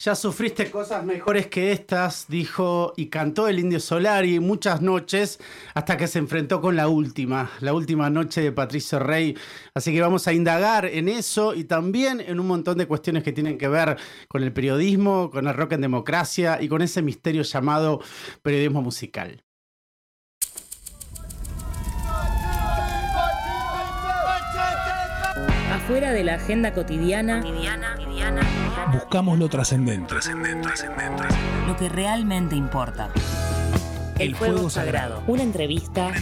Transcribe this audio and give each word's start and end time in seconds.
Ya 0.00 0.14
sufriste 0.14 0.70
cosas 0.70 1.04
mejores 1.04 1.48
que 1.48 1.72
estas, 1.72 2.26
dijo 2.28 2.92
y 2.96 3.06
cantó 3.06 3.48
el 3.48 3.58
Indio 3.58 3.80
Solari 3.80 4.38
muchas 4.38 4.80
noches 4.80 5.40
hasta 5.74 5.96
que 5.96 6.06
se 6.06 6.20
enfrentó 6.20 6.60
con 6.60 6.76
la 6.76 6.86
última, 6.86 7.50
la 7.58 7.74
última 7.74 8.08
noche 8.08 8.40
de 8.40 8.52
Patricio 8.52 9.00
Rey. 9.00 9.36
Así 9.74 9.92
que 9.92 10.00
vamos 10.00 10.28
a 10.28 10.32
indagar 10.32 10.86
en 10.86 11.08
eso 11.08 11.52
y 11.52 11.64
también 11.64 12.20
en 12.20 12.38
un 12.38 12.46
montón 12.46 12.78
de 12.78 12.86
cuestiones 12.86 13.24
que 13.24 13.32
tienen 13.32 13.58
que 13.58 13.66
ver 13.66 13.96
con 14.28 14.44
el 14.44 14.52
periodismo, 14.52 15.30
con 15.32 15.48
el 15.48 15.54
rock 15.54 15.72
en 15.72 15.80
democracia 15.80 16.62
y 16.62 16.68
con 16.68 16.80
ese 16.80 17.02
misterio 17.02 17.42
llamado 17.42 18.00
periodismo 18.42 18.82
musical. 18.82 19.42
Afuera 25.72 26.12
de 26.12 26.22
la 26.22 26.34
agenda 26.34 26.72
cotidiana, 26.72 27.42
buscamos 28.98 29.38
lo 29.38 29.48
trascendente. 29.48 30.14
lo 31.66 31.76
que 31.76 31.88
realmente 31.88 32.56
importa. 32.56 33.10
El 34.18 34.34
fuego 34.34 34.68
sagrado. 34.68 35.22
Una 35.28 35.42
entrevista 35.42 36.12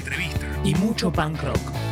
Y 0.62 0.74
mucho 0.74 1.10
punk 1.10 1.42
rock. 1.42 1.85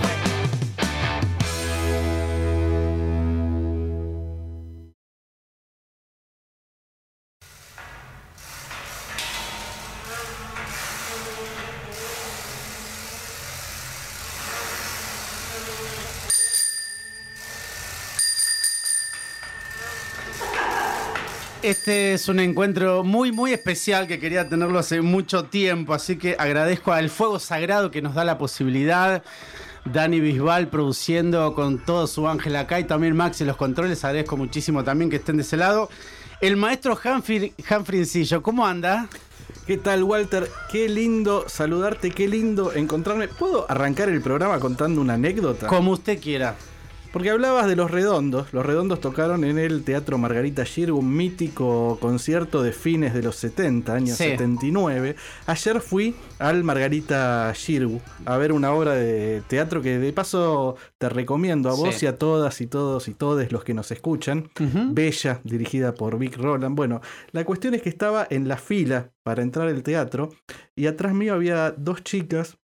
Este 21.64 22.12
es 22.12 22.28
un 22.28 22.41
encuentro 22.41 23.04
muy, 23.04 23.32
muy 23.32 23.54
especial 23.54 24.06
que 24.06 24.18
quería 24.18 24.50
tenerlo 24.50 24.78
hace 24.78 25.00
mucho 25.00 25.46
tiempo, 25.46 25.95
así 25.95 26.18
que 26.18 26.37
agradezco 26.38 26.93
al 26.93 27.09
Fuego 27.09 27.38
Sagrado 27.38 27.90
que 27.90 28.02
nos 28.02 28.15
da 28.15 28.23
la 28.23 28.37
posibilidad. 28.37 29.23
Dani 29.87 30.20
Bisbal 30.20 30.68
produciendo 30.68 31.54
con 31.54 31.82
todo 31.82 32.07
su 32.07 32.29
ángel 32.29 32.57
acá 32.57 32.80
y 32.80 32.85
también 32.85 33.16
Max 33.16 33.40
en 33.40 33.46
los 33.46 33.57
controles. 33.57 34.04
Agradezco 34.04 34.37
muchísimo 34.37 34.85
también 34.85 35.09
que 35.09 35.16
estén 35.16 35.38
de 35.38 35.42
ese 35.42 35.57
lado. 35.57 35.88
El 36.42 36.59
maestro 36.59 36.98
Hanfri, 37.02 37.54
Hanfrincillo, 37.66 38.42
¿cómo 38.42 38.66
anda? 38.66 39.09
¿Qué 39.66 39.79
tal, 39.79 40.04
Walter? 40.04 40.51
Qué 40.70 40.90
lindo 40.90 41.46
saludarte, 41.48 42.10
qué 42.10 42.29
lindo 42.29 42.74
encontrarme. 42.74 43.29
¿Puedo 43.29 43.65
arrancar 43.70 44.10
el 44.10 44.20
programa 44.20 44.60
contando 44.60 45.01
una 45.01 45.15
anécdota? 45.15 45.68
Como 45.68 45.92
usted 45.92 46.20
quiera. 46.20 46.57
Porque 47.15 47.30
hablabas 47.30 47.68
de 47.68 47.76
Los 47.76 47.93
Redondos. 47.93 48.52
Los 48.52 48.66
Redondos 48.66 49.01
tocaron 49.01 49.45
en 49.45 49.57
el 49.57 49.84
Teatro 49.84 50.18
Margarita 50.18 50.65
Girg, 50.65 50.93
un 50.93 51.15
mítico 51.16 51.96
concierto 52.01 52.60
de 52.60 52.73
fines 52.73 53.15
de 53.15 53.23
los 53.23 53.37
70, 53.37 53.95
años 53.95 54.16
Sí. 54.18 54.24
79. 54.24 55.15
Ayer 55.46 55.80
fui 55.80 56.16
al 56.40 56.65
Margarita 56.65 57.52
Girg 57.54 58.01
a 58.24 58.37
ver 58.37 58.52
una 58.52 58.73
obra 58.73 58.95
de 58.95 59.42
teatro 59.46 59.80
que 59.80 60.01
de 60.01 60.12
paso 60.12 60.74
te 60.98 61.09
recomiendo 61.09 61.70
a 61.70 61.74
vos 61.74 61.95
Sí. 61.95 62.07
y 62.07 62.09
a 62.09 62.18
todas 62.18 62.60
y 62.60 62.66
todos 62.66 63.07
y 63.07 63.15
todes 63.15 63.52
los 63.52 63.62
que 63.62 63.74
nos 63.74 63.92
escuchan. 63.92 64.50
Bella, 64.91 65.41
dirigida 65.44 65.94
por 65.94 66.19
Vic 66.19 66.37
Roland. 66.37 66.75
Bueno, 66.75 67.00
la 67.31 67.44
cuestión 67.44 67.75
es 67.75 67.82
que 67.82 67.91
estaba 67.91 68.26
en 68.28 68.48
la 68.48 68.56
fila 68.56 69.12
para 69.22 69.42
entrar 69.42 69.69
al 69.69 69.84
teatro 69.84 70.31
y 70.75 70.87
atrás 70.88 71.15
mío 71.15 71.34
había 71.34 71.70
dos 71.70 72.03
chicas 72.03 72.59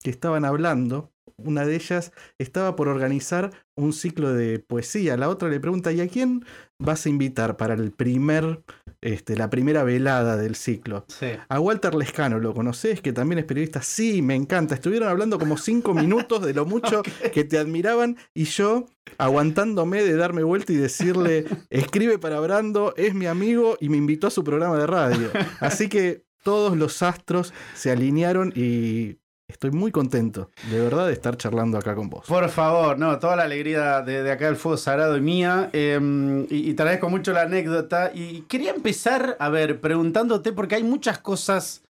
que 0.00 0.10
estaban 0.10 0.44
hablando. 0.44 1.10
Una 1.38 1.66
de 1.66 1.76
ellas 1.76 2.12
estaba 2.38 2.76
por 2.76 2.88
organizar 2.88 3.50
un 3.74 3.92
ciclo 3.92 4.32
de 4.32 4.58
poesía. 4.58 5.16
La 5.16 5.28
otra 5.28 5.48
le 5.48 5.60
pregunta, 5.60 5.92
¿y 5.92 6.00
a 6.00 6.08
quién 6.08 6.44
vas 6.78 7.04
a 7.04 7.08
invitar 7.10 7.56
para 7.58 7.74
el 7.74 7.92
primer, 7.92 8.62
este, 9.02 9.36
la 9.36 9.50
primera 9.50 9.84
velada 9.84 10.38
del 10.38 10.56
ciclo? 10.56 11.04
Sí. 11.08 11.26
A 11.48 11.60
Walter 11.60 11.94
Lescano, 11.94 12.38
¿lo 12.38 12.54
conoces? 12.54 13.02
Que 13.02 13.12
también 13.12 13.38
es 13.38 13.44
periodista. 13.44 13.82
Sí, 13.82 14.22
me 14.22 14.34
encanta. 14.34 14.74
Estuvieron 14.74 15.08
hablando 15.08 15.38
como 15.38 15.58
cinco 15.58 15.92
minutos 15.94 16.42
de 16.42 16.54
lo 16.54 16.64
mucho 16.64 17.02
que 17.32 17.44
te 17.44 17.58
admiraban 17.58 18.16
y 18.32 18.44
yo 18.44 18.86
aguantándome 19.18 20.02
de 20.02 20.16
darme 20.16 20.42
vuelta 20.42 20.72
y 20.72 20.76
decirle, 20.76 21.44
escribe 21.70 22.18
para 22.18 22.40
Brando, 22.40 22.94
es 22.96 23.14
mi 23.14 23.26
amigo 23.26 23.76
y 23.78 23.90
me 23.90 23.98
invitó 23.98 24.26
a 24.26 24.30
su 24.30 24.42
programa 24.42 24.78
de 24.78 24.86
radio. 24.86 25.30
Así 25.60 25.88
que 25.88 26.24
todos 26.42 26.76
los 26.76 27.02
astros 27.02 27.52
se 27.74 27.90
alinearon 27.90 28.52
y 28.54 29.18
estoy 29.56 29.70
muy 29.70 29.90
contento, 29.90 30.50
de 30.70 30.80
verdad, 30.80 31.06
de 31.06 31.14
estar 31.14 31.36
charlando 31.38 31.78
acá 31.78 31.94
con 31.94 32.10
vos. 32.10 32.26
Por 32.26 32.48
favor, 32.50 32.98
no, 32.98 33.18
toda 33.18 33.36
la 33.36 33.44
alegría 33.44 34.02
de, 34.02 34.30
acá 34.30 34.46
del 34.46 34.56
Fuego 34.56 34.76
Sagrado 34.76 35.16
y 35.16 35.22
mía. 35.22 35.70
eh, 35.72 35.98
y, 36.50 36.70
y 36.70 36.74
te 36.74 36.82
agradezco 36.82 37.08
mucho 37.08 37.32
la 37.32 37.42
anécdota. 37.42 38.10
Y 38.14 38.42
quería 38.42 38.72
empezar, 38.72 39.36
a 39.40 39.48
ver, 39.48 39.80
preguntándote, 39.80 40.52
porque 40.52 40.74
hay 40.74 40.84
muchas 40.84 41.18
cosas 41.18 41.82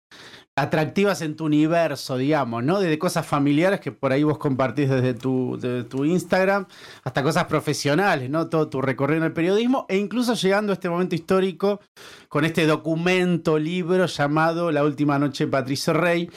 atractivas 0.59 1.21
en 1.21 1.37
tu 1.37 1.44
universo, 1.44 2.16
digamos, 2.16 2.65
¿no? 2.65 2.81
Desde 2.81 2.99
cosas 2.99 3.27
familiares 3.27 3.78
que 3.78 3.93
por 3.93 4.12
ahí 4.12 4.22
vos 4.22 4.38
compartís 4.38 4.88
desde 4.88 5.12
tu, 5.12 5.59
de 5.60 5.84
tu 5.84 6.06
Instagram, 6.06 6.65
hasta 7.04 7.22
cosas 7.22 7.44
profesionales, 7.44 8.31
¿no? 8.31 8.48
Todo 8.48 8.69
tu 8.69 8.81
recorrido 8.81 9.19
en 9.19 9.25
el 9.25 9.33
periodismo, 9.33 9.84
e 9.91 9.98
incluso 9.98 10.33
llegando 10.33 10.72
a 10.72 10.75
este 10.75 10.88
momento 10.88 11.15
histórico 11.15 11.81
con 12.31 12.47
este 12.47 12.65
documento, 12.66 13.59
libro 13.59 14.06
llamado 14.06 14.72
La 14.72 14.83
Última 14.83 15.19
Noche 15.19 15.44
de 15.44 15.50
Patricio 15.50 15.93
Rey. 15.93 16.31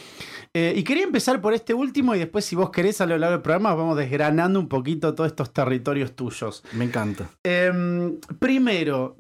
Eh, 0.56 0.74
y 0.76 0.84
quería 0.84 1.04
empezar 1.04 1.42
por 1.42 1.54
este 1.54 1.74
último 1.74 2.16
y 2.16 2.20
después, 2.20 2.44
si 2.44 2.56
vos 2.56 2.72
querés, 2.72 3.02
a 3.02 3.06
lo 3.06 3.18
largo 3.18 3.34
del 3.34 3.42
programa 3.44 3.76
vamos 3.76 3.98
desgranando 3.98 4.60
un 4.60 4.68
poquito 4.68 5.14
todos 5.14 5.30
estos 5.30 5.54
territorios 5.54 6.16
tuyos. 6.16 6.64
Me 6.74 6.86
encanta. 6.86 7.30
Em, 7.44 8.20
primero, 8.40 9.16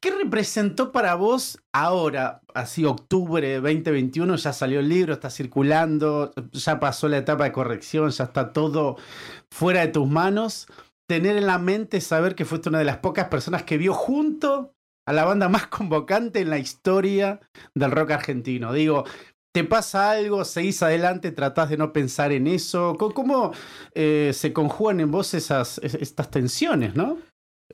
¿qué 0.00 0.10
representó 0.10 0.90
para 0.90 1.14
vos 1.16 1.58
ahora, 1.72 2.40
así 2.54 2.86
octubre 2.86 3.46
de 3.46 3.60
2021, 3.60 4.36
ya 4.36 4.54
salió 4.54 4.80
el 4.80 4.88
libro, 4.88 5.12
está 5.12 5.28
circulando, 5.28 6.32
ya 6.52 6.80
pasó 6.80 7.08
la 7.08 7.18
etapa 7.18 7.44
de 7.44 7.52
corrección, 7.52 8.10
ya 8.10 8.24
está 8.24 8.52
todo 8.52 8.96
fuera 9.50 9.80
de 9.80 9.88
tus 9.88 10.08
manos? 10.08 10.66
Tener 11.06 11.36
en 11.36 11.46
la 11.46 11.58
mente 11.58 12.00
saber 12.00 12.34
que 12.34 12.46
fuiste 12.46 12.70
una 12.70 12.78
de 12.78 12.84
las 12.84 12.98
pocas 12.98 13.28
personas 13.28 13.64
que 13.64 13.76
vio 13.76 13.92
junto 13.92 14.72
a 15.06 15.12
la 15.12 15.24
banda 15.24 15.48
más 15.48 15.66
convocante 15.66 16.40
en 16.40 16.50
la 16.50 16.58
historia 16.58 17.40
del 17.74 17.90
rock 17.90 18.12
argentino. 18.12 18.72
Digo, 18.72 19.04
¿Te 19.52 19.64
pasa 19.64 20.10
algo? 20.12 20.44
¿Seguís 20.44 20.82
adelante? 20.82 21.32
¿Tratás 21.32 21.70
de 21.70 21.76
no 21.76 21.92
pensar 21.92 22.30
en 22.32 22.46
eso? 22.46 22.94
¿Cómo, 22.98 23.12
cómo, 23.14 23.52
eh, 23.94 24.30
se 24.32 24.52
conjugan 24.52 25.00
en 25.00 25.10
vos 25.10 25.34
esas, 25.34 25.78
es- 25.82 25.94
estas 25.94 26.30
tensiones, 26.30 26.94
no? 26.94 27.18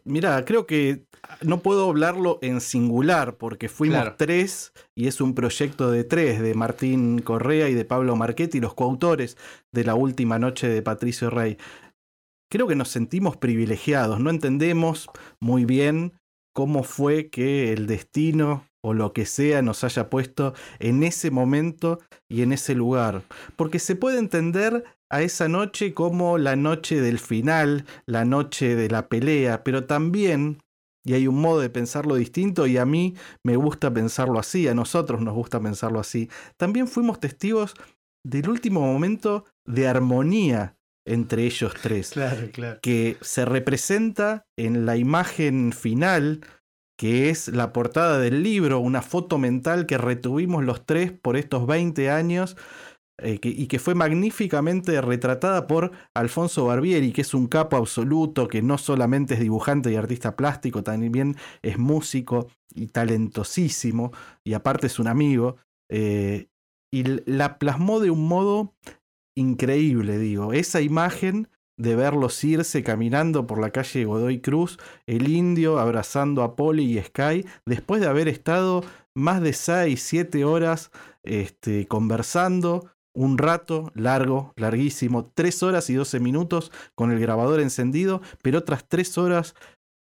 Mira, 0.04 0.44
creo 0.44 0.66
que 0.66 1.04
no 1.42 1.60
puedo 1.60 1.88
hablarlo 1.90 2.38
en 2.40 2.60
singular 2.60 3.36
porque 3.36 3.68
fuimos 3.68 3.96
Claro. 3.98 4.14
tres 4.16 4.72
y 4.94 5.08
es 5.08 5.20
un 5.20 5.34
proyecto 5.34 5.90
de 5.90 6.04
tres, 6.04 6.40
de 6.40 6.54
Martín 6.54 7.18
Correa 7.20 7.68
y 7.68 7.74
de 7.74 7.84
Pablo 7.84 8.14
Marchetti, 8.16 8.60
los 8.60 8.74
coautores 8.74 9.36
de 9.74 9.84
la 9.84 9.94
última 9.94 10.38
noche 10.38 10.68
de 10.68 10.80
Patricio 10.82 11.28
Rey. 11.28 11.58
Creo 12.50 12.68
que 12.68 12.76
nos 12.76 12.88
sentimos 12.88 13.36
privilegiados, 13.36 14.20
no 14.20 14.30
entendemos 14.30 15.08
muy 15.40 15.64
bien 15.64 16.12
cómo 16.54 16.84
fue 16.84 17.28
que 17.28 17.72
el 17.72 17.86
destino 17.86 18.64
o 18.86 18.94
lo 18.94 19.12
que 19.12 19.26
sea 19.26 19.62
nos 19.62 19.82
haya 19.82 20.08
puesto 20.08 20.54
en 20.78 21.02
ese 21.02 21.32
momento 21.32 21.98
y 22.28 22.42
en 22.42 22.52
ese 22.52 22.76
lugar. 22.76 23.22
Porque 23.56 23.80
se 23.80 23.96
puede 23.96 24.20
entender 24.20 24.84
a 25.10 25.22
esa 25.22 25.48
noche 25.48 25.92
como 25.92 26.38
la 26.38 26.54
noche 26.54 27.00
del 27.00 27.18
final, 27.18 27.84
la 28.06 28.24
noche 28.24 28.76
de 28.76 28.88
la 28.88 29.08
pelea, 29.08 29.64
pero 29.64 29.86
también, 29.86 30.62
y 31.04 31.14
hay 31.14 31.26
un 31.26 31.40
modo 31.40 31.58
de 31.58 31.68
pensarlo 31.68 32.14
distinto, 32.14 32.68
y 32.68 32.76
a 32.76 32.86
mí 32.86 33.16
me 33.42 33.56
gusta 33.56 33.92
pensarlo 33.92 34.38
así, 34.38 34.68
a 34.68 34.74
nosotros 34.74 35.20
nos 35.20 35.34
gusta 35.34 35.60
pensarlo 35.60 35.98
así, 35.98 36.30
también 36.56 36.86
fuimos 36.86 37.18
testigos 37.18 37.74
del 38.24 38.48
último 38.48 38.82
momento 38.82 39.46
de 39.64 39.88
armonía 39.88 40.76
entre 41.08 41.44
ellos 41.44 41.72
tres 41.80 42.10
Claro, 42.10 42.50
claro. 42.52 42.78
que 42.82 43.16
se 43.20 43.44
representa 43.44 44.46
en 44.56 44.86
la 44.86 44.96
imagen 44.96 45.72
final, 45.72 46.40
que 46.96 47.30
es 47.30 47.48
la 47.48 47.72
portada 47.72 48.18
del 48.18 48.42
libro, 48.42 48.78
una 48.80 49.02
foto 49.02 49.38
mental 49.38 49.86
que 49.86 49.98
retuvimos 49.98 50.64
los 50.64 50.86
tres 50.86 51.12
por 51.12 51.36
estos 51.36 51.66
20 51.66 52.10
años. 52.10 52.56
eh, 53.18 53.38
y 53.42 53.66
que 53.68 53.78
fue 53.78 53.94
magníficamente 53.94 55.00
retratada 55.00 55.66
por 55.66 55.92
Alfonso 56.14 56.66
Barbieri, 56.66 57.12
que 57.12 57.22
es 57.22 57.34
un 57.34 57.46
capo 57.48 57.76
absoluto, 57.76 58.46
que 58.48 58.62
no 58.62 58.78
solamente 58.78 59.34
es 59.34 59.40
dibujante 59.40 59.90
y 59.90 59.96
artista 59.96 60.36
plástico, 60.36 60.82
también 60.82 61.36
es 61.62 61.78
músico 61.78 62.48
y 62.74 62.88
talentosísimo, 62.88 64.12
y 64.44 64.52
aparte 64.54 64.86
es 64.88 64.98
un 64.98 65.08
amigo, 65.08 65.56
eh, 65.90 66.48
y 66.92 67.04
la 67.30 67.58
plasmó 67.58 68.00
de 68.00 68.10
un 68.10 68.28
modo 68.28 68.74
increíble, 69.36 70.18
digo. 70.18 70.52
Esa 70.52 70.80
imagen 70.80 71.48
de 71.78 71.94
verlos 71.94 72.42
irse 72.42 72.82
caminando 72.82 73.46
por 73.46 73.60
la 73.60 73.70
calle 73.70 74.04
Godoy 74.04 74.40
Cruz, 74.40 74.78
el 75.06 75.28
indio 75.28 75.78
abrazando 75.78 76.42
a 76.42 76.56
Polly 76.56 76.98
y 76.98 77.02
Sky, 77.02 77.46
después 77.66 78.00
de 78.00 78.08
haber 78.08 78.28
estado 78.28 78.82
más 79.14 79.40
de 79.40 79.52
6, 79.52 80.00
7 80.02 80.44
horas 80.44 80.90
este, 81.22 81.86
conversando, 81.86 82.90
un 83.14 83.38
rato 83.38 83.90
largo, 83.94 84.52
larguísimo, 84.56 85.30
3 85.34 85.62
horas 85.62 85.88
y 85.90 85.94
12 85.94 86.20
minutos 86.20 86.70
con 86.94 87.10
el 87.10 87.18
grabador 87.18 87.60
encendido, 87.60 88.20
pero 88.42 88.58
otras 88.58 88.86
3 88.88 89.18
horas 89.18 89.54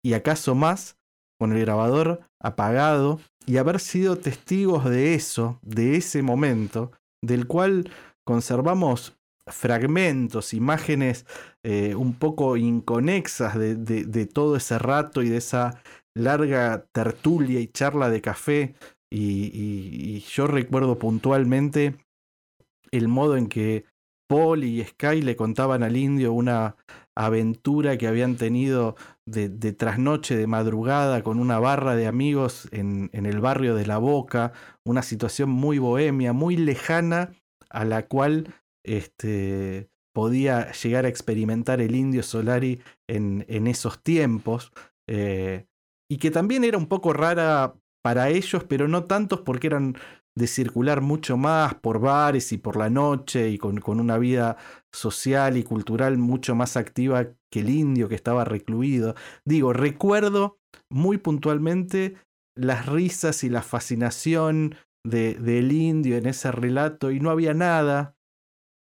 y 0.03 0.13
acaso 0.13 0.56
más 0.56 0.97
con 1.39 1.53
el 1.53 1.62
grabador 1.62 2.21
apagado 2.41 3.19
y 3.45 3.57
haber 3.57 3.79
sido 3.79 4.17
testigos 4.17 4.85
de 4.85 5.13
eso, 5.13 5.59
de 5.62 5.97
ese 5.97 6.21
momento, 6.21 6.91
del 7.23 7.47
cual 7.47 7.91
conservamos 8.25 9.17
fragmentos, 9.47 10.53
imágenes 10.53 11.25
eh, 11.63 11.95
un 11.95 12.13
poco 12.13 12.57
inconexas 12.57 13.57
de, 13.57 13.75
de, 13.75 14.25
todo 14.25 14.56
ese 14.56 14.80
rato 14.80 15.21
y 15.21 15.30
de 15.30 15.38
esa 15.38 15.81
larga 16.15 16.86
tertulia 16.92 17.59
y 17.59 17.68
charla 17.68 18.09
de 18.09 18.21
café. 18.21 18.75
Y, 19.12 20.19
yo 20.31 20.47
recuerdo 20.47 20.97
puntualmente 20.97 21.95
el 22.92 23.07
modo 23.07 23.38
en 23.38 23.47
que 23.47 23.86
Paul 24.27 24.63
y 24.63 24.83
Sky 24.83 25.21
le 25.21 25.36
contaban 25.36 25.83
al 25.83 25.95
indio 25.95 26.33
una 26.33 26.75
aventura 27.15 27.98
que 27.98 28.07
habían 28.07 28.36
tenido 28.36 28.95
de, 29.25 29.48
de 29.48 29.71
trasnoche, 29.71 30.36
de 30.36 30.48
madrugada, 30.48 31.24
con 31.24 31.39
una 31.39 31.59
barra 31.59 31.95
de 31.95 32.07
amigos 32.07 32.68
en, 32.71 33.09
en 33.13 33.25
el 33.25 33.39
barrio 33.39 33.75
de 33.75 33.86
La 33.86 34.00
Boca, 34.00 34.51
una 34.83 35.03
situación 35.03 35.50
muy 35.50 35.77
bohemia, 35.77 36.33
muy 36.33 36.57
lejana 36.57 37.31
a 37.69 37.86
la 37.86 38.07
cual 38.07 38.53
este, 38.86 39.90
podía 40.14 40.72
llegar 40.72 41.06
a 41.06 41.10
experimentar 41.10 41.82
el 41.82 41.96
indio 41.96 42.24
Solari 42.24 42.82
en, 43.08 43.68
esos 43.68 44.02
tiempos, 44.02 44.72
eh, 45.10 45.68
y 46.10 46.18
que 46.18 46.32
también 46.32 46.64
era 46.64 46.78
un 46.78 46.88
poco 46.88 47.14
rara 47.14 47.76
para 48.04 48.30
ellos, 48.30 48.64
pero 48.64 48.88
no 48.88 49.06
tantos 49.06 49.42
porque 49.42 49.68
eran 49.68 49.98
de 50.38 50.48
circular 50.48 51.02
mucho 51.02 51.38
más 51.38 51.76
por 51.76 52.00
bares 52.00 52.52
y 52.52 52.58
por 52.58 52.76
la 52.76 52.90
noche 52.90 53.50
y 53.50 53.58
con, 53.58 53.82
una 54.00 54.18
vida 54.18 54.58
social 54.94 55.58
y 55.58 55.64
cultural 55.64 56.18
mucho 56.18 56.56
más 56.56 56.78
activa 56.78 57.28
que 57.52 57.62
el 57.62 57.70
indio 57.70 58.10
que 58.10 58.16
estaba 58.16 58.44
recluido. 58.44 59.16
Digo, 59.46 59.74
recuerdo 59.74 60.60
muy 60.90 61.18
puntualmente 61.18 62.16
las 62.56 62.86
risas 62.86 63.44
y 63.44 63.50
la 63.50 63.62
fascinación 63.62 64.76
de, 65.06 65.36
del 65.36 65.72
indio 65.72 66.18
en 66.18 66.26
ese 66.26 66.52
relato 66.52 67.12
y 67.12 67.20
no 67.20 67.30
había 67.32 67.54
nada 67.54 68.14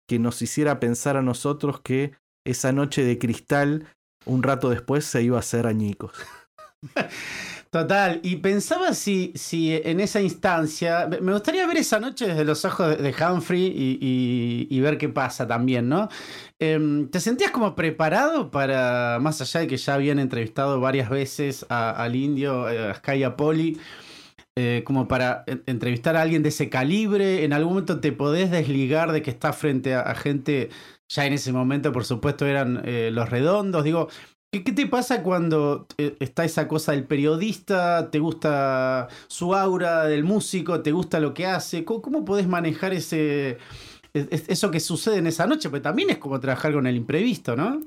que 0.08 0.20
nos 0.20 0.42
hiciera 0.42 0.80
pensar 0.80 1.18
a 1.18 1.22
nosotros 1.22 1.82
que 1.82 2.14
esa 2.46 2.72
noche 2.72 3.04
de 3.04 3.18
cristal 3.18 3.88
un 4.26 4.44
rato 4.44 4.70
después 4.70 5.06
se 5.06 5.24
iba 5.24 5.38
a 5.38 5.40
hacer 5.40 5.68
añicos. 5.68 6.14
Total, 7.76 8.22
y 8.24 8.38
pensaba 8.38 8.94
si, 8.94 9.34
si 9.36 9.76
en 9.76 10.00
esa 10.00 10.22
instancia, 10.22 11.10
me 11.22 11.34
gustaría 11.34 11.68
ver 11.68 11.76
esa 11.76 12.00
noche 12.00 12.26
desde 12.28 12.46
los 12.46 12.64
ojos 12.64 12.98
de 12.98 13.14
Humphrey 13.14 13.98
y, 14.70 14.80
ver 14.80 14.98
qué 14.98 15.10
pasa 15.10 15.46
también, 15.46 15.90
¿no? 15.90 16.08
Em, 16.58 17.10
¿Te 17.10 17.20
sentías 17.20 17.52
como 17.52 17.76
preparado 17.76 18.50
para, 18.50 19.18
más 19.20 19.42
allá 19.42 19.60
de 19.60 19.68
que 19.68 19.76
ya 19.76 19.96
habían 19.96 20.20
entrevistado 20.20 20.80
varias 20.80 21.10
veces 21.10 21.66
al 21.68 22.16
indio, 22.16 22.66
a 22.66 22.94
Sky 22.94 23.24
a 23.24 23.36
Poli, 23.36 23.78
eh, 24.58 24.84
como 24.86 25.10
para 25.10 25.44
entrevistar 25.66 26.16
a 26.16 26.22
alguien 26.22 26.42
de 26.42 26.50
ese 26.50 26.70
calibre? 26.70 27.44
¿En 27.44 27.52
algún 27.52 27.74
momento 27.74 28.00
te 28.00 28.14
podés 28.14 28.52
desligar 28.52 29.12
de 29.12 29.22
que 29.22 29.30
estás 29.30 29.58
frente 29.58 29.96
a, 29.96 30.16
gente, 30.16 30.70
ya 31.10 31.26
en 31.26 31.34
ese 31.34 31.52
momento 31.52 31.92
por 31.92 32.06
supuesto 32.06 32.46
eran 32.46 32.82
eh, 32.86 33.10
los 33.12 33.30
redondos? 33.30 33.84
Digo, 33.84 34.08
¿qué, 34.52 34.62
te 34.62 34.88
pasa 34.88 35.24
cuando 35.24 35.88
eh, 35.98 36.16
está 36.22 36.46
esa 36.46 36.70
cosa 36.70 36.94
del 36.94 37.04
periodista? 37.04 38.10
¿Te 38.12 38.20
gusta 38.20 39.10
su 39.28 39.54
aura 39.54 40.06
del 40.06 40.24
músico? 40.24 40.82
¿Te 40.82 40.94
gusta 40.94 41.20
lo 41.20 41.34
que 41.34 41.46
hace? 41.46 41.84
¿Cómo, 41.84 42.02
cómo 42.02 42.24
podés 42.24 42.48
manejar 42.48 42.94
ese, 42.94 43.58
eso 44.14 44.72
que 44.72 44.80
sucede 44.80 45.18
en 45.18 45.28
esa 45.28 45.48
noche? 45.48 45.70
Porque 45.70 45.84
también 45.84 46.12
es 46.12 46.18
como 46.18 46.40
trabajar 46.40 46.72
con 46.72 46.88
el 46.88 46.96
imprevisto, 46.96 47.58
¿no? 47.58 47.82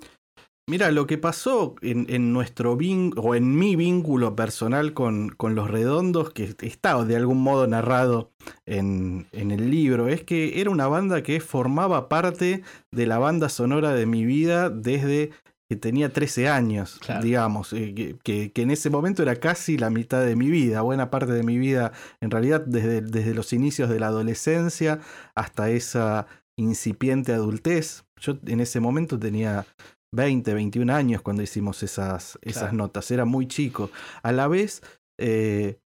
Mira, 0.68 0.90
lo 0.90 1.06
que 1.06 1.16
pasó 1.16 1.76
en, 1.80 2.34
nuestro 2.34 2.76
o 3.16 3.34
en 3.34 3.58
mi 3.58 3.74
vínculo 3.74 4.36
personal 4.36 4.92
con, 4.92 5.30
con, 5.30 5.54
los 5.54 5.70
redondos, 5.70 6.30
que 6.30 6.54
está 6.60 7.02
de 7.06 7.16
algún 7.16 7.42
modo 7.42 7.66
narrado 7.66 8.32
en, 8.66 9.26
en, 9.32 9.50
el 9.50 9.70
libro, 9.70 10.08
es 10.08 10.24
que 10.24 10.60
era 10.60 10.68
una 10.68 10.86
banda 10.86 11.22
que 11.22 11.40
formaba 11.40 12.10
parte 12.10 12.62
de 12.92 13.06
la 13.06 13.18
banda 13.18 13.48
sonora 13.48 13.94
de 13.94 14.04
mi 14.04 14.26
vida 14.26 14.68
desde 14.68 15.30
que 15.70 15.76
tenía 15.76 16.12
13 16.12 16.50
años, 16.50 17.00
digamos, 17.22 17.72
eh, 17.72 18.18
que, 18.22 18.52
que, 18.52 18.62
en 18.62 18.70
ese 18.70 18.90
momento 18.90 19.22
era 19.22 19.36
casi 19.36 19.78
la 19.78 19.88
mitad 19.88 20.22
de 20.22 20.36
mi 20.36 20.50
vida, 20.50 20.82
buena 20.82 21.10
parte 21.10 21.32
de 21.32 21.44
mi 21.44 21.56
vida, 21.56 21.92
en 22.20 22.30
realidad 22.30 22.62
desde, 22.66 23.00
desde 23.00 23.32
los 23.32 23.54
inicios 23.54 23.88
de 23.88 24.00
la 24.00 24.08
adolescencia 24.08 25.00
hasta 25.34 25.70
esa 25.70 26.26
incipiente 26.58 27.32
adultez. 27.32 28.04
Yo 28.20 28.38
en 28.46 28.60
ese 28.60 28.80
momento 28.80 29.18
tenía 29.18 29.64
20, 30.12 30.54
21 30.54 30.92
años 30.92 31.22
cuando 31.22 31.42
hicimos 31.42 31.82
esas, 31.82 32.38
esas 32.42 32.72
notas, 32.72 33.10
era 33.10 33.24
muy 33.24 33.46
chico. 33.46 33.90
A 34.22 34.32
la 34.32 34.48
vez, 34.48 34.82
eh, 35.18 35.78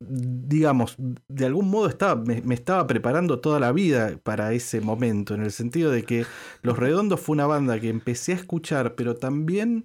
digamos, 0.00 0.96
de 1.28 1.46
algún 1.46 1.70
modo 1.70 1.88
estaba, 1.88 2.20
me, 2.22 2.54
estaba 2.54 2.86
preparando 2.86 3.40
toda 3.40 3.60
la 3.60 3.72
vida 3.72 4.18
para 4.22 4.52
ese 4.52 4.80
momento, 4.80 5.34
en 5.34 5.42
el 5.42 5.52
sentido 5.52 5.90
de 5.90 6.04
que 6.04 6.26
Los 6.62 6.78
Redondos 6.78 7.20
fue 7.20 7.34
una 7.34 7.46
banda 7.46 7.80
que 7.80 7.88
empecé 7.88 8.32
a 8.32 8.36
escuchar, 8.36 8.94
pero 8.94 9.16
también 9.16 9.84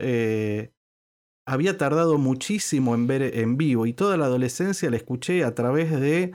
eh, 0.00 0.72
había 1.46 1.76
tardado 1.76 2.18
muchísimo 2.18 2.94
en 2.94 3.06
ver 3.06 3.22
en 3.38 3.56
vivo 3.56 3.86
y 3.86 3.92
toda 3.92 4.16
la 4.16 4.26
adolescencia 4.26 4.90
la 4.90 4.96
escuché 4.96 5.44
a 5.44 5.54
través 5.54 5.98
de 5.98 6.32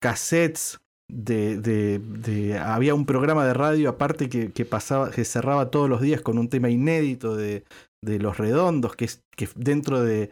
cassettes 0.00 0.80
de, 1.08 1.58
de, 1.98 2.58
había 2.58 2.94
un 2.94 3.06
programa 3.06 3.46
de 3.46 3.54
radio 3.54 3.88
aparte 3.88 4.28
que, 4.28 4.64
pasaba, 4.64 5.10
que 5.10 5.24
cerraba 5.24 5.70
todos 5.70 5.88
los 5.88 6.00
días 6.00 6.20
con 6.20 6.38
un 6.38 6.48
tema 6.48 6.70
inédito 6.70 7.36
de, 7.36 7.64
los 8.02 8.36
redondos, 8.36 8.94
que, 8.94 9.06
es, 9.06 9.24
que 9.36 9.48
dentro 9.56 10.02
de, 10.02 10.30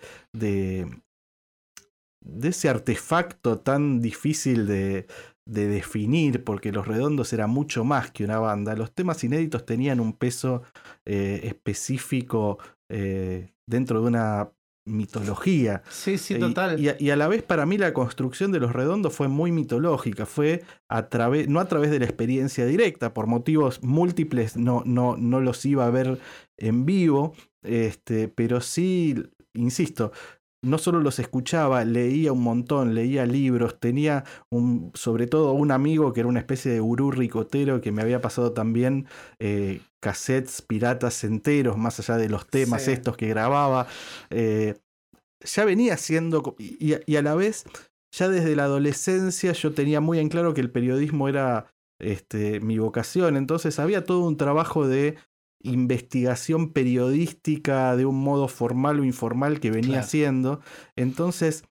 ese 2.43 2.69
artefacto 2.69 3.59
tan 3.59 4.01
difícil 4.01 4.67
de, 4.67 5.07
de 5.47 5.69
definir, 5.69 6.45
porque 6.45 6.73
Los 6.73 6.87
Redondos 6.87 7.33
era 7.33 7.47
mucho 7.47 7.85
más 7.85 8.11
que 8.11 8.25
una 8.25 8.39
banda. 8.39 8.75
Los 8.75 8.93
temas 8.93 9.23
inéditos 9.25 9.65
tenían 9.65 10.01
un 10.01 10.13
peso 10.13 10.63
eh, 11.05 11.41
específico 11.45 12.59
eh, 12.91 13.53
dentro 13.67 14.01
de 14.01 14.09
una 14.09 14.51
mitología. 14.87 15.83
Sí, 15.91 16.17
sí, 16.17 16.39
total. 16.39 16.81
Y, 16.81 17.11
a, 17.11 17.17
la 17.17 17.29
vez 17.29 17.43
para 17.43 17.67
mí 17.67 17.77
la 17.77 17.93
construcción 17.93 18.53
de 18.53 18.61
los 18.61 18.73
redondos 18.73 19.13
fue 19.13 19.29
muy 19.29 19.53
mitológica, 19.53 20.25
fue 20.25 20.63
a 20.89 21.09
través, 21.09 21.49
no 21.49 21.61
a 21.61 21.67
través 21.67 21.91
de 21.91 21.99
la 21.99 22.07
experiencia 22.07 22.65
directa, 22.65 23.13
por 23.13 23.27
motivos 23.27 23.83
múltiples 23.83 24.57
no, 24.57 24.83
no, 24.87 25.17
no 25.17 25.41
los 25.41 25.65
iba 25.67 25.87
a 25.87 25.91
ver 25.91 26.19
en 26.57 26.87
vivo, 26.87 27.35
este, 27.63 28.29
pero 28.29 28.61
sí, 28.61 29.15
insisto, 29.53 30.13
no 30.63 30.79
solo 30.79 31.01
los 31.01 31.19
escuchaba, 31.19 31.85
leía 31.85 32.33
un 32.33 32.43
montón, 32.43 32.95
leía 32.95 33.27
libros, 33.27 33.79
tenía 33.79 34.25
un, 34.51 34.91
sobre 34.95 35.27
todo 35.27 35.53
un 35.53 35.71
amigo 35.71 36.13
que 36.13 36.21
era 36.21 36.29
una 36.29 36.41
especie 36.41 36.73
de 36.73 36.81
gurú 36.81 37.11
ricotero 37.11 37.81
que 37.81 37.93
me 37.93 38.03
había 38.03 38.21
pasado 38.21 38.53
también 38.53 39.07
eh, 39.39 39.81
cassettes 40.01 40.63
piratas 40.63 41.25
enteros, 41.25 41.77
más 41.77 42.01
allá 42.01 42.17
de 42.17 42.29
los 42.29 42.47
temas 42.47 42.89
estos 42.89 43.17
que 43.17 43.29
grababa. 43.29 43.87
Eh, 44.31 44.77
ya 45.41 45.65
venía 45.65 45.97
siendo, 45.97 46.57
y, 46.59 46.95
y, 47.07 47.17
a 47.17 47.23
la 47.23 47.35
vez, 47.35 47.65
ya 48.13 48.29
desde 48.29 48.57
la 48.57 48.65
adolescencia 48.65 49.53
yo 49.53 49.73
tenía 49.73 50.01
muy 50.01 50.19
en 50.19 50.29
claro 50.29 50.55
que 50.55 50.61
el 50.61 50.71
periodismo 50.71 51.29
era 51.29 51.67
este, 52.01 52.61
mi 52.61 52.79
vocación, 52.79 53.37
entonces 53.37 53.79
había 53.79 54.05
todo 54.05 54.21
un 54.21 54.37
trabajo 54.37 54.87
de 54.89 55.17
investigación 55.67 56.73
periodística 56.73 57.97
de 57.97 58.07
un 58.07 58.23
modo 58.23 58.49
formal 58.49 59.01
o 59.01 59.05
informal 59.05 59.61
que 59.61 59.71
venía 59.71 60.01
haciendo. 60.01 60.61
Entonces, 60.97 61.65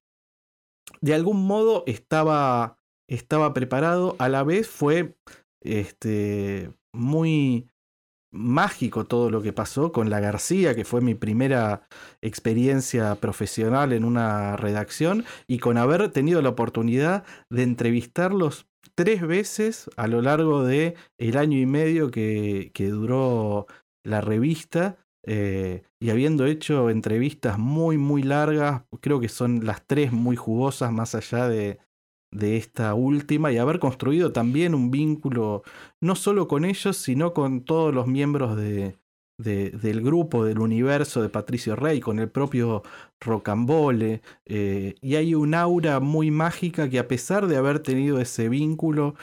de 1.00 1.14
algún 1.14 1.46
modo 1.46 1.84
estaba, 1.86 2.78
estaba 3.08 3.54
preparado, 3.54 4.16
a 4.18 4.28
la 4.28 4.42
vez 4.42 4.68
fue 4.68 5.16
este, 5.60 6.70
muy 6.92 7.68
mágico 8.32 9.04
todo 9.04 9.30
lo 9.30 9.42
que 9.42 9.52
pasó 9.52 9.92
con 9.92 10.10
la 10.10 10.20
García, 10.20 10.74
que 10.74 10.84
fue 10.84 11.00
mi 11.00 11.14
primera 11.14 11.88
experiencia 12.20 13.14
profesional 13.16 13.92
en 13.92 14.04
una 14.04 14.56
redacción, 14.56 15.24
y 15.46 15.58
con 15.58 15.78
haber 15.78 16.10
tenido 16.10 16.42
la 16.42 16.50
oportunidad 16.50 17.24
de 17.50 17.62
entrevistarlos 17.62 18.66
tres 18.94 19.26
veces 19.26 19.90
a 19.96 20.06
lo 20.06 20.22
largo 20.22 20.64
de 20.64 20.94
el 21.18 21.36
año 21.36 21.58
y 21.58 21.66
medio 21.66 22.10
que, 22.10 22.70
que 22.74 22.88
duró 22.88 23.66
la 24.06 24.20
revista 24.20 24.96
eh, 25.26 25.82
y 26.00 26.10
habiendo 26.10 26.46
hecho 26.46 26.88
entrevistas 26.88 27.58
muy 27.58 27.98
muy 27.98 28.22
largas, 28.22 28.82
creo 29.00 29.20
que 29.20 29.28
son 29.28 29.66
las 29.66 29.84
tres 29.86 30.12
muy 30.12 30.36
jugosas 30.36 30.92
más 30.92 31.14
allá 31.14 31.48
de, 31.48 31.78
de 32.32 32.56
esta 32.56 32.94
última 32.94 33.52
y 33.52 33.58
haber 33.58 33.78
construido 33.78 34.32
también 34.32 34.74
un 34.74 34.90
vínculo 34.90 35.62
no 36.00 36.14
solo 36.14 36.48
con 36.48 36.64
ellos, 36.64 36.96
sino 36.96 37.34
con 37.34 37.64
todos 37.64 37.92
los 37.92 38.06
miembros 38.06 38.56
de, 38.56 38.96
del 39.38 40.00
grupo, 40.00 40.44
del 40.44 40.60
universo 40.60 41.22
de 41.22 41.28
Patricio 41.28 41.76
Rey, 41.76 42.00
con 42.00 42.18
el 42.18 42.30
propio 42.30 42.82
Rocambole. 43.20 44.22
Eh, 44.44 44.94
y 45.00 45.16
hay 45.16 45.34
un 45.34 45.54
aura 45.54 46.00
muy 46.00 46.30
mágica 46.30 46.88
que 46.88 46.98
a 46.98 47.08
pesar 47.08 47.46
de 47.46 47.56
haber 47.56 47.80
tenido 47.80 48.20
ese 48.20 48.48
vínculo, 48.48 49.14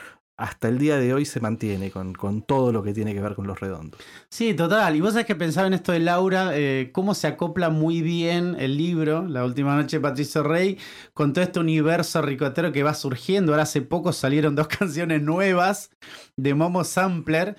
hasta 0.43 0.67
el 0.67 0.77
día 0.77 0.97
de 0.97 1.13
hoy 1.13 1.23
se 1.23 1.39
mantiene 1.39 1.89
con, 1.89 2.13
con, 2.13 2.41
todo 2.41 2.73
lo 2.73 2.83
que 2.83 2.93
tiene 2.93 3.13
que 3.13 3.21
ver 3.21 3.33
con 3.33 3.47
los 3.47 3.62
redondos. 3.62 4.01
Sí, 4.27 4.53
total. 4.53 4.93
Y 4.93 5.00
vos 5.00 5.13
sabés 5.13 5.25
que 5.25 5.35
pensaba 5.35 5.67
en 5.67 5.73
esto 5.73 5.93
de 5.93 6.00
Laura, 6.00 6.51
eh, 6.53 6.89
cómo 6.91 7.13
se 7.13 7.27
acopla 7.27 7.69
muy 7.69 8.01
bien 8.01 8.57
el 8.59 8.75
libro, 8.75 9.25
La 9.25 9.45
última 9.45 9.73
noche 9.77 9.97
de 9.97 10.01
Patricio 10.01 10.43
Rey, 10.43 10.77
con 11.13 11.31
todo 11.31 11.45
este 11.45 11.62
universo 11.62 12.21
ricotero 12.21 12.73
que 12.73 12.83
va 12.83 12.93
surgiendo. 12.93 13.53
Ahora 13.53 13.63
hace 13.63 13.81
poco 13.81 14.12
salieron 14.12 14.53
dos 14.53 14.67
canciones 14.79 15.21
nuevas 15.21 15.91
de 16.35 16.53
Momo 16.53 16.83
Sampler. 16.83 17.55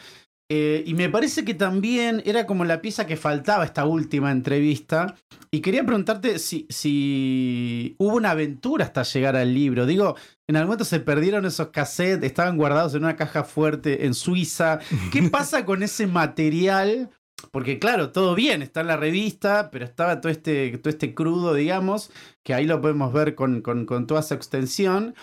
Eh, 0.51 0.85
y 0.87 0.93
me 0.95 1.09
parece 1.09 1.45
que 1.45 1.55
también 1.55 2.23
era 2.27 2.47
como 2.47 2.65
la 2.65 2.83
pieza 2.83 3.07
que 3.07 3.17
faltaba 3.17 3.65
esta 3.65 3.87
última 3.87 4.31
entrevista. 4.31 5.15
Y 5.51 5.61
quería 5.61 5.85
preguntarte 5.85 6.39
si, 6.39 6.67
si, 6.69 7.95
hubo 7.99 8.17
una 8.17 8.33
aventura 8.33 8.85
hasta 8.85 9.05
llegar 9.05 9.37
al 9.37 9.55
libro. 9.55 9.87
Digo, 9.87 10.17
en 10.47 10.57
algún 10.57 10.69
momento 10.69 10.85
se 10.85 11.01
perdieron 11.01 11.47
esos 11.47 11.69
cassettes, 11.69 12.27
estaban 12.27 12.57
guardados 12.57 12.95
en 12.95 13.05
una 13.05 13.17
caja 13.17 13.45
fuerte 13.45 14.05
en 14.05 14.15
Suiza. 14.15 14.81
¿Qué 15.13 15.23
pasa 15.31 15.65
con 15.65 15.83
ese 15.83 16.07
material? 16.07 17.11
Porque 17.51 17.79
claro, 17.79 18.11
todo 18.11 18.35
bien, 18.35 18.63
está 18.63 18.81
en 18.81 18.89
la 18.89 18.97
revista, 18.97 19.71
pero 19.71 19.85
estaba 19.85 20.21
todo 20.21 20.31
este, 20.31 20.77
todo 20.79 20.91
este 20.91 21.15
crudo, 21.15 21.55
digamos, 21.55 22.11
que 22.43 22.55
ahí 22.55 22.67
lo 22.67 22.81
podemos 22.81 23.13
ver 23.13 23.35
con, 23.35 23.61
con, 23.61 23.87
con 23.87 24.07
toda 24.07 24.23
su 24.23 24.35
extensión. 24.35 25.15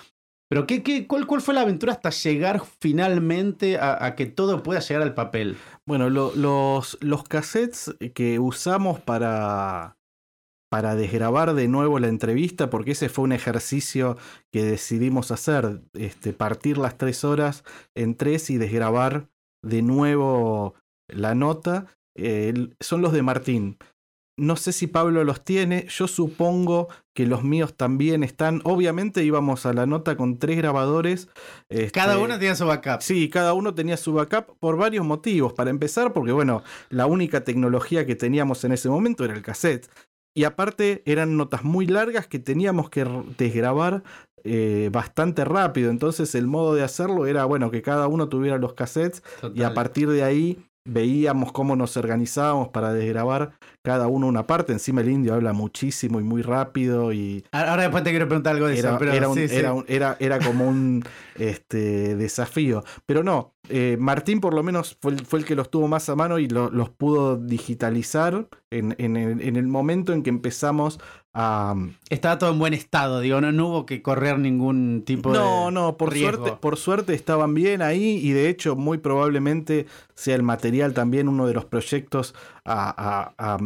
Pero 0.51 0.67
¿qué, 0.67 0.83
qué, 0.83 1.07
cuál, 1.07 1.27
cuál, 1.27 1.39
fue 1.39 1.53
la 1.53 1.61
aventura 1.61 1.93
hasta 1.93 2.09
llegar 2.09 2.61
finalmente 2.81 3.77
a, 3.79 4.15
que 4.17 4.25
todo 4.25 4.63
pueda 4.63 4.81
llegar 4.81 5.01
al 5.01 5.13
papel? 5.13 5.55
Bueno, 5.85 6.09
lo, 6.09 6.35
los, 6.35 6.97
los 6.99 7.23
cassettes 7.23 7.95
que 8.13 8.37
usamos 8.37 8.99
para, 8.99 9.97
para 10.69 10.95
desgrabar 10.95 11.53
de 11.53 11.69
nuevo 11.69 11.99
la 11.99 12.09
entrevista, 12.09 12.69
porque 12.69 12.91
ese 12.91 13.07
fue 13.07 13.23
un 13.23 13.31
ejercicio 13.31 14.17
que 14.51 14.65
decidimos 14.65 15.31
hacer, 15.31 15.83
este, 15.93 16.33
partir 16.33 16.77
las 16.77 16.97
tres 16.97 17.23
horas 17.23 17.63
en 17.95 18.17
tres 18.17 18.49
y 18.49 18.57
desgrabar 18.57 19.29
de 19.63 19.81
nuevo 19.81 20.75
la 21.07 21.33
nota, 21.33 21.85
eh, 22.17 22.53
son 22.81 23.01
los 23.01 23.13
de 23.13 23.21
Martín. 23.21 23.77
No 24.41 24.55
sé 24.55 24.71
si 24.71 24.87
Pablo 24.87 25.23
los 25.23 25.43
tiene, 25.43 25.85
yo 25.87 26.07
supongo 26.07 26.87
que 27.13 27.27
los 27.27 27.43
míos 27.43 27.75
también 27.77 28.23
están. 28.23 28.59
Obviamente 28.63 29.23
íbamos 29.23 29.67
a 29.67 29.73
la 29.73 29.85
nota 29.85 30.17
con 30.17 30.39
tres 30.39 30.57
grabadores. 30.57 31.29
Este, 31.69 31.91
cada 31.91 32.17
uno 32.17 32.39
tenía 32.39 32.55
su 32.55 32.65
backup. 32.65 33.01
Sí, 33.01 33.29
cada 33.29 33.53
uno 33.53 33.75
tenía 33.75 33.97
su 33.97 34.13
backup 34.13 34.57
por 34.59 34.77
varios 34.77 35.05
motivos. 35.05 35.53
Para 35.53 35.69
empezar, 35.69 36.11
porque 36.11 36.31
bueno, 36.31 36.63
la 36.89 37.05
única 37.05 37.43
tecnología 37.43 38.07
que 38.07 38.15
teníamos 38.15 38.63
en 38.63 38.71
ese 38.71 38.89
momento 38.89 39.23
era 39.23 39.35
el 39.35 39.43
cassette. 39.43 39.87
Y 40.33 40.45
aparte 40.45 41.03
eran 41.05 41.37
notas 41.37 41.63
muy 41.63 41.85
largas 41.85 42.25
que 42.25 42.39
teníamos 42.39 42.89
que 42.89 43.05
desgrabar 43.37 44.01
eh, 44.43 44.89
bastante 44.91 45.45
rápido. 45.45 45.91
Entonces 45.91 46.33
el 46.33 46.47
modo 46.47 46.73
de 46.73 46.81
hacerlo 46.81 47.27
era, 47.27 47.45
bueno, 47.45 47.69
que 47.69 47.83
cada 47.83 48.07
uno 48.07 48.27
tuviera 48.27 48.57
los 48.57 48.73
cassettes 48.73 49.21
Total. 49.39 49.55
y 49.55 49.61
a 49.61 49.75
partir 49.75 50.09
de 50.09 50.23
ahí 50.23 50.65
veíamos 50.85 51.51
cómo 51.51 51.75
nos 51.75 51.95
organizábamos 51.97 52.69
para 52.69 52.93
desgrabar 52.93 53.51
cada 53.83 54.07
uno 54.07 54.27
una 54.27 54.47
parte. 54.47 54.73
Encima 54.73 55.01
el 55.01 55.09
indio 55.09 55.33
habla 55.33 55.53
muchísimo 55.53 56.19
y 56.19 56.23
muy 56.23 56.41
rápido. 56.41 57.13
y 57.13 57.43
Ahora 57.51 57.83
después 57.83 58.03
te 58.03 58.09
quiero 58.09 58.27
preguntar 58.27 58.55
algo 58.55 58.67
de 58.67 58.79
era, 58.79 58.89
eso. 58.89 58.99
Pero 58.99 59.13
era, 59.13 59.29
un, 59.29 59.35
sí, 59.35 59.47
sí. 59.47 59.55
era, 59.55 59.73
un, 59.73 59.85
era, 59.87 60.17
era, 60.19 60.39
como 60.39 60.67
un 60.67 61.03
este, 61.35 62.15
desafío. 62.15 62.83
Pero 63.05 63.23
no, 63.23 63.53
eh, 63.71 63.97
Martín 63.97 64.39
por 64.41 64.53
lo 64.53 64.63
menos 64.63 64.97
fue, 64.99 65.17
fue, 65.17 65.39
el 65.39 65.45
que 65.45 65.55
los 65.55 65.71
tuvo 65.71 65.87
más 65.87 66.09
a 66.09 66.15
mano 66.15 66.39
y 66.39 66.47
lo, 66.47 66.69
los 66.69 66.89
pudo 66.89 67.37
digitalizar 67.37 68.47
en, 68.69 68.95
en, 68.97 69.17
el, 69.17 69.41
en, 69.41 69.55
el, 69.55 69.67
momento 69.67 70.13
en 70.13 70.23
que 70.23 70.29
empezamos 70.29 70.99
a... 71.33 71.75
Estaba 72.09 72.37
todo 72.37 72.51
en 72.51 72.59
buen 72.59 72.73
estado, 72.73 73.19
digo, 73.21 73.39
no, 73.41 73.51
no 73.51 73.67
hubo 73.67 73.85
que 73.85 74.01
correr 74.01 74.37
ningún 74.39 75.03
tipo 75.05 75.29
no, 75.29 75.39
de... 75.39 75.45
No, 75.45 75.71
no, 75.71 75.97
por 75.97 76.11
riesgo. 76.11 76.37
suerte, 76.37 76.57
por 76.59 76.77
suerte 76.77 77.13
estaban 77.13 77.53
bien 77.53 77.81
ahí 77.81 78.19
y 78.21 78.31
de 78.31 78.49
hecho 78.49 78.75
muy 78.75 78.97
probablemente 78.97 79.85
sea 80.13 80.35
el 80.35 80.43
material 80.43 80.93
también 80.93 81.27
uno 81.29 81.47
de 81.47 81.53
los 81.53 81.65
proyectos 81.65 82.35
a, 82.65 83.33
a, 83.37 83.55
a 83.55 83.57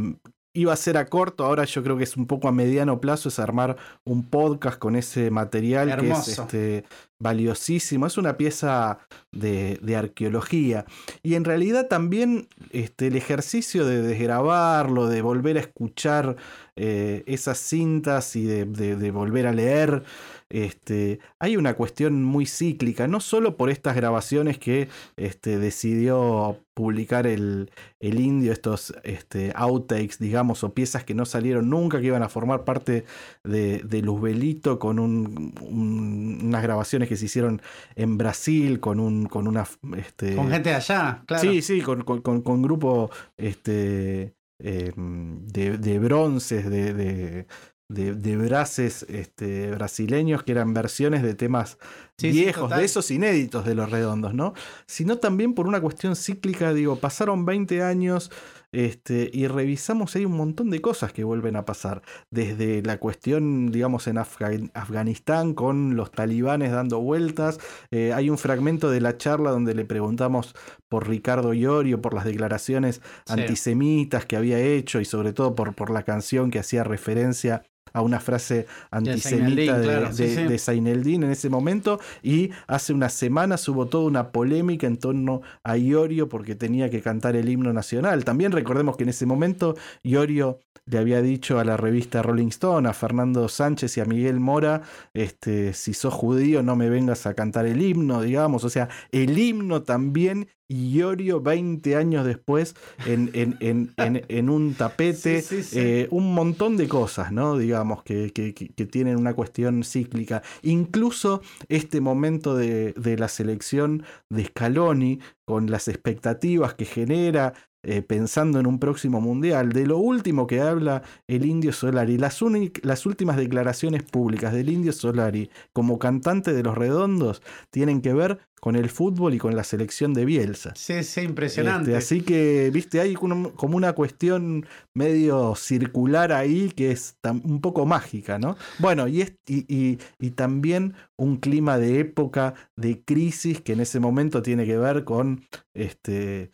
iba 0.56 0.72
a 0.74 0.78
ser 0.78 0.98
a 0.98 1.06
corto, 1.06 1.46
ahora 1.46 1.66
yo 1.66 1.84
creo 1.84 1.98
que 1.98 2.06
es 2.06 2.16
un 2.16 2.26
poco 2.26 2.48
a 2.48 2.52
mediano 2.52 3.02
plazo, 3.02 3.30
es 3.30 3.40
armar 3.40 3.76
un 4.06 4.24
podcast 4.24 4.80
con 4.80 4.96
ese 4.96 5.30
material 5.30 5.90
Hermoso. 5.90 6.24
que 6.24 6.32
es 6.32 6.40
este, 6.40 6.84
valiosísimo. 7.20 8.08
Es 8.08 8.18
una 8.18 8.38
pieza 8.38 9.00
de, 9.32 9.96
arqueología. 9.96 10.86
Y 11.24 11.36
en 11.36 11.46
realidad 11.46 11.88
también 11.88 12.48
este, 12.72 13.08
el 13.08 13.16
ejercicio 13.16 13.86
de 13.86 14.02
desgrabarlo, 14.02 15.08
de 15.08 15.22
volver 15.22 15.58
a 15.58 15.62
escuchar 15.62 16.36
eh, 16.76 17.24
esas 17.26 17.58
cintas 17.58 18.36
y 18.36 18.46
de, 18.46 19.12
volver 19.12 19.48
a 19.48 19.54
leer. 19.54 20.04
Este, 20.50 21.20
hay 21.40 21.58
una 21.58 21.74
cuestión 21.74 22.24
muy 22.24 22.46
cíclica, 22.46 23.08
no 23.08 23.20
solo 23.20 23.58
por 23.58 23.70
estas 23.70 23.96
grabaciones 23.96 24.60
que 24.60 24.90
este, 25.18 25.58
decidió 25.58 26.60
publicar 26.76 27.26
el, 27.26 27.72
el 28.00 28.20
indio, 28.20 28.52
estos 28.52 28.94
este, 29.04 29.52
outtakes, 29.56 30.18
digamos, 30.20 30.64
o 30.64 30.74
piezas 30.74 31.04
que 31.04 31.16
no 31.16 31.26
salieron 31.26 31.70
nunca, 31.70 32.00
que 32.00 32.08
iban 32.08 32.22
a 32.22 32.30
formar 32.30 32.66
parte 32.66 33.06
de, 33.44 33.80
de 33.80 34.02
Luzbelito 34.02 34.78
con 34.78 35.00
un, 35.00 35.56
unas 35.62 36.62
grabaciones 36.62 37.05
que 37.08 37.16
se 37.16 37.26
hicieron 37.26 37.62
en 37.96 38.18
Brasil, 38.18 38.80
con 38.80 39.00
un 39.00 39.26
con 39.26 39.48
una 39.48 39.66
este, 39.98 40.36
con 40.36 40.50
gente 40.50 40.70
de 40.70 40.76
allá, 40.76 41.24
claro. 41.26 41.42
Sí, 41.42 41.62
sí, 41.62 41.82
con, 41.82 42.04
con, 42.04 42.22
con, 42.22 42.42
con 42.42 42.62
grupo 42.62 43.10
este, 43.38 44.36
eh, 44.60 44.92
de, 44.96 45.78
de, 45.78 46.00
bronces, 46.00 46.70
de, 46.70 46.94
de 46.94 47.48
de, 47.88 48.16
de 48.16 48.38
braces 48.38 49.06
este, 49.10 49.72
brasileños 49.72 50.44
que 50.44 50.54
eran 50.54 50.74
versiones 50.74 51.22
de 51.22 51.36
temas 51.36 51.78
sí, 52.18 52.32
viejos, 52.32 52.72
sí, 52.72 52.80
de 52.80 52.86
esos 52.86 53.12
inéditos 53.12 53.66
de 53.66 53.76
los 53.76 53.92
redondos, 53.92 54.34
¿no? 54.34 54.54
Sino 54.88 55.18
también 55.20 55.54
por 55.54 55.68
una 55.68 55.80
cuestión 55.80 56.16
cíclica, 56.16 56.74
digo, 56.74 56.96
pasaron 56.96 57.46
20 57.46 57.84
años 57.84 58.32
este, 58.72 59.30
y 59.34 59.48
revisamos 59.48 60.16
ahí 60.16 60.26
un 60.26 60.38
montón 60.38 60.70
de 60.70 60.82
cosas 60.82 61.14
que 61.14 61.24
vuelven 61.24 61.56
a 61.56 61.66
pasar. 61.66 62.02
Desde 62.32 62.82
la 62.82 62.98
cuestión, 62.98 63.72
digamos, 63.72 64.08
en 64.08 64.18
Afgan 64.18 64.72
Afganistán 64.74 65.54
con 65.54 65.96
los 65.96 66.12
talibanes 66.12 66.72
dando 66.72 67.00
vueltas. 67.00 67.60
Eh, 67.92 68.14
hay 68.14 68.30
un 68.30 68.38
fragmento 68.38 68.90
de 68.90 69.02
la 69.02 69.18
charla 69.18 69.52
donde 69.52 69.76
le 69.76 69.86
preguntamos 69.86 70.56
por 70.90 71.08
Ricardo 71.08 71.54
Iorio, 71.54 72.02
por 72.02 72.14
las 72.14 72.26
declaraciones 72.26 73.02
sí. 73.26 73.34
antisemitas 73.34 74.26
que 74.26 74.38
había 74.38 74.60
hecho 74.60 75.00
y 75.00 75.06
sobre 75.06 75.34
todo 75.34 75.56
por, 75.56 75.76
por 75.76 75.90
la 75.90 76.04
canción 76.04 76.52
que 76.52 76.60
hacía 76.60 76.84
referencia 76.84 77.64
a 77.96 78.02
una 78.02 78.20
frase 78.20 78.68
antisemita 78.92 79.80
de, 79.80 79.86
claro. 79.88 80.08
de, 80.08 80.14
sí, 80.14 80.36
sí. 80.36 80.44
de 80.44 80.60
Zaineldin 80.60 81.24
en 81.24 81.32
ese 81.32 81.50
momento 81.50 81.98
y 82.22 82.52
hace 82.68 82.92
unas 82.92 83.14
semanas 83.14 83.68
hubo 83.70 83.88
toda 83.88 84.04
una 84.04 84.34
polémica 84.34 84.86
en 84.86 84.98
torno 84.98 85.42
a 85.64 85.78
Iorio 85.78 86.28
porque 86.28 86.56
tenía 86.56 86.90
que 86.90 87.02
cantar 87.02 87.38
el 87.38 87.48
himno 87.48 87.72
nacional. 87.72 88.26
También 88.26 88.52
recordemos 88.52 88.98
que 88.98 89.04
en 89.04 89.10
ese 89.10 89.26
momento 89.26 89.76
Iorio 90.04 90.60
le 90.86 90.98
había 90.98 91.22
dicho 91.22 91.58
a 91.58 91.64
la 91.64 91.78
revista 91.78 92.22
Rolling 92.22 92.50
Stone, 92.50 92.90
a 92.90 92.94
Fernando 92.94 93.48
Sánchez 93.48 93.96
y 93.96 94.02
a 94.02 94.06
Miguel 94.06 94.42
Mora, 94.42 94.82
este, 95.14 95.72
si 95.72 95.94
sos 95.94 96.14
judío 96.14 96.64
no 96.64 96.76
me 96.76 96.90
vengas 96.90 97.26
a 97.26 97.34
cantar 97.34 97.66
el 97.66 97.82
himno, 97.82 98.22
digamos, 98.22 98.66
o 98.66 98.70
sea, 98.70 98.90
el 99.12 99.40
himno 99.40 99.84
también 99.84 100.50
Iorio 100.68 101.42
20 101.42 101.96
años 101.96 102.26
después 102.26 102.76
en, 103.06 103.30
en, 103.34 103.58
en, 103.60 103.94
en 103.98 104.50
un 104.50 104.74
tapete, 104.74 105.42
sí, 105.42 105.62
sí, 105.62 105.64
sí. 105.64 105.80
Eh, 105.80 106.08
un 106.12 106.34
montón 106.34 106.78
de 106.78 106.88
cosas, 106.88 107.32
¿no? 107.32 107.58
Digamos, 107.58 108.04
que, 108.04 108.32
que, 108.32 108.54
que, 108.54 108.86
tienen 108.86 109.18
una 109.18 109.34
cuestión 109.34 109.84
cíclica. 109.84 110.42
Incluso 110.62 111.42
este 111.70 112.02
momento 112.02 112.56
de, 112.56 112.94
de 112.94 113.18
la 113.18 113.28
selección 113.28 114.04
de 114.30 114.46
Scaloni, 114.46 115.20
con 115.46 115.70
las 115.70 115.88
expectativas 115.88 116.74
que 116.74 116.86
genera, 116.86 117.54
eh, 117.88 118.02
pensando 118.02 118.60
en 118.60 118.66
un 118.66 118.80
próximo 118.80 119.22
mundial. 119.22 119.72
De 119.72 119.86
lo 119.86 120.00
último 120.00 120.48
que 120.48 120.60
habla 120.60 121.04
el 121.28 121.46
Indio 121.46 121.72
Solari, 121.72 122.18
las, 122.18 122.40
las, 122.82 123.06
últimas 123.06 123.38
declaraciones 123.38 124.02
públicas 124.02 124.54
del 124.54 124.70
Indio 124.70 124.92
Solari 124.92 125.52
como 125.72 126.00
cantante 126.00 126.52
de 126.54 126.64
los 126.64 126.76
redondos 126.76 127.44
tienen 127.70 128.02
que 128.02 128.14
ver 128.14 128.40
con 128.60 128.76
el 128.76 128.90
fútbol 128.90 129.36
y 129.36 129.38
con 129.38 129.56
la 129.56 129.64
selección 129.64 130.16
de 130.16 130.26
Bielsa. 130.26 130.74
Sí, 130.76 131.04
sí, 131.04 131.22
impresionante. 131.22 131.92
Este, 131.92 131.98
así 131.98 132.22
que, 132.22 132.72
viste, 132.74 133.00
hay 133.00 133.14
como 133.14 133.78
una 133.78 133.94
cuestión 133.94 134.66
medio 134.96 135.54
circular 135.56 136.32
ahí 136.32 136.72
que 136.72 136.90
es 136.90 137.20
un 137.44 137.62
poco 137.62 137.86
mágica, 137.86 138.40
¿no? 138.40 138.58
Bueno, 138.80 139.08
y, 139.08 139.22
es, 139.22 139.36
y, 139.46 139.72
y, 139.72 140.00
y 140.18 140.32
también 140.32 140.96
un 141.18 141.38
clima 141.38 141.78
de 141.78 142.00
época 142.00 142.56
de 142.76 143.04
crisis 143.04 143.62
que 143.62 143.74
en 143.74 143.82
ese 143.82 144.00
momento 144.00 144.42
tiene 144.42 144.66
que 144.66 144.80
ver 144.80 145.04
con 145.04 145.46
este, 145.76 146.50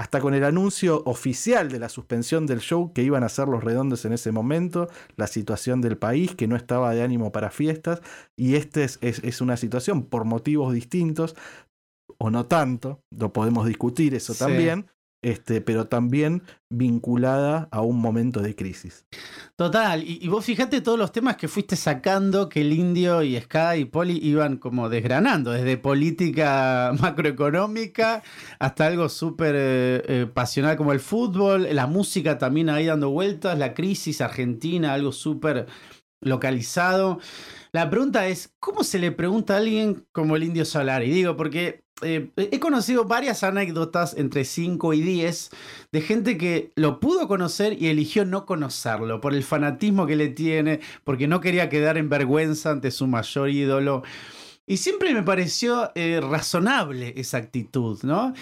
hasta 0.00 0.18
con 0.20 0.32
el 0.32 0.44
anuncio 0.44 1.02
oficial 1.04 1.68
de 1.68 1.78
la 1.78 1.90
suspensión 1.90 2.46
del 2.46 2.60
show 2.60 2.90
que 2.94 3.02
iban 3.02 3.22
a 3.22 3.26
hacer 3.26 3.48
los 3.48 3.62
redondos 3.62 4.06
en 4.06 4.14
ese 4.14 4.32
momento, 4.32 4.88
la 5.16 5.26
situación 5.26 5.82
del 5.82 5.98
país 5.98 6.34
que 6.34 6.46
no 6.46 6.56
estaba 6.56 6.94
de 6.94 7.02
ánimo 7.02 7.32
para 7.32 7.50
fiestas, 7.50 8.00
y 8.34 8.54
esta 8.54 8.82
es, 8.82 8.98
es, 9.02 9.18
es, 9.22 9.42
una 9.42 9.58
situación 9.58 10.04
por 10.04 10.24
motivos 10.24 10.72
distintos, 10.72 11.36
o 12.16 12.30
no 12.30 12.46
tanto, 12.46 13.02
lo 13.10 13.34
podemos 13.34 13.66
discutir 13.66 14.14
eso 14.14 14.32
sí. 14.32 14.38
también, 14.38 14.86
este, 15.22 15.60
pero 15.60 15.86
también 15.86 16.42
vinculada 16.70 17.68
a 17.72 17.82
un 17.82 18.00
momento 18.00 18.40
de 18.40 18.54
crisis. 18.54 19.04
Total, 19.56 20.02
y, 20.02 20.26
vos 20.28 20.44
fijate 20.44 20.80
todos 20.80 20.98
los 20.98 21.12
temas 21.12 21.36
que 21.36 21.48
fuiste 21.48 21.76
sacando 21.76 22.48
que 22.48 22.62
el 22.62 22.72
indio 22.72 23.22
y 23.22 23.38
Sky 23.38 23.80
y 23.80 23.84
Poli 23.84 24.18
iban 24.22 24.56
como 24.56 24.88
desgranando, 24.88 25.50
desde 25.50 25.76
política 25.76 26.92
macroeconómica 27.00 28.22
hasta 28.58 28.86
algo 28.86 29.08
súper 29.08 29.54
eh, 29.56 30.02
eh, 30.06 30.26
pasional 30.32 30.76
como 30.76 30.92
el 30.92 31.00
fútbol, 31.00 31.68
la 31.72 31.86
música 31.86 32.38
también 32.38 32.70
ahí 32.70 32.86
dando 32.86 33.10
vueltas, 33.10 33.58
la 33.58 33.74
crisis 33.74 34.20
argentina, 34.20 34.94
algo 34.94 35.12
súper 35.12 35.66
localizado. 36.20 37.18
La 37.72 37.88
pregunta 37.88 38.26
es, 38.26 38.52
¿cómo 38.58 38.82
se 38.82 38.98
le 38.98 39.12
pregunta 39.12 39.54
a 39.54 39.58
alguien 39.58 40.04
como 40.12 40.36
el 40.36 40.42
Indio 40.42 40.64
Solari? 40.64 41.10
Digo, 41.10 41.36
porque 41.36 41.84
eh, 42.02 42.30
he 42.36 42.58
conocido 42.58 43.04
varias 43.04 43.44
anécdotas 43.44 44.16
entre 44.16 44.44
5 44.44 44.94
y 44.94 45.00
10 45.02 45.50
de 45.92 46.00
gente 46.00 46.38
que 46.38 46.72
lo 46.74 46.98
pudo 46.98 47.28
conocer 47.28 47.80
y 47.80 47.88
eligió 47.88 48.24
no 48.24 48.46
conocerlo 48.46 49.20
por 49.20 49.34
el 49.34 49.44
fanatismo 49.44 50.06
que 50.06 50.16
le 50.16 50.28
tiene, 50.28 50.80
porque 51.04 51.28
no 51.28 51.40
quería 51.40 51.68
quedar 51.68 51.96
en 51.98 52.08
vergüenza 52.08 52.70
ante 52.70 52.90
su 52.90 53.06
mayor 53.06 53.50
ídolo. 53.50 54.02
Y 54.70 54.76
siempre 54.76 55.12
me 55.12 55.24
pareció 55.24 55.90
eh, 55.96 56.20
razonable 56.22 57.12
esa 57.16 57.38
actitud, 57.38 57.98
¿no? 58.04 58.32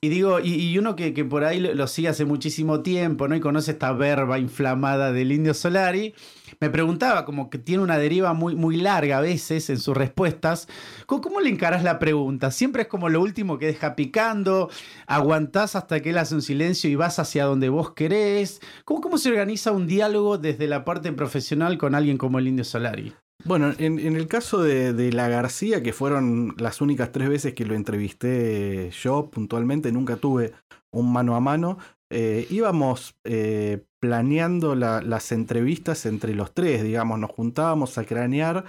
Y 0.00 0.08
digo, 0.08 0.40
y, 0.40 0.78
uno 0.78 0.96
que, 0.96 1.12
que, 1.12 1.26
por 1.26 1.44
ahí 1.44 1.60
lo, 1.60 1.86
sigue 1.88 2.08
hace 2.08 2.24
muchísimo 2.24 2.80
tiempo, 2.80 3.28
¿no? 3.28 3.36
Y 3.36 3.40
conoce 3.40 3.72
esta 3.72 3.92
verba 3.92 4.38
inflamada 4.38 5.12
del 5.12 5.30
Indio 5.30 5.52
Solari, 5.52 6.14
me 6.58 6.70
preguntaba, 6.70 7.26
como 7.26 7.50
que 7.50 7.58
tiene 7.58 7.82
una 7.82 7.98
deriva 7.98 8.32
muy, 8.32 8.54
muy 8.54 8.78
larga 8.78 9.18
a 9.18 9.20
veces 9.20 9.68
en 9.68 9.78
sus 9.78 9.94
respuestas, 9.94 10.68
¿cómo, 11.04 11.20
¿cómo, 11.20 11.40
le 11.40 11.50
encaras 11.50 11.84
la 11.84 11.98
pregunta? 11.98 12.50
Siempre 12.50 12.84
es 12.84 12.88
como 12.88 13.10
lo 13.10 13.20
último 13.20 13.58
que 13.58 13.66
deja 13.66 13.94
picando, 13.94 14.70
aguantás 15.06 15.76
hasta 15.76 16.00
que 16.00 16.10
él 16.10 16.18
hace 16.18 16.34
un 16.34 16.40
silencio 16.40 16.88
y 16.88 16.94
vas 16.94 17.18
hacia 17.18 17.44
donde 17.44 17.68
vos 17.68 17.90
querés. 17.90 18.62
¿Cómo, 18.86 19.02
cómo 19.02 19.18
se 19.18 19.28
organiza 19.28 19.70
un 19.70 19.86
diálogo 19.86 20.38
desde 20.38 20.66
la 20.66 20.82
parte 20.86 21.12
profesional 21.12 21.76
con 21.76 21.94
alguien 21.94 22.16
como 22.16 22.38
el 22.38 22.48
Indio 22.48 22.64
Solari? 22.64 23.12
Bueno, 23.44 23.72
en, 23.78 23.98
el 23.98 24.26
caso 24.26 24.62
de, 24.62 24.92
de, 24.92 25.12
La 25.12 25.28
García, 25.28 25.82
que 25.82 25.92
fueron 25.92 26.54
las 26.58 26.80
únicas 26.80 27.12
tres 27.12 27.28
veces 27.28 27.54
que 27.54 27.66
lo 27.66 27.74
entrevisté 27.74 28.90
yo 28.90 29.28
puntualmente, 29.30 29.92
nunca 29.92 30.16
tuve 30.16 30.52
un 30.92 31.12
mano 31.12 31.34
a 31.34 31.40
mano, 31.40 31.78
eh, 32.10 32.46
íbamos 32.48 33.16
eh, 33.24 33.84
planeando 34.00 34.76
la, 34.76 35.02
las 35.02 35.32
entrevistas 35.32 36.06
entre 36.06 36.34
los 36.34 36.54
tres, 36.54 36.84
digamos, 36.84 37.18
nos 37.18 37.32
juntábamos 37.32 37.98
a 37.98 38.04
cranear 38.04 38.64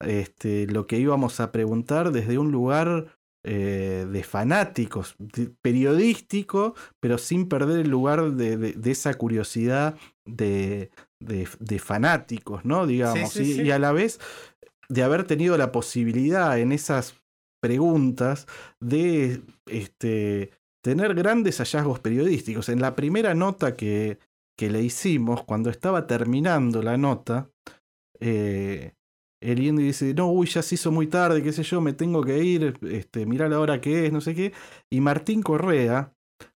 este, 0.00 0.66
lo 0.66 0.86
que 0.86 0.98
íbamos 0.98 1.38
a 1.38 1.52
preguntar 1.52 2.10
desde 2.10 2.38
un 2.38 2.50
lugar 2.50 3.16
eh, 3.44 4.06
de 4.10 4.22
fanáticos, 4.24 5.14
periodístico, 5.62 6.74
pero 6.98 7.16
sin 7.16 7.48
perder 7.48 7.80
el 7.80 7.90
lugar 7.90 8.32
de 8.32 8.90
esa 8.90 9.14
curiosidad 9.14 9.96
de, 10.26 10.90
fanáticos, 11.78 12.64
¿no? 12.64 12.86
Digamos, 12.86 13.32
sí, 13.32 13.44
sí, 13.44 13.50
y, 13.50 13.54
sí. 13.56 13.62
y 13.62 13.70
a 13.70 13.78
la 13.78 13.92
vez 13.92 14.20
de 14.88 15.02
haber 15.02 15.24
tenido 15.24 15.56
la 15.56 15.72
posibilidad 15.72 16.58
en 16.58 16.72
esas 16.72 17.14
preguntas 17.60 18.46
de 18.80 19.42
este, 19.66 20.50
tener 20.82 21.14
grandes 21.14 21.58
hallazgos 21.58 22.00
periodísticos. 22.00 22.68
En 22.68 22.80
la 22.80 22.96
primera 22.96 23.34
nota 23.34 23.76
que, 23.76 24.18
que 24.58 24.70
le 24.70 24.82
hicimos, 24.82 25.44
cuando 25.44 25.70
estaba 25.70 26.06
terminando 26.06 26.82
la 26.82 26.96
nota, 26.96 27.50
eh, 28.18 28.94
el 29.42 29.62
indio 29.62 29.86
dice, 29.86 30.12
no, 30.14 30.30
uy, 30.30 30.46
ya 30.46 30.62
se 30.62 30.74
hizo 30.74 30.90
muy 30.90 31.06
tarde, 31.06 31.42
qué 31.42 31.52
sé 31.52 31.62
yo, 31.62 31.80
me 31.80 31.92
tengo 31.92 32.22
que 32.22 32.42
ir, 32.42 32.78
este, 32.82 33.26
mirá 33.26 33.48
la 33.48 33.60
hora 33.60 33.80
que 33.80 34.06
es, 34.06 34.12
no 34.12 34.20
sé 34.20 34.34
qué. 34.34 34.52
Y 34.90 35.00
Martín 35.00 35.42
Correa 35.42 36.14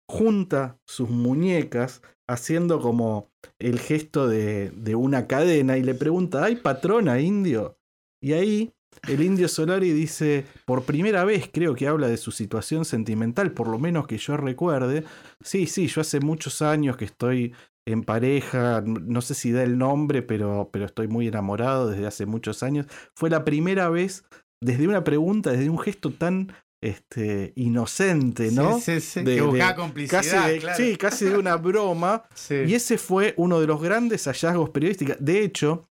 junta 0.09 0.79
sus 0.85 1.09
muñecas 1.09 2.01
haciendo 2.33 2.79
como 2.81 3.31
el 3.59 3.79
gesto 3.79 4.27
de, 4.27 4.71
de 4.71 4.95
una 4.95 5.27
cadena 5.27 5.77
y 5.77 5.83
le 5.83 5.93
pregunta, 5.93 6.43
¿hay 6.43 6.55
patrona 6.57 7.19
indio? 7.19 7.77
Y 8.21 8.33
ahí 8.33 8.73
el 9.07 9.21
indio 9.21 9.47
Solari 9.47 9.91
dice, 9.91 10.45
por 10.65 10.83
primera 10.83 11.25
vez 11.25 11.49
creo 11.51 11.75
que 11.75 11.87
habla 11.87 12.07
de 12.07 12.17
su 12.17 12.31
situación 12.31 12.85
sentimental, 12.85 13.51
por 13.51 13.67
lo 13.67 13.79
menos 13.79 14.07
que 14.07 14.17
yo 14.17 14.37
recuerde. 14.37 15.03
Sí, 15.41 15.67
sí, 15.67 15.87
yo 15.87 16.01
hace 16.01 16.19
muchos 16.19 16.61
años 16.61 16.95
que 16.95 17.05
estoy 17.05 17.53
en 17.85 18.03
pareja, 18.03 18.81
no 18.85 19.21
sé 19.21 19.33
si 19.33 19.51
da 19.51 19.63
el 19.63 19.77
nombre, 19.77 20.21
pero, 20.21 20.69
pero 20.71 20.85
estoy 20.85 21.07
muy 21.07 21.27
enamorado 21.27 21.89
desde 21.89 22.07
hace 22.07 22.25
muchos 22.25 22.63
años. 22.63 22.85
Fue 23.13 23.29
la 23.29 23.43
primera 23.43 23.89
vez, 23.89 24.23
desde 24.61 24.87
una 24.87 25.03
pregunta, 25.03 25.51
desde 25.51 25.69
un 25.69 25.79
gesto 25.79 26.11
tan 26.11 26.53
este, 26.83 27.53
inocente, 27.55 28.51
¿no? 28.51 28.79
Sí, 28.79 28.99
sí, 28.99 29.01
sí. 29.01 29.23
De, 29.23 29.35
que 29.35 29.41
buscaba 29.41 29.75
complicidad. 29.75 30.21
Casi 30.21 30.51
de, 30.51 30.59
claro. 30.59 30.77
Sí, 30.77 30.97
casi 30.97 31.25
de 31.25 31.37
una 31.37 31.55
broma. 31.55 32.23
sí. 32.35 32.55
Y 32.67 32.75
ese 32.75 32.97
fue 32.97 33.33
uno 33.37 33.59
de 33.59 33.67
los 33.67 33.81
grandes 33.81 34.25
hallazgos 34.25 34.69
periodísticos. 34.69 35.17
De 35.19 35.43
hecho, 35.43 35.87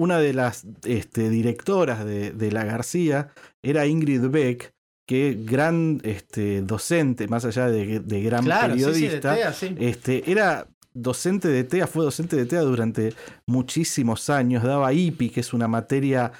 una 0.00 0.18
de 0.20 0.32
las 0.32 0.64
este, 0.84 1.28
directoras 1.28 2.04
de, 2.04 2.30
de, 2.30 2.52
La 2.52 2.64
García 2.64 3.30
era 3.62 3.86
Ingrid 3.86 4.28
Beck, 4.28 4.72
que 5.08 5.36
gran 5.40 6.00
este, 6.04 6.62
docente, 6.62 7.26
más 7.28 7.44
allá 7.44 7.68
de, 7.68 8.00
de 8.00 8.22
gran 8.22 8.44
claro, 8.44 8.74
periodista, 8.74 9.34
sí, 9.52 9.68
sí, 9.68 9.74
TEA, 9.74 9.88
este, 9.88 10.30
era 10.30 10.68
docente 10.94 11.48
de 11.48 11.64
TEA, 11.64 11.86
fue 11.86 12.04
docente 12.04 12.36
de 12.36 12.46
TEA 12.46 12.60
durante 12.60 13.14
muchísimos 13.46 14.30
años, 14.30 14.62
daba 14.62 14.92
IPI, 14.92 15.30
que 15.30 15.40
es 15.40 15.52
una 15.52 15.68
materia, 15.68 16.32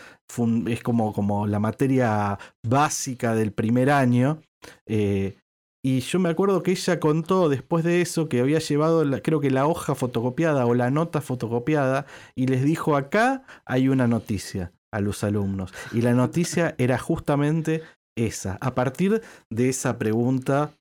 es 0.69 0.83
como, 0.83 1.13
como 1.13 1.47
la 1.47 1.59
materia 1.59 2.39
básica 2.67 3.35
del 3.35 3.53
primer 3.53 3.91
año. 3.91 4.41
Eh, 4.87 5.37
y 5.85 6.01
yo 6.01 6.19
me 6.19 6.29
acuerdo 6.29 6.63
que 6.63 6.73
ella 6.73 6.99
contó 6.99 7.49
después 7.49 7.85
de 7.85 8.01
eso 8.01 8.29
que 8.29 8.41
había 8.41 8.59
llevado, 8.59 9.05
la, 9.05 9.21
creo 9.21 9.41
que 9.41 9.51
la 9.51 9.67
hoja 9.67 9.95
fotocopiada 9.95 10.67
o 10.67 10.75
la 10.75 10.91
nota 10.91 11.21
fotocopiada 11.21 12.07
y 12.35 12.47
les 12.47 12.65
dijo, 12.65 12.97
acá 12.97 13.45
hay 13.65 13.89
una 13.89 14.07
noticia 14.09 14.73
a 14.93 15.01
los 15.01 15.23
alumnos. 15.23 15.73
Y 15.93 16.03
la 16.03 16.15
noticia 16.15 16.75
era 16.79 16.99
justamente 16.99 17.83
esa, 18.17 18.59
a 18.61 18.75
partir 18.75 19.23
de 19.51 19.69
esa 19.69 19.99
pregunta 19.99 20.73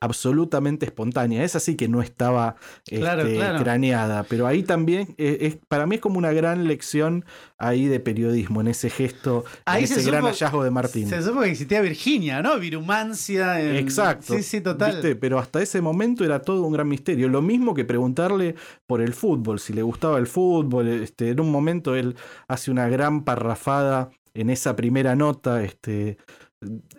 absolutamente 0.00 0.86
espontánea. 0.86 1.44
Esa 1.44 1.60
sí 1.60 1.76
que 1.76 1.88
no 1.88 2.02
estaba 2.02 2.56
claro, 2.84 3.22
este, 3.22 3.36
claro. 3.36 3.62
craneada, 3.62 4.22
pero 4.24 4.46
ahí 4.46 4.62
también 4.62 5.14
es, 5.16 5.38
es, 5.40 5.58
para 5.68 5.86
mí 5.86 5.96
es 5.96 6.00
como 6.00 6.18
una 6.18 6.32
gran 6.32 6.66
lección 6.66 7.24
ahí 7.58 7.86
de 7.86 8.00
periodismo, 8.00 8.60
en 8.60 8.68
ese 8.68 8.90
gesto, 8.90 9.44
ahí 9.64 9.84
en 9.84 9.92
ese 9.92 10.02
gran 10.02 10.24
hallazgo 10.24 10.62
de 10.64 10.70
Martín. 10.70 11.08
Se 11.08 11.22
supo 11.22 11.40
que 11.40 11.50
existía 11.50 11.80
Virginia, 11.80 12.42
¿no? 12.42 12.58
Virumancia. 12.58 13.60
En... 13.60 13.76
Exacto. 13.76 14.34
Sí, 14.34 14.42
sí, 14.42 14.60
total. 14.60 14.92
¿Viste? 14.92 15.16
Pero 15.16 15.38
hasta 15.38 15.60
ese 15.60 15.80
momento 15.80 16.24
era 16.24 16.40
todo 16.40 16.62
un 16.62 16.72
gran 16.72 16.88
misterio. 16.88 17.28
Lo 17.28 17.42
mismo 17.42 17.74
que 17.74 17.84
preguntarle 17.84 18.54
por 18.86 19.00
el 19.00 19.14
fútbol, 19.14 19.58
si 19.58 19.72
le 19.72 19.82
gustaba 19.82 20.18
el 20.18 20.26
fútbol. 20.26 20.88
Este, 20.88 21.30
en 21.30 21.40
un 21.40 21.50
momento 21.50 21.96
él 21.96 22.16
hace 22.46 22.70
una 22.70 22.88
gran 22.88 23.24
parrafada 23.24 24.10
en 24.34 24.50
esa 24.50 24.76
primera 24.76 25.16
nota, 25.16 25.64
este, 25.64 26.16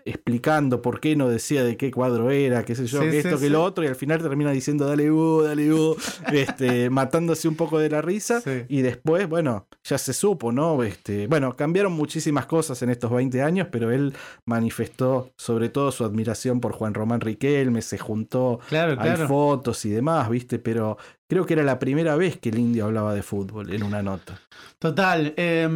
explicando 0.06 0.82
por 0.82 1.02
qué 1.02 1.15
no 1.15 1.28
decía 1.28 1.63
de 1.63 1.76
qué 1.76 1.91
cuadro 1.91 2.32
era, 2.32 2.63
qué 2.63 2.76
sé 2.76 2.86
yo, 2.88 3.02
sí, 3.02 3.10
que 3.10 3.17
esto, 3.17 3.32
sí, 3.32 3.36
que 3.36 3.48
sí. 3.48 3.50
lo 3.50 3.63
otro, 3.63 3.84
y 3.84 3.88
al 3.88 3.95
final 3.95 4.22
termina 4.22 4.52
diciendo 4.52 4.88
dale 4.88 5.12
uh, 5.12 5.41
dale 5.43 5.74
uh, 5.74 5.98
este, 6.32 6.89
matándose 6.89 7.48
un 7.48 7.56
poco 7.56 7.78
de 7.78 7.89
la 7.89 8.02
risa, 8.02 8.41
y 8.69 8.82
después, 8.82 9.28
bueno, 9.28 9.67
ya 9.84 9.98
se 9.98 10.13
supo, 10.13 10.52
¿no? 10.52 10.82
Este, 10.84 11.28
bueno, 11.28 11.56
cambiaron 11.56 11.91
muchísimas 11.91 12.45
cosas 12.45 12.82
en 12.82 12.89
estos 12.89 13.12
20 13.12 13.41
años, 13.41 13.67
pero 13.72 13.91
él 13.91 14.13
manifestó 14.45 15.34
sobre 15.36 15.69
todo 15.69 15.91
su 15.91 16.06
admiración 16.06 16.62
por 16.62 16.72
Juan 16.72 16.93
Román 16.93 17.19
Riquelme, 17.19 17.82
se 17.82 17.98
juntó, 17.98 18.60
claro, 18.69 18.93
hay 18.93 18.98
claro. 18.98 19.28
fotos 19.28 19.84
y 19.86 19.89
demás, 19.89 20.30
¿viste? 20.30 20.60
Pero 20.60 20.98
creo 21.28 21.45
que 21.45 21.54
era 21.54 21.63
la 21.63 21.80
primera 21.80 22.15
vez 22.15 22.38
que 22.38 22.50
el 22.50 22.60
indio 22.60 22.86
hablaba 22.86 23.13
de 23.13 23.24
fútbol 23.24 23.74
en 23.74 23.84
una 23.84 24.02
nota. 24.02 24.39
Total. 24.80 25.34
Eh, 25.36 25.68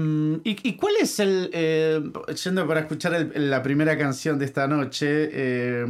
¿y, 0.46 0.70
¿y, 0.70 0.78
cuál 0.78 0.94
es 1.02 1.20
el. 1.20 1.50
Eh, 1.52 2.02
yendo 2.42 2.66
para 2.66 2.80
escuchar 2.80 3.32
la 3.36 3.62
primera 3.62 3.98
canción 3.98 4.40
de 4.40 4.46
esta 4.46 4.66
noche. 4.66 5.30
Eh, 5.30 5.86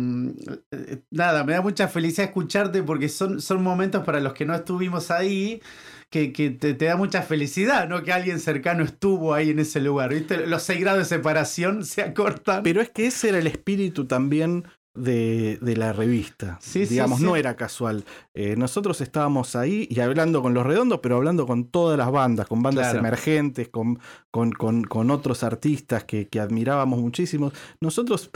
nada, 1.11 1.43
me 1.43 1.53
da 1.53 1.61
mucha 1.61 1.87
felicidad 1.87 2.25
escucharte 2.25 2.81
porque 2.81 3.09
son, 3.09 3.39
son 3.39 3.61
momentos 3.61 4.03
para 4.03 4.19
los 4.19 4.33
que 4.33 4.45
no 4.45 4.55
estuvimos 4.55 5.11
ahí. 5.11 5.61
Que, 6.09 6.31
que 6.31 6.51
te, 6.51 6.73
te, 6.75 6.85
da 6.85 6.95
mucha 6.95 7.23
felicidad, 7.23 7.87
¿no? 7.87 8.03
Que 8.03 8.13
alguien 8.13 8.39
cercano 8.39 8.83
estuvo 8.83 9.33
ahí 9.33 9.49
en 9.51 9.59
ese 9.59 9.79
lugar, 9.79 10.13
¿viste? 10.13 10.45
Los 10.45 10.61
seis 10.61 10.79
grados 10.79 10.99
de 10.99 11.05
separación 11.05 11.85
se 11.85 12.03
acortan. 12.03 12.61
Pero 12.61 12.81
es 12.81 12.89
que 12.89 13.07
ese 13.07 13.29
era 13.29 13.39
el 13.39 13.47
espíritu 13.47 14.05
también 14.05 14.65
de, 14.95 15.57
de, 15.61 15.75
la 15.75 15.93
revista. 15.93 16.57
Sí, 16.61 16.85
Digamos, 16.85 17.17
sí, 17.17 17.23
sí. 17.23 17.29
no 17.29 17.35
era 17.35 17.55
casual. 17.55 18.05
Eh, 18.33 18.55
nosotros 18.55 19.01
estábamos 19.01 19.55
ahí 19.55 19.87
y 19.89 19.99
hablando 19.99 20.41
con 20.41 20.53
los 20.53 20.65
redondos, 20.65 20.99
pero 21.01 21.17
hablando 21.17 21.47
con 21.47 21.65
todas 21.65 21.97
las 21.97 22.11
bandas, 22.11 22.47
con 22.47 22.61
bandas 22.61 22.91
claro. 22.91 22.99
emergentes, 22.99 23.69
con, 23.69 23.99
con, 24.31 24.51
con, 24.51 24.83
con, 24.83 25.11
otros 25.11 25.43
artistas 25.43 26.03
que, 26.03 26.27
que 26.27 26.39
admirábamos 26.39 26.99
muchísimo. 26.99 27.51
Nosotros 27.79 28.31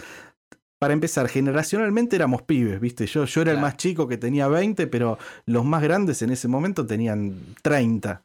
para 0.80 0.93
empezar, 0.93 1.28
generacionalmente 1.28 2.15
éramos 2.15 2.43
pibes, 2.43 2.80
¿viste? 2.80 3.08
Yo, 3.08 3.26
yo 3.26 3.41
era 3.41 3.52
claro. 3.52 3.58
el 3.58 3.62
más 3.63 3.78
chico 3.78 4.08
que 4.08 4.17
tenía 4.17 4.48
20, 4.48 4.86
pero 4.88 5.17
los 5.46 5.65
más 5.65 5.82
grandes 5.82 6.22
en 6.22 6.30
ese 6.30 6.48
momento 6.48 6.86
tenían 6.86 7.56
30. 7.63 8.22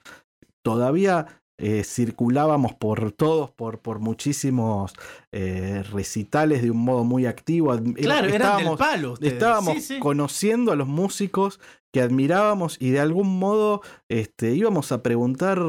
Todavía 0.63 1.42
eh, 1.63 1.85
circulábamos 1.85 2.75
por 2.75 3.13
todos, 3.13 3.51
por, 3.53 3.79
por 3.79 4.01
muchísimos 4.01 4.93
eh, 5.31 5.83
recitales 5.93 6.61
de 6.63 6.71
un 6.71 6.79
modo 6.79 7.05
muy 7.05 7.25
activo. 7.27 7.73
Ad- 7.73 7.83
Claro, 7.95 8.27
eran 8.29 8.31
del 8.59 8.67
estábamos- 8.67 8.79
palo. 8.79 9.15
Estábamos 9.21 9.75
Sí, 9.77 9.81
sí. 9.81 9.99
conociendo 10.01 10.73
a 10.73 10.77
los 10.77 10.89
músicos 10.89 11.61
que 11.95 12.01
admirábamos 12.01 12.79
y 12.81 12.91
de 12.91 13.01
algún 13.01 13.39
modo 13.39 13.83
este, 14.09 14.55
íbamos 14.55 14.93
a 14.93 15.03
preguntar 15.03 15.61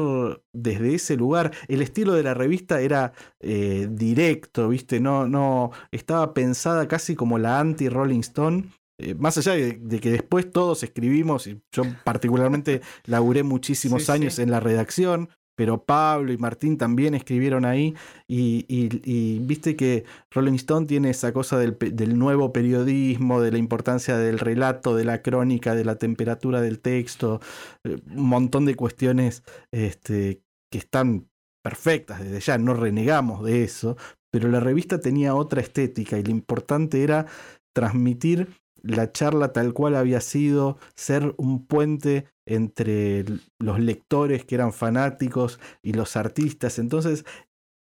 desde 0.52 0.94
ese 0.94 1.16
lugar. 1.16 1.52
El 1.68 1.80
estilo 1.82 2.14
de 2.14 2.22
la 2.22 2.34
revista 2.34 2.80
era 2.80 3.12
eh, 3.40 3.86
directo, 3.90 4.68
¿viste? 4.70 5.00
No, 5.00 5.28
no, 5.28 5.70
estaba 5.92 6.34
pensada 6.34 6.88
casi 6.88 7.14
como 7.14 7.38
la 7.38 7.60
anti-Rolling 7.60 8.20
Stone. 8.20 8.64
Eh, 8.98 9.14
más 9.14 9.36
allá 9.38 9.52
de, 9.54 9.72
de 9.72 9.98
que 10.00 10.10
después 10.10 10.50
todos 10.50 10.82
escribimos, 10.84 11.46
y 11.48 11.60
yo 11.72 11.82
particularmente 12.04 12.80
laburé 13.06 13.42
muchísimos 13.42 14.04
Sí, 14.04 14.12
años 14.12 14.34
sí. 14.34 14.42
en 14.42 14.50
la 14.52 14.60
redacción, 14.60 15.28
pero 15.56 15.84
Pablo 15.84 16.32
y 16.32 16.38
Martín 16.38 16.78
también 16.78 17.14
escribieron 17.14 17.64
ahí 17.64 17.94
y, 18.26 19.38
viste 19.40 19.76
que 19.76 20.04
Rolling 20.30 20.54
Stone 20.54 20.86
tiene 20.86 21.10
esa 21.10 21.32
cosa 21.32 21.58
del 21.58 22.18
nuevo 22.18 22.52
periodismo, 22.52 23.40
de 23.40 23.52
la 23.52 23.58
importancia 23.58 24.16
del 24.16 24.38
relato, 24.38 24.96
de 24.96 25.04
la 25.04 25.22
crónica, 25.22 25.74
de 25.74 25.84
la 25.84 25.96
temperatura 25.96 26.60
del 26.60 26.80
texto, 26.80 27.40
eh, 27.84 27.98
un 28.10 28.28
montón 28.28 28.64
de 28.64 28.74
cuestiones 28.74 29.42
este, 29.72 30.42
que 30.70 30.78
están 30.78 31.28
perfectas 31.62 32.22
desde 32.22 32.40
ya, 32.40 32.58
no 32.58 32.74
renegamos 32.74 33.44
de 33.44 33.64
eso, 33.64 33.96
pero 34.30 34.48
la 34.48 34.60
revista 34.60 35.00
tenía 35.00 35.34
otra 35.34 35.60
estética 35.60 36.18
y 36.18 36.22
lo 36.24 36.30
importante 36.30 37.02
era 37.02 37.26
transmitir 37.74 38.48
la 38.84 39.10
charla 39.12 39.52
tal 39.52 39.72
cual 39.72 39.96
había 39.96 40.20
sido, 40.20 40.78
ser 40.94 41.34
un 41.38 41.66
puente 41.66 42.26
entre 42.46 43.24
los 43.58 43.80
lectores 43.80 44.44
que 44.44 44.54
eran 44.54 44.72
fanáticos 44.72 45.58
y 45.82 45.94
los 45.94 46.16
artistas. 46.16 46.78
Entonces, 46.78 47.24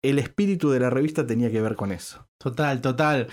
el 0.02 0.20
espíritu 0.20 0.70
de 0.70 0.80
la 0.80 0.90
revista 0.90 1.26
tenía 1.26 1.52
que 1.52 1.62
ver 1.62 1.76
con 1.76 1.92
eso. 1.92 2.26
Total, 2.38 2.80
total. 2.80 3.28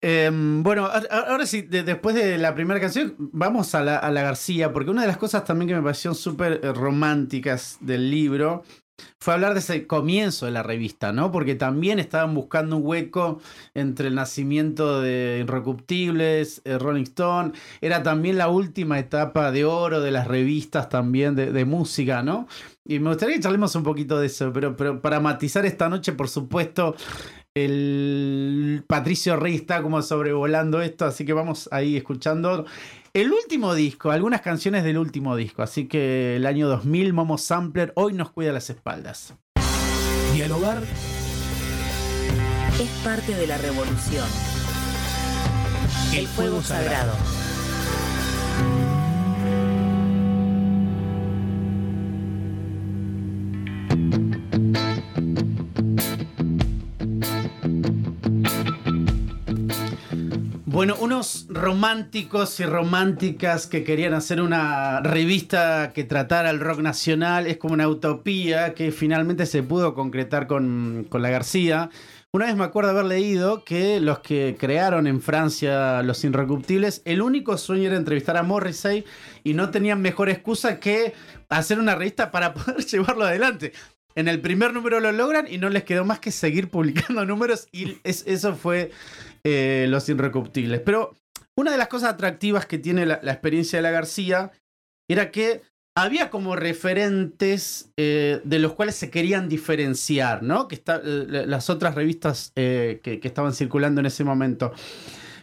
Em, 0.00 0.62
bueno, 0.64 0.88
ahora 1.10 1.46
sí, 1.46 1.62
de- 1.62 1.84
después 1.84 2.14
de 2.14 2.38
la 2.38 2.54
primera 2.54 2.80
canción, 2.80 3.14
vamos 3.18 3.74
a 3.74 3.82
la, 3.82 3.98
a 3.98 4.10
la 4.10 4.22
García, 4.22 4.72
porque 4.72 4.90
una 4.90 5.02
de 5.02 5.08
las 5.08 5.16
cosas 5.16 5.44
también 5.44 5.68
que 5.68 5.74
me 5.76 5.82
parecieron 5.82 6.16
súper 6.16 6.60
románticas 6.74 7.78
del 7.80 8.10
libro 8.10 8.64
fue 9.18 9.34
hablar 9.34 9.54
de 9.54 9.60
ese 9.60 9.86
comienzo 9.86 10.46
de 10.46 10.52
la 10.52 10.62
revista, 10.62 11.12
¿no? 11.12 11.30
Porque 11.30 11.54
también 11.54 11.98
estaban 11.98 12.34
buscando 12.34 12.76
un 12.76 12.86
hueco 12.86 13.40
entre 13.74 14.08
el 14.08 14.14
nacimiento 14.14 15.00
de 15.00 15.40
Irrecuptibles, 15.44 16.62
eh, 16.64 16.78
Rolling 16.78 17.04
Stone, 17.04 17.52
era 17.80 18.02
también 18.02 18.38
la 18.38 18.48
última 18.48 18.98
etapa 18.98 19.52
de 19.52 19.64
oro 19.64 20.00
de 20.00 20.10
las 20.10 20.26
revistas 20.26 20.88
también 20.88 21.34
de, 21.34 21.52
de 21.52 21.64
música, 21.64 22.22
¿no? 22.22 22.46
Y 22.84 23.00
me 23.00 23.10
gustaría 23.10 23.36
que 23.36 23.42
charlemos 23.42 23.74
un 23.74 23.82
poquito 23.82 24.18
de 24.18 24.26
eso, 24.26 24.52
pero, 24.52 24.76
pero 24.76 25.00
para 25.00 25.20
matizar 25.20 25.66
esta 25.66 25.88
noche, 25.88 26.12
por 26.12 26.28
supuesto, 26.28 26.96
el 27.64 28.84
Patricio 28.86 29.36
Rey 29.36 29.54
está 29.54 29.82
como 29.82 30.02
sobrevolando 30.02 30.80
esto, 30.80 31.04
así 31.04 31.24
que 31.24 31.32
vamos 31.32 31.68
ahí 31.72 31.96
escuchando 31.96 32.66
el 33.14 33.32
último 33.32 33.74
disco, 33.74 34.10
algunas 34.10 34.42
canciones 34.42 34.84
del 34.84 34.98
último 34.98 35.36
disco. 35.36 35.62
Así 35.62 35.88
que 35.88 36.36
el 36.36 36.46
año 36.46 36.68
2000, 36.68 37.12
Momo 37.12 37.38
Sampler, 37.38 37.92
hoy 37.96 38.12
nos 38.12 38.30
cuida 38.30 38.52
las 38.52 38.70
espaldas. 38.70 39.34
Dialogar 40.34 40.82
Es 42.80 42.90
parte 43.02 43.34
de 43.34 43.46
la 43.46 43.58
revolución. 43.58 44.26
El 46.14 46.26
fuego 46.28 46.62
sagrado. 46.62 47.12
Bueno, 60.78 60.94
unos 61.00 61.48
románticos 61.50 62.60
y 62.60 62.64
románticas 62.64 63.66
que 63.66 63.82
querían 63.82 64.14
hacer 64.14 64.40
una 64.40 65.00
revista 65.00 65.90
que 65.92 66.04
tratara 66.04 66.50
el 66.50 66.60
rock 66.60 66.78
nacional, 66.78 67.48
es 67.48 67.56
como 67.56 67.74
una 67.74 67.88
utopía 67.88 68.74
que 68.74 68.92
finalmente 68.92 69.44
se 69.46 69.64
pudo 69.64 69.92
concretar 69.94 70.46
con, 70.46 71.04
con 71.08 71.20
la 71.20 71.30
García. 71.30 71.90
Una 72.30 72.46
vez 72.46 72.54
me 72.54 72.62
acuerdo 72.62 72.90
haber 72.90 73.06
leído 73.06 73.64
que 73.64 73.98
los 73.98 74.20
que 74.20 74.54
crearon 74.56 75.08
en 75.08 75.20
Francia 75.20 76.00
Los 76.04 76.22
Irrecuptibles, 76.22 77.02
el 77.04 77.22
único 77.22 77.58
sueño 77.58 77.88
era 77.88 77.96
entrevistar 77.96 78.36
a 78.36 78.44
Morrissey 78.44 79.04
y 79.42 79.54
no 79.54 79.70
tenían 79.70 80.00
mejor 80.00 80.28
excusa 80.28 80.78
que 80.78 81.12
hacer 81.48 81.80
una 81.80 81.96
revista 81.96 82.30
para 82.30 82.54
poder 82.54 82.86
llevarlo 82.86 83.24
adelante. 83.24 83.72
En 84.14 84.26
el 84.26 84.40
primer 84.40 84.72
número 84.74 84.98
lo 84.98 85.12
logran 85.12 85.46
y 85.48 85.58
no 85.58 85.68
les 85.68 85.84
quedó 85.84 86.04
más 86.04 86.18
que 86.18 86.32
seguir 86.32 86.70
publicando 86.70 87.24
números 87.24 87.68
y 87.70 87.98
es- 88.02 88.24
eso 88.26 88.56
fue 88.56 88.90
eh, 89.48 89.86
Los 89.88 90.08
Irrecuptibles. 90.08 90.80
Pero 90.80 91.14
una 91.56 91.72
de 91.72 91.78
las 91.78 91.88
cosas 91.88 92.10
atractivas 92.10 92.66
que 92.66 92.78
tiene 92.78 93.06
la, 93.06 93.14
experiencia 93.24 93.78
de 93.78 93.82
la 93.82 93.90
García 93.90 94.52
era 95.08 95.30
que 95.30 95.62
había 95.96 96.30
como 96.30 96.54
referentes 96.54 97.90
eh, 97.96 98.40
de 98.44 98.58
los 98.58 98.74
cuales 98.74 98.94
se 98.94 99.10
querían 99.10 99.48
diferenciar, 99.48 100.42
¿no? 100.42 100.68
Que 100.68 100.76
está, 100.76 100.96
eh, 100.96 101.26
la- 101.28 101.46
las 101.46 101.70
otras 101.70 101.94
revistas 101.94 102.52
que, 102.54 103.20
estaban 103.22 103.52
circulando 103.54 104.00
en 104.00 104.06
ese 104.06 104.22
momento. 104.22 104.72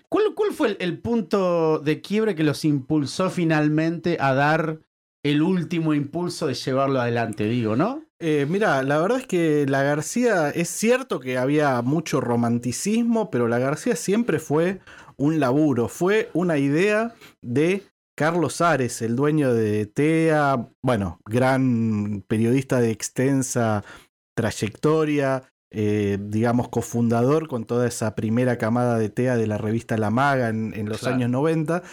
¿Cuál, 0.07 0.33
cuál 0.35 0.53
fue 0.53 0.69
el, 0.69 0.77
el 0.79 0.99
punto 0.99 1.79
de 1.79 1.99
quiebre 1.99 2.35
que 2.35 2.43
los 2.43 2.63
impulsó 2.63 3.29
finalmente 3.29 4.17
a 4.19 4.33
dar 4.33 4.79
el 5.23 5.41
último 5.41 5.95
impulso 5.95 6.45
de 6.45 6.53
llevarlo 6.53 7.01
adelante, 7.01 7.45
digo, 7.45 7.75
¿no? 7.75 8.04
Eh, 8.21 8.45
mira, 8.49 8.81
la 8.83 8.99
verdad 8.99 9.19
es 9.19 9.27
que 9.27 9.65
la 9.67 9.83
García, 9.83 10.49
es 10.49 10.69
cierto 10.69 11.19
que 11.19 11.37
había 11.37 11.81
mucho 11.81 12.21
romanticismo, 12.21 13.29
pero 13.29 13.47
la 13.47 13.59
García 13.59 13.95
siempre 13.95 14.39
fue 14.39 14.79
un 15.17 15.39
laburo, 15.39 15.89
fue 15.89 16.29
una 16.33 16.57
idea 16.57 17.13
de 17.41 17.83
Carlos 18.17 18.61
Ares, 18.61 19.01
el 19.01 19.15
dueño 19.17 19.53
de 19.53 19.85
TEA, 19.85 20.65
bueno, 20.81 21.19
gran 21.25 22.23
periodista 22.27 22.79
de 22.79 22.91
extensa 22.91 23.83
trayectoria, 24.37 25.43
eh, 25.71 26.17
digamos, 26.21 26.69
cofundador 26.69 27.49
con 27.49 27.65
toda 27.65 27.85
esa 27.87 28.15
primera 28.15 28.57
camada 28.57 28.97
de 28.97 29.09
TEA 29.09 29.35
de 29.35 29.47
la 29.47 29.57
revista 29.57 29.97
La 29.97 30.09
Maga 30.09 30.47
en, 30.49 30.73
en 30.73 30.87
los 30.87 30.99
Claro. 30.99 31.15
años 31.15 31.29
90. 31.31 31.83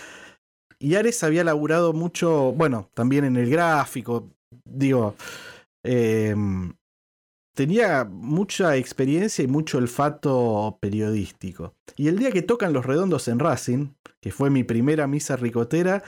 Y 0.78 0.94
Ares 0.94 1.22
había 1.24 1.42
laburado 1.42 1.92
mucho, 1.92 2.52
bueno, 2.52 2.88
también 2.94 3.24
en 3.24 3.36
el 3.36 3.50
gráfico, 3.50 4.28
digo, 4.64 5.14
eh, 5.84 6.34
tenía 7.54 8.04
mucha 8.04 8.76
experiencia 8.76 9.44
y 9.44 9.48
mucho 9.48 9.78
olfato 9.78 10.78
periodístico. 10.80 11.74
Y 11.96 12.08
el 12.08 12.18
día 12.18 12.30
que 12.30 12.42
tocan 12.42 12.72
los 12.72 12.86
redondos 12.86 13.28
en 13.28 13.38
Racing, 13.38 13.94
que 14.20 14.32
fue 14.32 14.50
mi 14.50 14.64
primera 14.64 15.06
misa 15.06 15.36
ricotera, 15.36 16.02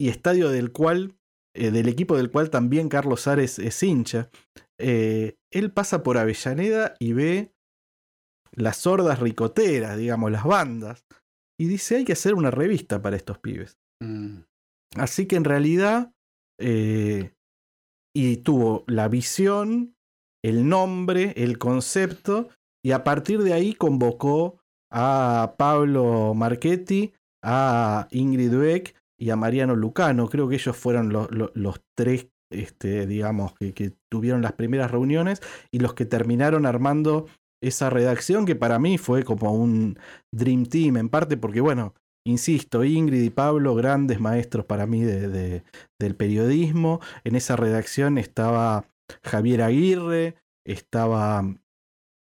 y 0.00 0.08
estadio 0.08 0.48
del 0.48 0.72
cual, 0.72 1.14
eh, 1.54 1.70
del 1.70 1.88
equipo 1.88 2.16
del 2.16 2.30
cual 2.30 2.50
también 2.50 2.88
Carlos 2.88 3.26
Ares 3.26 3.58
es 3.58 3.82
hincha, 3.82 4.30
eh, 4.78 5.36
él 5.52 5.72
pasa 5.72 6.02
por 6.02 6.16
Avellaneda 6.16 6.94
y 6.98 7.12
ve 7.12 7.52
las 8.52 8.78
sordas 8.78 9.20
ricoteras, 9.20 9.96
digamos, 9.96 10.32
las 10.32 10.44
bandas, 10.44 11.04
y 11.60 11.66
dice, 11.66 11.96
hay 11.96 12.04
que 12.04 12.14
hacer 12.14 12.34
una 12.34 12.50
revista 12.50 13.02
para 13.02 13.16
estos 13.16 13.38
pibes. 13.38 13.78
Así 14.96 15.26
que 15.26 15.36
en 15.36 15.44
realidad, 15.44 16.12
eh, 16.58 17.34
y 18.14 18.38
tuvo 18.38 18.84
la 18.86 19.08
visión, 19.08 19.94
el 20.44 20.68
nombre, 20.68 21.32
el 21.36 21.58
concepto, 21.58 22.48
y 22.84 22.92
a 22.92 23.04
partir 23.04 23.42
de 23.42 23.52
ahí 23.52 23.74
convocó 23.74 24.58
a 24.92 25.54
Pablo 25.58 26.34
Marchetti, 26.34 27.12
a 27.44 28.08
Ingrid 28.10 28.56
Beck 28.56 28.96
y 29.18 29.30
a 29.30 29.36
Mariano 29.36 29.76
Lucano. 29.76 30.28
Creo 30.28 30.48
que 30.48 30.56
ellos 30.56 30.76
fueron 30.76 31.12
lo- 31.12 31.28
lo- 31.30 31.52
los 31.54 31.80
tres, 31.96 32.28
este, 32.50 33.06
digamos, 33.06 33.54
que 33.54 33.94
tuvieron 34.10 34.42
las 34.42 34.54
primeras 34.54 34.90
reuniones 34.90 35.40
y 35.70 35.78
los 35.78 35.94
que 35.94 36.06
terminaron 36.06 36.66
armando 36.66 37.26
esa 37.62 37.90
redacción 37.90 38.46
que 38.46 38.56
para 38.56 38.78
mí 38.78 38.96
fue 38.98 39.22
como 39.22 39.52
un 39.52 39.98
Dream 40.34 40.64
Team, 40.66 40.96
en 40.96 41.08
parte 41.10 41.36
porque, 41.36 41.60
bueno, 41.60 41.94
insisto, 42.30 42.84
Ingrid 42.84 43.22
y 43.22 43.30
Pablo, 43.30 43.74
grandes 43.74 44.20
maestros 44.20 44.64
para 44.64 44.86
mí 44.86 45.02
de, 45.02 45.28
de- 45.28 45.62
del 45.98 46.14
periodismo. 46.14 47.00
En 47.24 47.36
esa 47.36 47.56
redacción 47.56 48.16
estaba 48.18 48.86
Javier 49.22 49.62
Aguirre, 49.62 50.36
estaba 50.66 51.44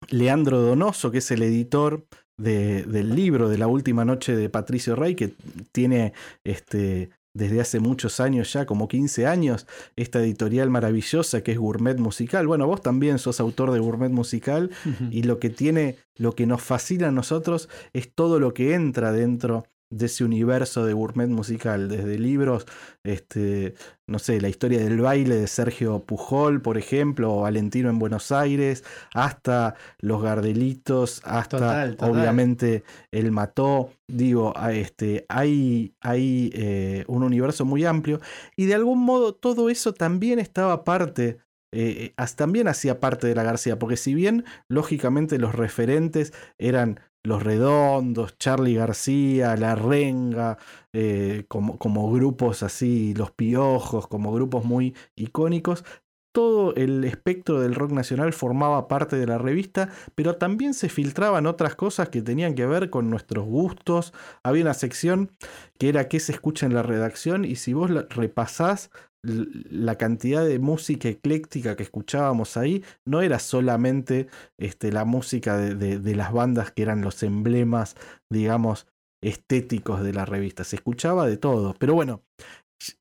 Leandro 0.10 0.62
Donoso, 0.62 1.12
que 1.12 1.20
es 1.20 1.30
el 1.32 1.44
editor 1.44 2.06
de- 2.38 2.84
del 2.84 3.16
libro 3.16 3.50
de 3.50 3.58
la 3.58 3.68
última 3.68 4.06
noche 4.06 4.36
de 4.36 4.50
Patricio 4.50 4.96
Rey, 4.96 5.14
que 5.16 5.34
tiene 5.72 6.14
este, 6.46 7.10
desde 7.36 7.62
hace 7.62 7.80
muchos 7.80 8.20
años 8.20 8.52
ya, 8.54 8.66
como 8.66 8.88
15 8.88 9.28
años, 9.28 9.68
esta 9.98 10.20
editorial 10.20 10.70
maravillosa 10.70 11.42
que 11.44 11.52
es 11.52 11.58
Gourmet 11.60 11.98
Musical. 11.98 12.48
Bueno, 12.48 12.66
vos 12.66 12.82
también 12.82 13.20
sos 13.20 13.40
autor 13.40 13.72
de 13.72 13.80
Gourmet 13.80 14.10
Musical 14.12 14.72
y 15.12 15.24
lo 15.24 15.38
que 15.40 15.50
tiene, 15.50 15.98
lo 16.18 16.34
que 16.34 16.48
nos 16.48 16.62
fascina 16.62 17.10
a 17.10 17.12
nosotros 17.12 17.70
es 17.94 18.12
todo 18.14 18.40
lo 18.40 18.54
que 18.54 18.74
entra 18.74 19.12
dentro 19.12 19.66
de 19.92 20.06
ese 20.06 20.24
universo 20.24 20.86
de 20.86 20.94
gourmet 20.94 21.28
musical, 21.30 21.90
desde 21.90 22.20
libros, 22.20 22.66
este, 23.04 23.74
no 24.08 24.20
sé, 24.20 24.40
la 24.40 24.50
historia 24.50 24.80
del 24.80 25.02
baile 25.02 25.36
de 25.36 25.48
Sergio 25.48 26.00
Pujol, 26.00 26.62
por 26.62 26.78
ejemplo, 26.78 27.34
o 27.36 27.42
Valentino 27.42 27.90
en 27.90 27.98
Buenos 28.00 28.32
Aires, 28.32 28.84
hasta 29.14 29.76
Los 30.00 30.22
Gardelitos, 30.22 31.22
hasta 31.24 31.58
Total, 31.58 31.96
total. 31.96 32.12
obviamente 32.12 32.84
El 33.12 33.32
Mató. 33.32 33.90
Digo, 34.08 34.54
este, 34.72 35.26
hay, 35.30 35.94
hay 36.02 36.52
eh, 36.54 37.04
un 37.08 37.24
universo 37.24 37.66
muy 37.66 37.86
amplio 37.86 38.20
y 38.56 38.66
de 38.66 38.76
algún 38.76 39.00
modo 39.00 39.34
todo 39.36 39.70
eso 39.70 39.94
también 39.94 40.40
estaba 40.40 40.84
parte 40.84 41.38
eh, 41.72 42.14
as- 42.18 42.36
también 42.36 42.68
hacía 42.68 43.00
parte 43.00 43.28
de 43.28 43.36
la 43.36 43.44
García, 43.44 43.78
porque 43.78 43.96
si 43.98 44.16
bien 44.16 44.44
lógicamente 44.68 45.38
los 45.38 45.54
referentes 45.54 46.34
eran 46.58 47.00
los 47.24 47.44
Redondos, 47.44 48.38
Charlie 48.38 48.76
García, 48.76 49.56
La 49.56 49.76
Renga, 49.76 50.58
eh, 50.94 51.46
como, 51.48 51.78
como 51.78 52.12
grupos 52.12 52.64
así, 52.64 53.14
Los 53.16 53.32
Piojos, 53.32 54.08
como 54.08 54.34
grupos 54.34 54.66
muy 54.66 54.96
icónicos, 55.16 55.84
todo 56.32 56.76
el 56.76 57.04
espectro 57.06 57.60
del 57.60 57.76
rock 57.76 57.92
nacional 57.92 58.34
formaba 58.34 58.88
parte 58.88 59.16
de 59.16 59.26
la 59.26 59.38
revista, 59.38 59.90
pero 60.16 60.36
también 60.36 60.74
se 60.74 60.88
filtraban 60.88 61.48
otras 61.48 61.76
cosas 61.76 62.10
que 62.10 62.22
tenían 62.22 62.54
que 62.54 62.66
ver 62.66 62.90
con 62.90 63.10
nuestros 63.10 63.46
gustos. 63.46 64.14
Había 64.44 64.64
una 64.64 64.74
sección 64.74 65.32
que 65.80 65.90
era 65.90 66.08
qué 66.08 66.20
se 66.20 66.32
escucha 66.32 66.66
en 66.66 66.76
la 66.76 66.84
redacción 66.84 67.46
y 67.46 67.56
si 67.56 67.74
vos 67.74 67.90
repasás 68.10 68.92
la 69.24 69.98
cantidad 69.98 70.46
de 70.46 70.60
música 70.60 71.10
ecléctica 71.10 71.76
que 71.76 71.84
escuchábamos 71.84 72.56
ahí, 72.58 72.84
no 73.06 73.22
era 73.22 73.40
solamente 73.40 74.28
este, 74.58 74.92
la 74.92 75.06
música 75.06 75.58
de, 75.58 76.00
de- 76.00 76.16
las 76.16 76.32
bandas 76.32 76.72
que 76.72 76.84
eran 76.84 77.02
los 77.02 77.22
emblemas, 77.24 77.96
digamos, 78.32 78.88
estéticos 79.22 80.02
de 80.04 80.14
la 80.14 80.26
revista. 80.26 80.64
Se 80.64 80.78
escuchaba 80.78 81.28
de 81.28 81.38
todo. 81.38 81.76
Pero 81.78 81.94
bueno, 81.96 82.24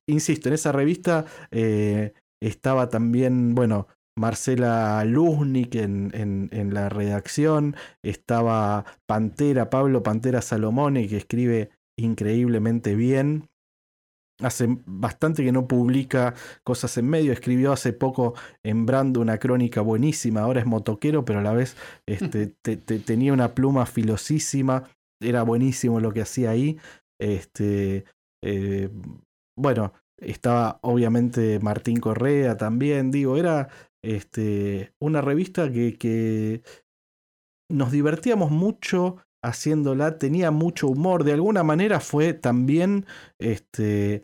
insisto, 0.07 0.49
en 0.49 0.55
esa 0.55 0.71
revista 0.71 1.25
eh, 1.51 2.13
estaba 2.41 2.89
también, 2.89 3.55
bueno, 3.55 3.87
Marcela 4.17 5.03
Luznik 5.05 5.75
en, 5.75 6.11
en- 6.13 6.49
en 6.51 6.73
la 6.73 6.89
redacción, 6.89 7.75
estaba 8.03 8.85
Pantera, 9.05 9.69
Pablo 9.69 10.03
Pantera 10.03 10.41
Salomone, 10.41 11.07
que 11.07 11.17
escribe 11.17 11.69
increíblemente 11.97 12.95
bien. 12.95 13.48
Hace 14.41 14.67
bastante 14.85 15.43
que 15.43 15.51
no 15.51 15.67
publica 15.67 16.33
cosas 16.63 16.97
en 16.97 17.07
medio. 17.09 17.33
Escribió 17.33 17.73
hace 17.73 17.91
poco 17.91 18.35
en 18.63 18.85
Brando 18.85 19.19
una 19.19 19.37
crónica 19.37 19.81
buenísima. 19.81 20.41
Ahora 20.41 20.61
es 20.61 20.65
motoquero, 20.65 21.25
pero 21.25 21.39
a 21.39 21.43
la 21.43 21.53
vez 21.53 21.75
este, 22.07 22.47
te- 22.47 22.77
te- 22.77 22.99
tenía 22.99 23.33
una 23.33 23.53
pluma 23.53 23.85
filosísima. 23.85 24.83
Era 25.21 25.43
buenísimo 25.43 25.99
lo 25.99 26.13
que 26.13 26.21
hacía 26.21 26.51
ahí. 26.51 26.77
Este, 27.19 28.05
eh, 28.43 28.89
bueno, 29.57 29.91
estaba 30.21 30.79
obviamente 30.83 31.59
Martín 31.59 31.99
Correa 31.99 32.55
también. 32.55 33.11
Digo, 33.11 33.35
era 33.35 33.67
este, 34.01 34.93
una 35.01 35.19
revista 35.21 35.69
que, 35.69 35.97
que 35.97 36.61
nos 37.69 37.91
divertíamos 37.91 38.51
mucho 38.51 39.17
haciéndola, 39.43 40.17
tenía 40.17 40.51
mucho 40.51 40.87
humor. 40.87 41.23
De 41.23 41.33
alguna 41.33 41.63
manera 41.63 41.99
fue 41.99 42.33
también 42.33 43.05
este, 43.39 44.23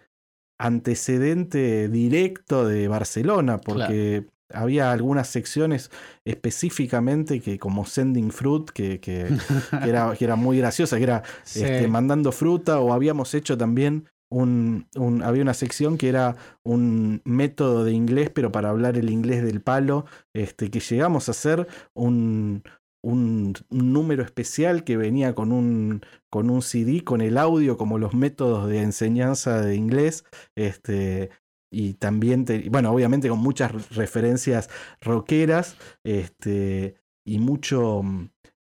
antecedente 0.58 1.89
directo 1.89 2.65
de 2.68 2.88
Barcelona, 2.88 3.58
porque 3.60 4.26
había 4.54 4.91
algunas 4.91 5.28
secciones 5.28 5.89
específicamente 6.24 7.41
que, 7.41 7.58
como 7.58 7.86
Sending 7.86 8.32
Fruit, 8.32 8.70
que, 8.70 9.00
que- 9.00 9.28
que 9.84 9.89
era, 9.89 10.13
que 10.15 10.24
era 10.26 10.36
muy 10.36 10.58
graciosa, 10.58 10.98
que 10.98 11.04
era 11.04 11.24
Sí. 11.44 11.63
este, 11.63 11.88
mandando 11.88 12.32
fruta, 12.32 12.80
o 12.80 12.94
habíamos 12.94 13.34
hecho 13.34 13.58
también 13.58 14.06
un, 14.30 14.88
un- 14.96 15.24
había 15.24 15.41
una 15.41 15.54
sección 15.54 15.98
que 15.98 16.10
era 16.10 16.36
un 16.63 17.22
método 17.26 17.84
de 17.84 17.94
inglés, 17.94 18.30
pero 18.34 18.52
para 18.52 18.70
hablar 18.70 18.98
el 18.98 19.10
inglés 19.10 19.44
del 19.44 19.62
palo, 19.62 20.06
este, 20.34 20.70
que 20.70 20.80
llegamos 20.80 21.28
a 21.28 21.32
hacer 21.32 21.68
un, 21.94 22.63
un, 23.06 23.54
número 23.70 24.24
especial 24.24 24.84
que 24.84 24.98
venía 24.98 25.36
con 25.36 25.52
un, 25.52 26.02
con 26.32 26.50
un 26.50 26.62
CD, 26.63 27.04
con 27.04 27.22
el 27.22 27.38
audio, 27.38 27.78
como 27.78 28.00
los 28.00 28.15
métodos 28.15 28.68
de 28.68 28.82
enseñanza 28.82 29.62
de 29.62 29.76
inglés, 29.76 30.26
este, 30.56 31.30
y 31.72 31.94
también, 31.94 32.46
bueno, 32.72 32.91
obviamente 32.91 33.30
con 33.30 33.39
muchas 33.39 33.96
referencias 33.96 34.70
rockeras, 35.02 35.78
este, 36.04 36.96
y 37.26 37.38
mucho, 37.38 38.02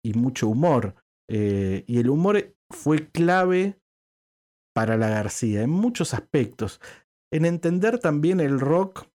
y 0.05 0.13
mucho 0.15 0.49
humor. 0.49 0.95
Eh, 1.29 1.85
y 1.87 1.99
el 1.99 2.11
humor 2.11 2.55
fue 2.71 3.09
clave 3.09 3.81
para 4.75 4.99
la 4.99 5.09
García 5.09 5.63
en 5.63 5.71
muchos 5.71 6.13
aspectos. 6.13 6.81
En 7.33 7.47
entender 7.47 7.99
también 8.01 8.41
el 8.41 8.61
rock, 8.61 9.09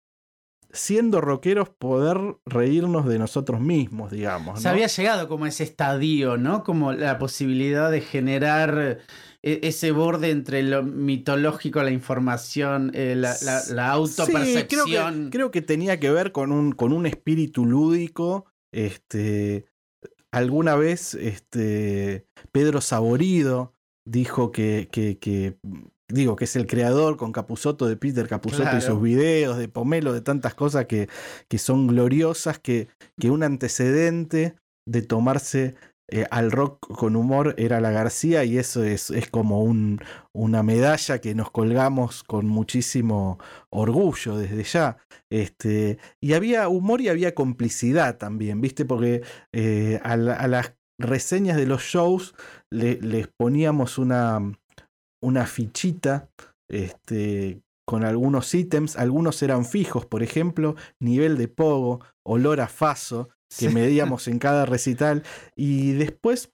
siendo 0.73 1.21
rockeros, 1.21 1.69
poder 1.69 2.17
reírnos 2.45 3.05
de 3.07 3.19
nosotros 3.19 3.59
mismos, 3.59 4.11
digamos. 4.11 4.59
Se 4.61 4.67
¿no? 4.67 4.71
había 4.73 4.87
llegado 4.87 5.27
como 5.27 5.45
a 5.45 5.49
ese 5.49 5.63
estadio, 5.63 6.37
¿no? 6.37 6.63
Como 6.63 6.93
la 6.93 7.17
posibilidad 7.19 7.91
de 7.91 8.01
generar 8.01 8.99
eh, 9.43 9.59
ese 9.63 9.91
borde 9.91 10.29
entre 10.29 10.63
lo 10.63 10.83
mitológico, 10.83 11.81
la 11.83 11.91
información, 11.91 12.91
eh, 12.93 13.15
la, 13.17 13.35
la- 13.43 13.61
la 13.73 13.91
autopercepción. 13.91 14.85
Sí, 14.87 14.91
creo 14.93 15.11
que, 15.11 15.29
creo 15.29 15.51
que 15.51 15.61
tenía 15.61 15.99
que 15.99 16.11
ver 16.11 16.31
con 16.31 16.51
un, 16.51 16.71
con 16.71 16.93
un 16.93 17.05
espíritu 17.05 17.65
lúdico. 17.65 18.45
Este, 18.73 19.65
alguna 20.31 20.75
vez 20.75 21.13
este, 21.15 22.25
Pedro 22.51 22.81
Saborido 22.81 23.73
dijo 24.05 24.51
que, 24.51 24.89
que, 24.91 25.17
que- 25.17 25.57
digo, 26.11 26.35
que 26.35 26.45
es 26.45 26.55
el 26.55 26.67
creador 26.67 27.17
con 27.17 27.31
Capusotto 27.31 27.87
de 27.87 27.97
Peter 27.97 28.27
Capusotto 28.27 28.63
Claro. 28.63 28.77
y 28.77 28.81
sus 28.81 29.01
videos, 29.01 29.57
de 29.57 29.67
Pomelo, 29.67 30.13
de 30.13 30.21
tantas 30.21 30.53
cosas 30.53 30.85
que, 30.85 31.07
que 31.47 31.57
son 31.57 31.87
gloriosas, 31.87 32.59
que, 32.59 32.87
que 33.19 33.29
un 33.31 33.43
antecedente 33.43 34.55
de 34.87 35.01
tomarse 35.01 35.75
eh, 36.13 36.25
al 36.29 36.51
rock 36.51 36.93
con 36.93 37.15
humor 37.15 37.55
era 37.57 37.79
la 37.79 37.91
García 37.91 38.43
y 38.43 38.57
eso 38.57 38.83
es, 38.83 39.11
es 39.11 39.29
como 39.29 39.63
un, 39.63 40.01
una 40.33 40.61
medalla 40.61 41.19
que 41.21 41.33
nos 41.35 41.51
colgamos 41.51 42.23
con 42.23 42.47
muchísimo 42.47 43.39
orgullo 43.69 44.37
desde 44.37 44.63
ya. 44.63 44.97
Este, 45.31 45.99
y 46.19 46.33
había 46.33 46.67
humor 46.67 46.99
y 46.99 47.07
había 47.07 47.33
complicidad 47.33 48.17
también, 48.17 48.59
¿viste? 48.59 48.83
Porque 48.83 49.21
eh, 49.53 50.01
a, 50.03 50.17
la- 50.17 50.33
a 50.35 50.47
las 50.49 50.73
reseñas 50.99 51.55
de 51.57 51.65
los 51.65 51.81
shows 51.81 52.35
le- 52.69 52.99
les 53.01 53.27
poníamos 53.27 53.97
una, 53.97 54.39
una 55.21 55.45
fichita 55.45 56.29
este, 56.69 57.61
con 57.85 58.03
algunos 58.05 58.53
ítems, 58.53 58.95
algunos 58.97 59.41
eran 59.43 59.65
fijos, 59.65 60.05
por 60.05 60.23
ejemplo, 60.23 60.75
nivel 60.99 61.37
de 61.37 61.47
pogo, 61.47 62.01
olor 62.25 62.61
a 62.61 62.67
faso, 62.67 63.29
que 63.57 63.67
Sí. 63.67 63.69
medíamos 63.69 64.27
en 64.29 64.39
cada 64.39 64.65
recital, 64.65 65.23
y 65.55 65.91
después, 65.93 66.53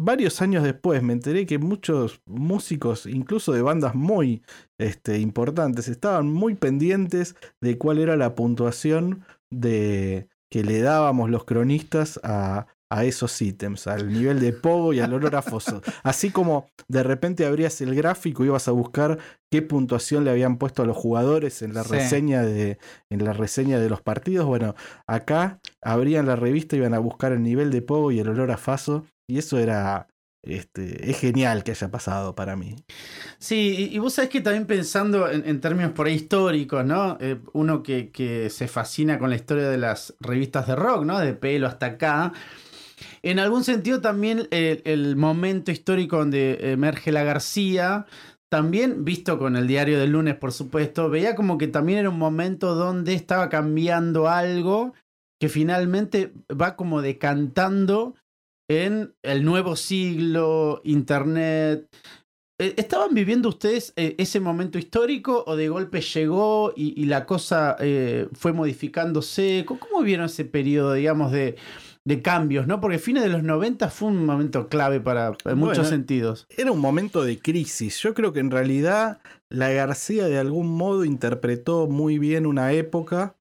varios 0.00 0.42
años 0.42 0.64
después, 0.64 1.02
me 1.02 1.12
enteré 1.12 1.46
que 1.46 1.58
muchos 1.58 2.20
músicos, 2.26 3.06
incluso 3.06 3.52
de 3.52 3.62
bandas 3.62 3.94
muy 3.94 4.42
este, 4.78 5.18
importantes, 5.20 5.88
estaban 5.88 6.32
muy 6.32 6.54
pendientes 6.56 7.36
de 7.60 7.78
cuál 7.78 7.98
era 7.98 8.16
la 8.16 8.34
puntuación 8.34 9.24
de 9.50 10.28
que 10.50 10.64
le 10.64 10.80
dábamos 10.80 11.30
los 11.30 11.44
cronistas 11.44 12.20
a, 12.24 12.66
a 12.94 13.04
esos 13.04 13.40
ítems, 13.40 13.86
al 13.86 14.12
nivel 14.12 14.38
de 14.38 14.52
pogo 14.52 14.92
y 14.92 15.00
al 15.00 15.14
olor 15.14 15.34
a 15.36 15.42
foso. 15.42 15.80
Así 16.02 16.30
como 16.30 16.66
de 16.88 17.02
repente 17.02 17.46
abrías 17.46 17.80
el 17.80 17.94
gráfico 17.94 18.44
y 18.44 18.48
ibas 18.48 18.68
a 18.68 18.72
buscar 18.72 19.18
qué 19.50 19.62
puntuación 19.62 20.24
le 20.24 20.30
habían 20.30 20.58
puesto 20.58 20.82
a 20.82 20.86
los 20.86 20.96
jugadores 20.96 21.62
en 21.62 21.72
la 21.74 21.84
Sí. 21.84 21.92
reseña 21.92 22.42
de 22.42 22.78
en 23.10 23.24
la 23.24 23.32
reseña 23.32 23.78
de 23.78 23.88
los 23.88 24.02
partidos. 24.02 24.46
Bueno, 24.46 24.74
acá 25.06 25.58
abrían 25.80 26.26
la 26.26 26.36
revista, 26.36 26.76
iban 26.76 26.94
a 26.94 26.98
buscar 26.98 27.32
el 27.32 27.42
nivel 27.42 27.70
de 27.70 27.80
pogo 27.82 28.12
y 28.12 28.18
el 28.20 28.28
olor 28.28 28.50
a 28.50 28.58
faso 28.58 29.06
y 29.26 29.38
eso 29.38 29.58
era 29.58 30.06
este, 30.44 31.08
es 31.08 31.20
genial 31.20 31.62
que 31.62 31.70
haya 31.70 31.88
pasado 31.88 32.34
para 32.34 32.56
mí. 32.56 32.74
Sí, 33.38 33.88
y, 33.90 33.94
y 33.94 33.98
vos 34.00 34.14
sabés 34.14 34.28
que 34.28 34.40
también 34.40 34.66
pensando 34.66 35.30
en, 35.30 35.48
en 35.48 35.60
términos 35.60 35.92
por 35.92 36.08
ahí 36.08 36.14
históricos, 36.14 36.84
¿no? 36.84 37.16
Eh, 37.20 37.38
uno 37.52 37.84
que, 37.84 38.10
que 38.10 38.50
se 38.50 38.66
fascina 38.66 39.20
con 39.20 39.30
la 39.30 39.36
historia 39.36 39.68
de 39.68 39.78
las 39.78 40.14
revistas 40.18 40.66
de 40.66 40.74
rock, 40.74 41.04
¿no? 41.04 41.20
De 41.20 41.34
pelo 41.34 41.68
hasta 41.68 41.86
acá. 41.86 42.32
En 43.24 43.38
algún 43.38 43.62
sentido 43.62 44.00
también 44.00 44.48
el, 44.50 45.16
momento 45.16 45.70
histórico 45.70 46.18
donde 46.18 46.72
emerge 46.72 47.12
la 47.12 47.22
García, 47.22 48.06
también 48.50 49.04
visto 49.04 49.38
con 49.38 49.56
el 49.56 49.68
diario 49.68 49.98
del 49.98 50.10
lunes, 50.10 50.34
por 50.34 50.52
supuesto, 50.52 51.08
veía 51.08 51.36
como 51.36 51.56
que 51.56 51.68
también 51.68 52.00
era 52.00 52.10
un 52.10 52.18
momento 52.18 52.74
donde 52.74 53.14
estaba 53.14 53.48
cambiando 53.48 54.28
algo 54.28 54.92
que 55.40 55.48
finalmente 55.48 56.32
va 56.50 56.76
como 56.76 57.00
decantando 57.00 58.16
en 58.68 59.14
el 59.22 59.44
nuevo 59.44 59.76
siglo, 59.76 60.80
Internet. 60.84 61.88
eh, 62.58 62.74
¿estaban 62.76 63.14
viviendo 63.14 63.48
ustedes 63.48 63.92
eh, 63.96 64.16
ese 64.18 64.40
momento 64.40 64.78
histórico 64.78 65.44
o 65.46 65.56
de 65.56 65.68
golpe 65.68 66.00
llegó 66.00 66.72
y, 66.76 67.04
la 67.06 67.24
cosa 67.24 67.76
eh, 67.80 68.28
fue 68.32 68.52
modificándose? 68.52 69.64
¿Cómo, 69.66 69.80
cómo 69.80 70.02
vieron 70.02 70.26
ese 70.26 70.44
periodo, 70.44 70.94
digamos, 70.94 71.32
de, 71.32 71.56
de 72.04 72.22
cambios, 72.22 72.66
¿no? 72.66 72.80
Porque 72.80 72.98
fines 72.98 73.22
de 73.22 73.28
los 73.28 73.42
90 73.42 73.88
fue 73.88 74.08
un 74.08 74.26
momento 74.26 74.68
clave 74.68 75.00
para 75.00 75.36
en 75.44 75.58
muchos 75.58 75.88
sentidos. 75.88 76.46
Era 76.50 76.72
un 76.72 76.80
momento 76.80 77.22
de 77.22 77.38
crisis. 77.38 77.98
Yo 77.98 78.14
creo 78.14 78.32
que 78.32 78.40
en 78.40 78.50
realidad 78.50 79.20
la 79.48 79.70
García 79.70 80.26
de 80.26 80.38
algún 80.38 80.68
modo 80.68 81.04
interpretó 81.04 81.86
muy 81.86 82.18
bien 82.18 82.46
una 82.46 82.72
época 82.72 83.36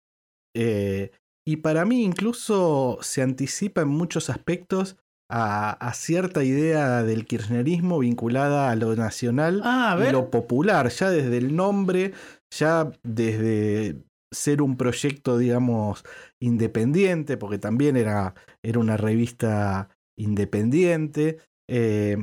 eh, 0.56 1.12
y 1.46 1.58
para 1.58 1.86
mí 1.86 2.04
incluso 2.04 3.00
se 3.02 3.22
anticipa 3.22 3.82
en 3.82 3.88
muchos 3.88 4.30
aspectos 4.30 4.98
a, 5.30 5.72
a 5.72 5.94
cierta 5.94 6.44
idea 6.44 7.04
del 7.04 7.26
kirchnerismo 7.26 8.00
vinculada 8.00 8.70
a 8.70 8.76
lo 8.76 8.96
nacional 8.96 9.62
Ah, 9.64 9.94
a 9.94 10.10
y 10.10 10.12
lo 10.12 10.30
popular, 10.30 10.90
ya 10.90 11.10
desde 11.10 11.38
el 11.38 11.56
nombre, 11.56 12.14
ya 12.52 12.92
desde 13.04 14.04
ser 14.32 14.62
un 14.62 14.78
proyecto, 14.78 15.38
digamos, 15.38 16.04
independiente, 16.40 17.38
porque 17.38 17.58
también 17.58 17.98
era, 17.98 18.34
era 18.64 18.80
una 18.80 18.98
revista 18.98 19.90
independiente. 20.18 21.38
eh, 21.70 22.18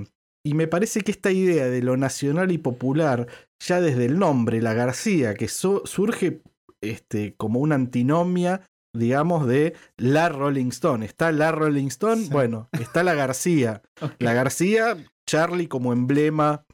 y 0.46 0.54
me 0.54 0.66
parece 0.68 1.00
que 1.02 1.10
esta 1.10 1.30
idea 1.30 1.66
de 1.66 1.82
lo 1.82 1.96
nacional 1.96 2.50
y 2.52 2.58
popular, 2.58 3.26
ya 3.62 3.80
desde 3.80 4.06
el 4.06 4.18
nombre, 4.18 4.62
la 4.62 4.72
García, 4.72 5.34
que 5.34 5.48
su- 5.48 5.82
surge 5.84 6.40
este, 6.80 7.34
como 7.36 7.60
una 7.60 7.74
antinomia, 7.74 8.62
digamos, 8.96 9.46
de 9.46 9.74
la 9.98 10.28
Rolling 10.30 10.68
Stone. 10.68 11.04
Está 11.04 11.32
la 11.32 11.52
Rolling 11.52 11.88
Stone, 11.88 12.22
Sí. 12.24 12.30
bueno, 12.30 12.68
está 12.80 13.02
la 13.02 13.14
García. 13.14 13.82
La 14.20 14.32
García, 14.32 14.96
Charlie 15.28 15.66
como 15.68 15.92
emblema 15.92 16.64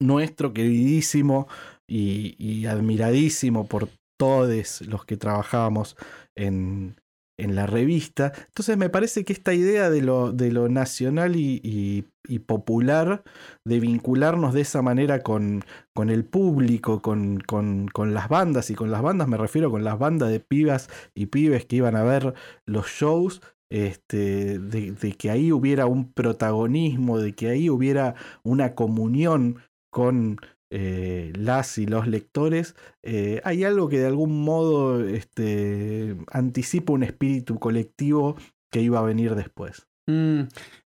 nuestro, 0.00 0.52
queridísimo 0.54 1.48
y, 1.86 2.36
y 2.38 2.66
admiradísimo 2.66 3.66
por 3.66 3.88
todos 4.18 4.82
los 4.82 5.04
que 5.06 5.16
trabajábamos 5.16 5.96
en, 6.36 6.96
en 7.38 7.54
la 7.54 7.66
revista. 7.66 8.32
Entonces 8.48 8.76
me 8.76 8.90
parece 8.90 9.24
que 9.24 9.32
esta 9.32 9.54
idea 9.54 9.90
de 9.90 10.02
lo, 10.02 10.32
de 10.32 10.50
lo 10.52 10.68
nacional 10.68 11.36
y, 11.36 11.60
y- 11.62 12.04
popular, 12.40 13.22
de 13.64 13.80
vincularnos 13.80 14.52
de 14.52 14.60
esa 14.60 14.82
manera 14.82 15.22
con, 15.22 15.64
con 15.94 16.10
el 16.10 16.24
público, 16.26 17.00
con, 17.00 17.38
con- 17.40 17.88
con 17.88 18.12
las 18.12 18.28
bandas, 18.28 18.70
y 18.70 18.74
con 18.74 18.90
las 18.90 19.00
bandas 19.02 19.28
me 19.28 19.38
refiero 19.38 19.70
con 19.70 19.82
las 19.82 19.98
bandas 19.98 20.30
de 20.30 20.40
pibas 20.40 20.90
y 21.14 21.26
pibes 21.26 21.64
que 21.64 21.76
iban 21.76 21.96
a 21.96 22.02
ver 22.02 22.34
los 22.66 22.86
shows, 22.88 23.40
este, 23.70 24.58
de, 24.58 24.92
de 24.92 25.12
que 25.12 25.30
ahí 25.30 25.52
hubiera 25.52 25.86
un 25.86 26.12
protagonismo, 26.12 27.18
de 27.18 27.34
que 27.34 27.48
ahí 27.48 27.70
hubiera 27.70 28.14
una 28.42 28.74
comunión 28.74 29.58
con 29.90 30.38
eh, 30.70 31.32
las 31.34 31.78
y 31.78 31.86
los 31.86 32.06
lectores, 32.06 32.74
eh, 33.02 33.40
hay 33.44 33.64
algo 33.64 33.88
que 33.88 34.00
de 34.00 34.06
algún 34.06 34.42
modo 34.42 35.02
este, 35.02 36.16
anticipa 36.30 36.92
un 36.92 37.02
espíritu 37.02 37.58
colectivo 37.58 38.36
que 38.70 38.82
iba 38.82 38.98
a 38.98 39.02
venir 39.02 39.34
después. 39.34 39.86
Mm, 40.06 40.42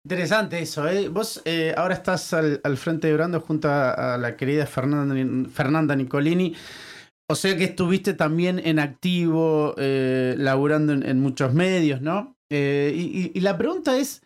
interesante 0.04 0.60
eso, 0.60 0.88
¿eh? 0.88 1.08
Vos 1.08 1.42
ahora 1.78 1.94
estás 1.94 2.34
al, 2.34 2.78
frente 2.78 3.08
de 3.08 3.14
Brando 3.14 3.40
junto 3.40 3.70
a, 3.70 4.18
la 4.18 4.36
querida 4.36 4.66
Fernanda, 4.66 5.96
Nicolini. 5.96 6.56
O 7.32 7.36
sea 7.36 7.56
que 7.56 7.66
estuviste 7.66 8.14
también 8.14 8.60
en 8.60 8.80
activo, 8.80 9.76
eh, 9.78 10.36
laburando 10.38 10.94
en, 10.94 11.20
muchos 11.20 11.54
medios, 11.54 12.02
¿no? 12.02 12.36
Y 12.50 13.40
la 13.40 13.58
pregunta 13.58 13.98
es, 13.98 14.24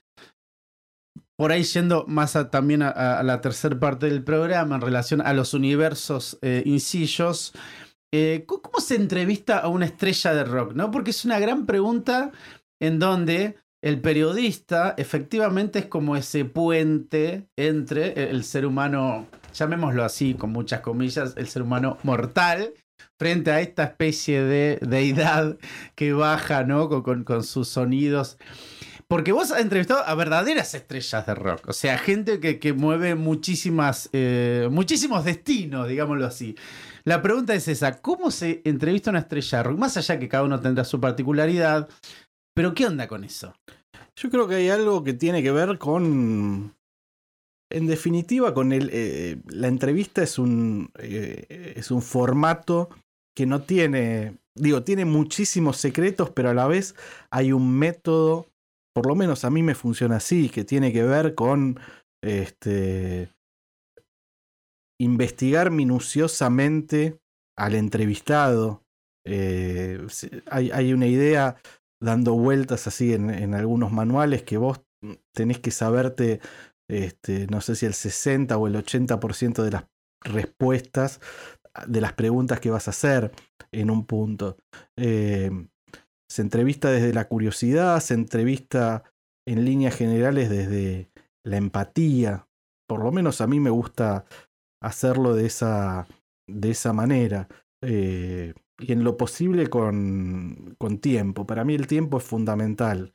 por 1.44 1.52
ahí 1.52 1.64
yendo 1.64 2.06
más 2.08 2.38
también 2.52 2.84
a, 2.84 3.22
la 3.22 3.42
tercera 3.42 3.78
parte 3.78 4.06
del 4.06 4.24
programa 4.24 4.76
en 4.76 4.82
relación 4.82 5.20
a 5.20 5.34
los 5.34 5.54
universos 5.54 6.40
eh, 6.42 6.64
incillos, 6.66 7.52
eh, 8.14 8.46
¿cómo 8.48 8.80
se 8.80 8.96
entrevista 8.96 9.58
a 9.58 9.68
una 9.68 9.86
estrella 9.86 10.34
de 10.34 10.46
rock? 10.46 10.72
¿no? 10.74 10.90
Porque 10.90 11.12
es 11.12 11.26
una 11.26 11.40
gran 11.40 11.66
pregunta 11.66 12.32
en 12.80 12.98
donde 12.98 13.58
el 13.82 14.00
periodista 14.00 14.96
efectivamente 14.98 15.80
es 15.80 15.88
como 15.88 16.16
ese 16.16 16.46
puente 16.46 17.50
entre 17.58 18.30
el 18.30 18.46
ser 18.46 18.66
humano, 18.66 19.28
llamémoslo 19.54 20.06
así, 20.06 20.36
con 20.36 20.54
muchas 20.54 20.80
comillas, 20.80 21.34
el 21.36 21.50
ser 21.50 21.64
humano 21.64 21.98
mortal, 22.04 22.74
frente 23.20 23.52
a 23.52 23.60
esta 23.60 23.84
especie 23.84 24.44
de 24.44 24.80
deidad 24.82 25.58
que 25.96 26.14
baja, 26.14 26.64
¿no? 26.64 26.88
Con 27.04 27.44
sus 27.44 27.68
sonidos. 27.68 28.38
Porque 29.14 29.32
vos 29.32 29.52
has 29.52 29.62
entrevistado 29.62 30.02
a 30.04 30.16
verdaderas 30.16 30.74
estrellas 30.74 31.24
de 31.28 31.36
rock, 31.36 31.68
o 31.68 31.74
sea, 31.74 32.00
gente 32.00 32.40
que, 32.40 32.74
mueve 32.74 33.14
muchísimas, 33.14 34.10
eh, 34.12 34.68
muchísimos 34.72 35.24
destinos, 35.24 35.88
digámoslo 35.88 36.26
así. 36.26 36.56
La 37.04 37.22
pregunta 37.22 37.54
es 37.54 37.68
esa, 37.68 38.02
¿cómo 38.02 38.32
se 38.32 38.64
entrevista 38.64 39.12
una 39.12 39.20
estrella 39.20 39.60
de 39.60 39.64
rock? 39.66 39.78
Más 39.78 39.98
allá 39.98 40.18
que 40.18 40.28
cada 40.28 40.46
uno 40.46 40.60
tendrá 40.60 40.84
su 40.84 41.00
particularidad, 41.00 41.88
pero 42.56 42.74
¿qué 42.74 42.88
onda 42.88 43.08
con 43.08 43.24
eso? 43.24 43.54
Yo 44.16 44.32
creo 44.32 44.48
que 44.48 44.56
hay 44.56 44.70
algo 44.70 45.04
que 45.04 45.14
tiene 45.14 45.44
que 45.44 45.52
ver 45.52 45.78
con. 45.78 46.74
En 47.72 47.86
definitiva, 47.86 48.56
con 48.56 48.74
el. 48.74 48.90
eh, 48.92 49.38
la 49.46 49.68
entrevista 49.68 50.24
es 50.24 50.40
un. 50.40 50.90
eh, 50.98 51.74
es 51.78 51.92
un 51.92 52.02
formato 52.02 52.90
que 53.38 53.46
no 53.46 53.62
tiene. 53.62 54.38
Digo, 54.56 54.82
tiene 54.82 55.06
muchísimos 55.06 55.78
secretos, 55.78 56.32
pero 56.32 56.50
a 56.50 56.56
la 56.56 56.66
vez 56.66 56.96
hay 57.30 57.52
un 57.52 57.78
método. 57.78 58.48
Por 58.94 59.08
lo 59.08 59.16
menos 59.16 59.44
a 59.44 59.50
mí 59.50 59.64
me 59.64 59.76
funciona 59.76 60.18
así, 60.18 60.50
que 60.50 60.64
tiene 60.64 60.94
que 60.94 61.04
ver 61.04 61.36
con. 61.36 61.80
Este. 62.24 63.30
Investigar 65.00 65.72
minuciosamente 65.72 67.20
al 67.58 67.76
entrevistado. 67.76 68.84
Eh, 69.26 70.06
hay, 70.50 70.94
una 70.94 71.08
idea 71.08 71.58
dando 72.02 72.34
vueltas 72.34 72.88
así 72.88 73.14
en, 73.14 73.30
en 73.30 73.54
algunos 73.54 73.92
manuales 73.92 74.44
que 74.44 74.58
vos 74.58 74.82
tenés 75.34 75.60
que 75.60 75.72
saberte, 75.72 76.40
este, 76.90 77.48
no 77.48 77.62
sé 77.62 77.76
si 77.76 77.86
el 77.86 77.94
60 77.94 78.58
o 78.58 78.68
el 78.68 78.76
80% 78.76 79.64
de 79.64 79.72
las 79.72 79.86
respuestas 80.22 81.20
de 81.88 82.02
las 82.02 82.14
preguntas 82.14 82.60
que 82.60 82.70
vas 82.70 82.88
a 82.88 82.92
hacer 82.92 83.32
en 83.72 83.90
un 83.90 84.06
punto. 84.06 84.58
Eh, 84.98 85.52
se 86.30 86.42
entrevista 86.42 86.90
desde 86.92 87.14
la 87.14 87.28
curiosidad, 87.28 88.00
se 88.00 88.14
entrevista 88.14 89.04
en 89.48 89.66
líneas 89.66 89.96
generales 89.96 90.50
desde 90.50 91.10
la 91.46 91.58
empatía. 91.58 92.48
Por 92.88 93.04
lo 93.04 93.12
menos 93.12 93.42
a 93.42 93.48
mí 93.48 93.60
me 93.60 93.70
gusta 93.70 94.26
hacerlo 94.82 95.36
de 95.36 95.46
esa, 95.46 96.08
de 96.50 96.72
esa 96.72 96.94
manera. 96.94 97.48
Eh, 97.84 98.54
y 98.80 98.92
en 98.92 99.04
lo 99.04 99.18
posible 99.18 99.68
con, 99.68 100.76
con 100.80 100.98
tiempo. 100.98 101.46
Para 101.46 101.64
mí 101.64 101.76
el 101.76 101.88
tiempo 101.88 102.18
es 102.18 102.24
fundamental 102.24 103.12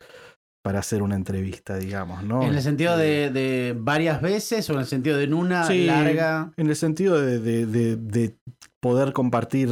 para 0.64 0.80
hacer 0.80 1.02
una 1.02 1.14
entrevista, 1.16 1.76
digamos, 1.76 2.22
¿no? 2.24 2.42
¿En 2.42 2.54
el 2.54 2.62
sentido 2.62 2.92
Este, 3.00 3.04
de, 3.04 3.30
de 3.30 3.74
varias 3.78 4.20
veces 4.20 4.68
o 4.68 4.74
en 4.74 4.80
el 4.80 4.86
sentido 4.86 5.16
de 5.16 5.24
en 5.24 5.34
una 5.34 5.64
Sí. 5.64 5.86
larga? 5.86 6.52
En 6.56 6.68
el 6.68 6.76
sentido 6.76 7.20
de, 7.20 7.38
de- 7.38 7.66
de- 7.66 7.96
de 7.96 8.36
poder 8.80 9.12
compartir 9.12 9.68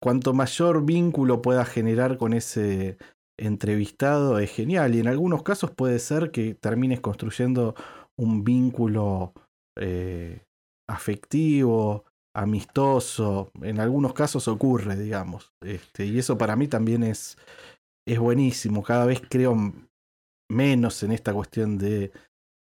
cuanto 0.00 0.34
mayor 0.34 0.84
vínculo 0.84 1.42
pueda 1.42 1.64
generar 1.64 2.18
con 2.18 2.32
ese 2.32 2.98
entrevistado 3.38 4.38
es 4.38 4.50
genial. 4.50 4.94
Y 4.94 5.00
en 5.00 5.08
algunos 5.08 5.42
casos 5.42 5.70
puede 5.70 5.98
ser 5.98 6.30
que 6.30 6.54
termines 6.54 7.00
construyendo 7.00 7.74
un 8.18 8.44
vínculo 8.44 9.32
eh, 9.78 10.42
afectivo, 10.88 12.04
amistoso. 12.34 13.50
En 13.62 13.80
algunos 13.80 14.14
casos 14.14 14.48
ocurre, 14.48 14.96
digamos. 14.96 15.52
Este, 15.62 16.06
y 16.06 16.18
eso 16.18 16.38
para 16.38 16.56
mí 16.56 16.68
también 16.68 17.02
es, 17.02 17.36
es 18.06 18.18
buenísimo. 18.18 18.82
Cada 18.82 19.06
vez 19.06 19.22
creo 19.28 19.56
menos 20.50 21.02
en 21.02 21.12
esta 21.12 21.32
cuestión 21.32 21.78
de 21.78 22.12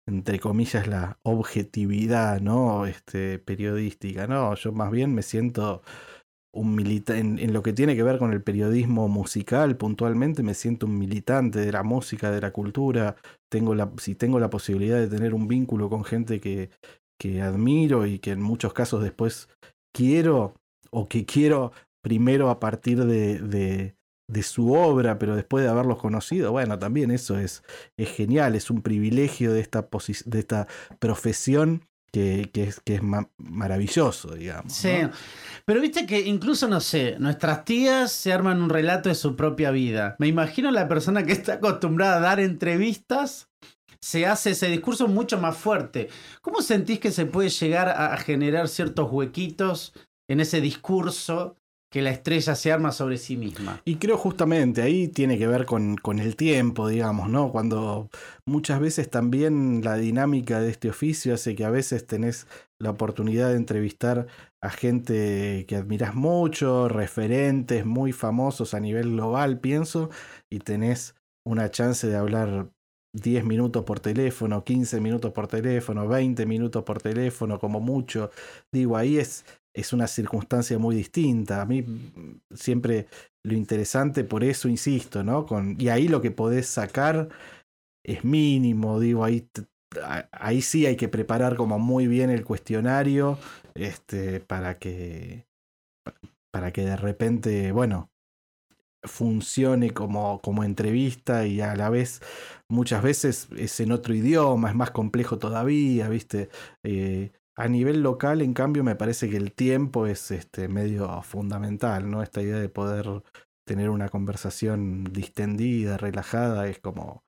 entre 0.07 0.39
comillas, 0.39 0.87
la 0.87 1.17
objetividad, 1.23 2.41
¿no? 2.41 2.85
Este, 2.85 3.39
periodística, 3.39 4.27
¿no? 4.27 4.53
Yo 4.55 4.71
más 4.73 4.91
bien 4.91 5.13
me 5.15 5.21
siento 5.21 5.81
un 6.53 6.75
militante, 6.75 7.19
en, 7.19 7.53
lo 7.53 7.63
que 7.63 7.73
tiene 7.73 7.95
que 7.95 8.03
ver 8.03 8.19
con 8.19 8.31
el 8.31 8.43
periodismo 8.43 9.07
musical, 9.07 9.75
puntualmente, 9.75 10.43
me 10.43 10.53
siento 10.53 10.85
un 10.85 10.97
militante 10.97 11.59
de 11.59 11.71
la 11.71 11.83
música, 11.83 12.31
de 12.31 12.41
la 12.41 12.51
cultura. 12.51 13.15
Tengo 13.49 13.73
la, 13.75 13.91
si 13.97 14.15
tengo 14.15 14.39
la 14.39 14.49
posibilidad 14.49 14.99
de 14.99 15.07
tener 15.07 15.33
un 15.33 15.47
vínculo 15.47 15.89
con 15.89 16.03
gente 16.03 16.39
que, 16.39 16.69
que 17.19 17.41
admiro 17.41 18.05
y 18.05 18.19
que 18.19 18.31
en 18.31 18.41
muchos 18.41 18.73
casos 18.73 19.01
después 19.01 19.49
quiero, 19.93 20.53
o 20.91 21.07
que 21.07 21.25
quiero 21.25 21.71
primero 22.03 22.49
a 22.49 22.59
partir 22.59 23.03
de, 23.03 23.39
de, 23.39 24.43
su 24.43 24.73
obra, 24.73 25.19
pero 25.19 25.35
después 25.35 25.63
de 25.63 25.69
haberlos 25.69 25.99
conocido, 25.99 26.51
bueno, 26.51 26.77
también 26.77 27.11
eso 27.11 27.37
es, 27.37 27.63
es 27.97 28.09
genial, 28.09 28.55
es 28.55 28.69
un 28.69 28.81
privilegio 28.81 29.53
de 29.53 29.61
esta, 29.61 29.87
de 30.25 30.39
esta 30.39 30.67
profesión 30.99 31.83
que, 32.13 32.49
que 32.53 32.63
es, 32.63 32.79
que 32.79 32.95
es 32.95 33.03
ma- 33.03 33.29
maravilloso, 33.37 34.35
digamos. 34.35 34.71
Sí. 34.71 34.89
¿no? 35.01 35.11
Pero 35.65 35.81
viste 35.81 36.05
que 36.05 36.21
incluso, 36.21 36.67
no 36.67 36.79
sé, 36.79 37.17
nuestras 37.19 37.65
tías 37.65 38.11
se 38.11 38.31
arman 38.31 38.61
un 38.61 38.69
relato 38.69 39.09
de 39.09 39.15
su 39.15 39.35
propia 39.35 39.71
vida. 39.71 40.15
Me 40.19 40.27
imagino 40.27 40.71
la 40.71 40.87
persona 40.87 41.23
que 41.23 41.33
está 41.33 41.53
acostumbrada 41.53 42.17
a 42.17 42.21
dar 42.21 42.39
entrevistas 42.39 43.49
se 44.01 44.25
hace 44.25 44.51
ese 44.51 44.67
discurso 44.67 45.07
mucho 45.07 45.39
más 45.39 45.57
fuerte. 45.57 46.09
¿Cómo 46.41 46.61
sentís 46.61 46.99
que 46.99 47.11
se 47.11 47.25
puede 47.25 47.49
llegar 47.49 47.87
a, 47.89 48.13
a 48.13 48.17
generar 48.17 48.67
ciertos 48.67 49.09
huequitos 49.11 49.93
en 50.29 50.39
ese 50.41 50.61
discurso 50.61 51.55
que 51.93 52.01
la 52.01 52.09
estrella 52.09 52.55
se 52.55 52.71
arma 52.71 52.91
sobre 52.91 53.17
sí 53.17 53.37
misma? 53.37 53.79
Y 53.85 53.97
creo 53.97 54.17
justamente 54.17 54.81
ahí 54.81 55.07
tiene 55.07 55.37
que 55.37 55.45
ver 55.45 55.67
con, 55.67 55.95
con 55.95 56.17
el 56.17 56.35
tiempo, 56.35 56.87
digamos, 56.87 57.29
¿no? 57.29 57.51
Cuando 57.51 58.09
muchas 58.47 58.79
veces 58.79 59.11
también 59.11 59.81
la 59.83 59.95
dinámica 59.95 60.59
de 60.59 60.71
este 60.71 60.89
oficio 60.89 61.35
hace 61.35 61.53
que 61.53 61.65
a 61.65 61.69
veces 61.69 62.07
tenés 62.07 62.47
la 62.79 62.89
oportunidad 62.89 63.49
de 63.49 63.57
entrevistar 63.57 64.25
a 64.59 64.71
gente 64.71 65.65
que 65.67 65.75
admirás 65.75 66.15
mucho, 66.15 66.89
referentes 66.89 67.85
muy 67.85 68.11
famosos 68.11 68.73
a 68.73 68.79
nivel 68.79 69.11
global, 69.11 69.59
pienso, 69.59 70.09
y 70.51 70.59
tenés 70.59 71.13
una 71.45 71.69
chance 71.69 72.07
de 72.07 72.15
hablar 72.15 72.71
10 73.13 73.45
minutos 73.45 73.83
por 73.83 73.99
teléfono, 73.99 74.63
15 74.63 74.99
minutos 74.99 75.31
por 75.31 75.47
teléfono, 75.47 76.07
20 76.07 76.47
minutos 76.47 76.81
por 76.83 76.99
teléfono, 76.99 77.59
como 77.59 77.79
mucho. 77.79 78.31
Digo, 78.71 78.97
ahí 78.97 79.19
es, 79.19 79.45
es 79.73 79.93
una 79.93 80.07
circunstancia 80.07 80.77
muy 80.77 80.95
distinta. 80.95 81.61
A 81.61 81.65
mí 81.65 81.81
mm, 81.81 82.41
siempre 82.53 83.07
lo 83.43 83.53
interesante, 83.53 84.23
por 84.23 84.43
eso 84.43 84.69
insisto, 84.69 85.23
¿no? 85.23 85.45
Con, 85.45 85.79
y 85.79 85.89
ahí 85.89 86.07
lo 86.07 86.21
que 86.21 86.31
podés 86.31 86.67
sacar 86.67 87.29
es 88.03 88.23
mínimo, 88.23 88.99
digo, 88.99 89.23
ahí, 89.23 89.49
ahí 90.31 90.61
sí 90.61 90.85
hay 90.85 90.95
que 90.95 91.07
preparar 91.07 91.55
como 91.55 91.79
muy 91.79 92.07
bien 92.07 92.29
el 92.29 92.43
cuestionario 92.43 93.37
este, 93.75 94.39
para 94.39 94.77
que 94.77 95.45
para 96.53 96.71
que 96.71 96.85
de 96.85 96.95
repente, 96.95 97.71
bueno, 97.71 98.11
funcione 99.03 99.91
como, 99.91 100.39
como 100.41 100.63
entrevista 100.63 101.47
y 101.47 101.61
a 101.61 101.75
la 101.75 101.89
vez 101.89 102.21
muchas 102.69 103.01
veces 103.01 103.49
es 103.57 103.79
en 103.79 103.91
otro 103.91 104.13
idioma, 104.13 104.69
es 104.69 104.75
más 104.75 104.91
complejo 104.91 105.39
todavía, 105.39 106.09
¿viste? 106.09 106.49
Eh, 106.83 107.31
a 107.55 107.67
nivel 107.67 108.01
local, 108.01 108.41
en 108.41 108.53
cambio, 108.53 108.83
me 108.83 108.95
parece 108.95 109.29
que 109.29 109.37
el 109.37 109.53
tiempo 109.53 110.07
es 110.07 110.31
este, 110.31 110.67
medio 110.67 111.21
fundamental, 111.21 112.09
¿no? 112.09 112.23
Esta 112.23 112.41
idea 112.41 112.57
de 112.57 112.69
poder 112.69 113.23
tener 113.67 113.89
una 113.89 114.09
conversación 114.09 115.03
distendida, 115.05 115.97
relajada, 115.97 116.67
es 116.67 116.79
como 116.79 117.23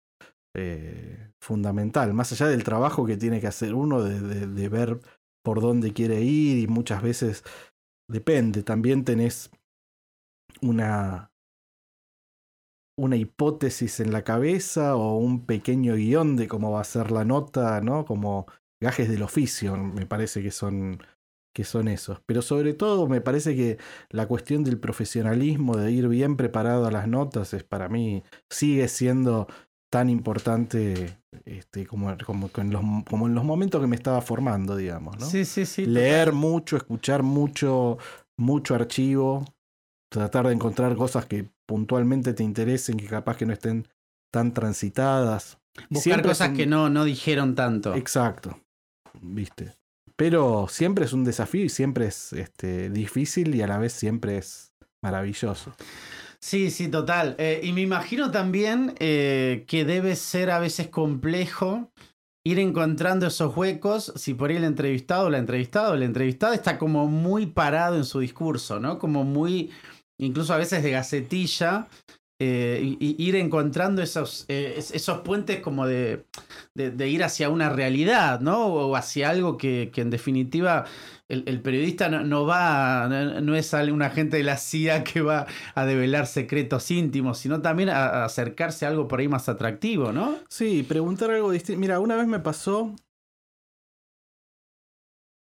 eh, 0.55 1.31
fundamental. 1.39 2.13
Más 2.13 2.31
allá 2.31 2.47
del 2.47 2.63
trabajo 2.63 3.05
que 3.05 3.17
tiene 3.17 3.39
que 3.39 3.47
hacer 3.47 3.75
uno 3.75 4.01
de, 4.01 4.47
de, 4.47 4.69
ver 4.69 4.99
por 5.43 5.61
dónde 5.61 5.93
quiere 5.93 6.21
ir 6.21 6.57
y 6.57 6.67
muchas 6.67 7.03
veces 7.03 7.43
depende. 8.09 8.63
También 8.63 9.05
tenés 9.05 9.51
una, 10.61 11.31
una 12.97 13.15
hipótesis 13.15 13.99
en 13.99 14.11
la 14.11 14.23
cabeza 14.23 14.95
o 14.95 15.17
un 15.17 15.45
pequeño 15.45 15.95
guion 15.95 16.35
de 16.35 16.47
cómo 16.47 16.71
va 16.71 16.81
a 16.81 16.85
ser 16.85 17.11
la 17.11 17.25
nota, 17.25 17.79
¿no? 17.81 18.05
Como 18.05 18.47
gajes 18.81 19.09
del 19.09 19.23
oficio, 19.23 19.77
me 19.77 20.05
parece 20.05 20.41
que 20.41 20.51
son 20.51 20.99
que 21.55 21.63
son 21.63 21.87
esos. 21.87 22.21
Pero 22.25 22.41
sobre 22.41 22.73
todo 22.73 23.07
me 23.07 23.21
parece 23.21 23.55
que 23.55 23.77
la 24.09 24.27
cuestión 24.27 24.65
del 24.65 24.77
profesionalismo, 24.77 25.77
de 25.77 25.89
ir 25.89 26.09
bien 26.09 26.35
preparado 26.35 26.85
a 26.85 26.91
las 26.91 27.07
notas, 27.07 27.53
es 27.53 27.63
para 27.63 27.87
mí, 27.87 28.23
sigue 28.49 28.89
siendo 28.89 29.47
tan 29.89 30.09
importante 30.09 31.17
este, 31.45 31.87
como, 31.87 32.13
como, 32.25 32.49
en 32.57 32.71
los, 32.71 32.81
como 33.05 33.27
en 33.27 33.35
los 33.35 33.45
momentos 33.45 33.79
que 33.79 33.87
me 33.87 33.95
estaba 33.95 34.21
formando, 34.21 34.75
digamos. 34.75 35.17
¿no? 35.17 35.25
Sí, 35.25 35.45
sí, 35.45 35.65
sí. 35.65 35.85
Leer 35.85 36.33
mucho, 36.33 36.75
escuchar 36.75 37.23
mucho, 37.23 37.97
mucho 38.35 38.75
archivo, 38.75 39.45
tratar 40.11 40.47
de 40.47 40.53
encontrar 40.53 40.93
cosas 40.97 41.25
que 41.25 41.49
puntualmente 41.65 42.33
te 42.33 42.43
interesen, 42.43 42.97
que 42.97 43.07
capaz 43.07 43.37
que 43.37 43.45
no 43.45 43.53
estén 43.53 43.87
tan 44.29 44.53
transitadas. 44.53 45.57
Buscar 45.89 46.03
siempre 46.03 46.29
cosas 46.31 46.49
un... 46.49 46.57
que 46.57 46.65
no, 46.65 46.89
no 46.89 47.05
dijeron 47.05 47.55
tanto. 47.55 47.95
Exacto, 47.95 48.59
viste. 49.21 49.73
Pero 50.15 50.67
siempre 50.69 51.05
es 51.05 51.13
un 51.13 51.23
desafío 51.23 51.63
y 51.65 51.69
siempre 51.69 52.07
es 52.07 52.31
este, 52.33 52.89
difícil 52.89 53.53
y 53.55 53.61
a 53.61 53.67
la 53.67 53.77
vez 53.77 53.93
siempre 53.93 54.37
es 54.37 54.73
maravilloso. 55.03 55.75
Sí, 56.39 56.69
sí, 56.69 56.89
total. 56.89 57.35
Eh, 57.37 57.61
y 57.63 57.73
me 57.73 57.81
imagino 57.81 58.31
también 58.31 58.95
eh, 58.99 59.65
que 59.67 59.83
debe 59.83 60.15
ser 60.15 60.51
a 60.51 60.59
veces 60.59 60.87
complejo 60.87 61.91
ir 62.45 62.59
encontrando 62.59 63.25
esos 63.25 63.57
huecos 63.57 64.13
si 64.15 64.35
por 64.35 64.51
ahí 64.51 64.57
el 64.57 64.63
entrevistado 64.63 65.31
la 65.31 65.39
entrevistada 65.39 65.89
o 65.89 65.95
la 65.95 66.05
entrevistada 66.05 66.53
está 66.53 66.77
como 66.77 67.07
muy 67.07 67.47
parado 67.47 67.97
en 67.97 68.05
su 68.05 68.19
discurso, 68.19 68.79
¿no? 68.79 68.99
Como 68.99 69.23
muy, 69.23 69.71
incluso 70.19 70.53
a 70.53 70.57
veces 70.57 70.83
de 70.83 70.91
gacetilla, 70.91 71.87
eh, 72.47 72.97
y, 72.99 73.15
ir 73.17 73.35
encontrando 73.35 74.03
esos, 74.03 74.45
eh, 74.49 74.75
esos 74.77 75.21
puentes 75.21 75.61
como 75.61 75.87
de, 75.87 76.25
de, 76.75 76.91
de, 76.91 77.09
ir 77.09 77.23
hacia 77.23 77.49
una 77.49 77.69
realidad, 77.69 78.39
¿no? 78.39 78.67
O 78.67 78.95
hacia 78.95 79.31
algo 79.31 79.57
que, 79.57 79.89
que 79.91 80.01
en 80.01 80.11
definitiva 80.11 80.85
el, 81.27 81.43
el 81.47 81.59
periodista 81.61 82.07
no, 82.07 82.23
no, 82.23 82.45
va, 82.45 83.07
no, 83.09 83.41
no, 83.41 83.55
es 83.55 83.73
un 83.73 84.03
agente 84.03 84.37
de 84.37 84.43
la 84.43 84.57
CIA 84.57 85.03
que 85.03 85.21
va 85.21 85.47
a 85.73 85.85
develar 85.85 86.27
secretos 86.27 86.91
íntimos, 86.91 87.39
sino 87.39 87.63
también 87.63 87.89
a, 87.89 88.05
a 88.05 88.25
acercarse 88.25 88.85
a 88.85 88.89
algo 88.89 89.07
por 89.07 89.21
ahí 89.21 89.27
más 89.27 89.49
atractivo, 89.49 90.11
¿no? 90.11 90.37
Sí, 90.47 90.83
preguntar 90.83 91.31
algo 91.31 91.49
distinto. 91.49 91.79
Mira, 91.79 91.99
una 91.99 92.15
vez 92.15 92.27
me 92.27 92.39
pasó 92.39 92.93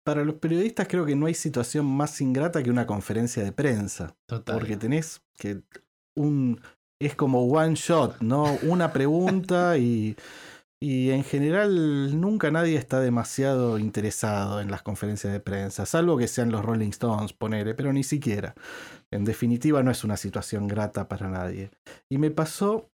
para 0.05 0.25
los 0.25 0.37
periodistas 0.37 0.89
creo 0.89 1.05
que 1.05 1.17
no 1.17 1.27
hay 1.27 1.35
situación 1.35 1.85
más 1.85 2.19
ingrata 2.23 2.63
que 2.63 2.71
una 2.71 2.87
conferencia 2.87 3.45
de 3.45 3.53
prensa. 3.53 4.17
Total. 4.25 4.57
Porque 4.57 4.79
tenés 4.79 5.23
que 5.37 5.63
un 6.15 6.61
es 7.01 7.15
como 7.15 7.45
one 7.47 7.75
shot, 7.75 8.21
¿no? 8.21 8.59
Una 8.63 8.93
pregunta 8.93 9.77
y, 9.79 10.17
y 10.81 11.11
en 11.11 11.25
general 11.25 12.21
nunca 12.21 12.51
nadie 12.51 12.77
está 12.77 13.01
demasiado 13.01 13.79
interesado 13.79 14.61
en 14.61 14.71
las 14.71 14.83
conferencias 14.83 15.33
de 15.33 15.41
prensa, 15.41 15.87
salvo 15.87 16.19
que 16.19 16.29
sean 16.29 16.53
los 16.53 16.65
Rolling 16.65 16.91
Stones, 16.91 17.33
ponele, 17.33 17.75
pero 17.75 17.93
ni 17.93 18.05
siquiera. 18.05 18.55
En 19.11 19.25
definitiva 19.25 19.83
no 19.83 19.91
es 19.91 20.05
una 20.05 20.17
situación 20.17 20.69
grata 20.69 21.09
para 21.09 21.29
nadie. 21.29 21.71
Y 22.11 22.19
me 22.19 22.31
pasó 22.31 22.91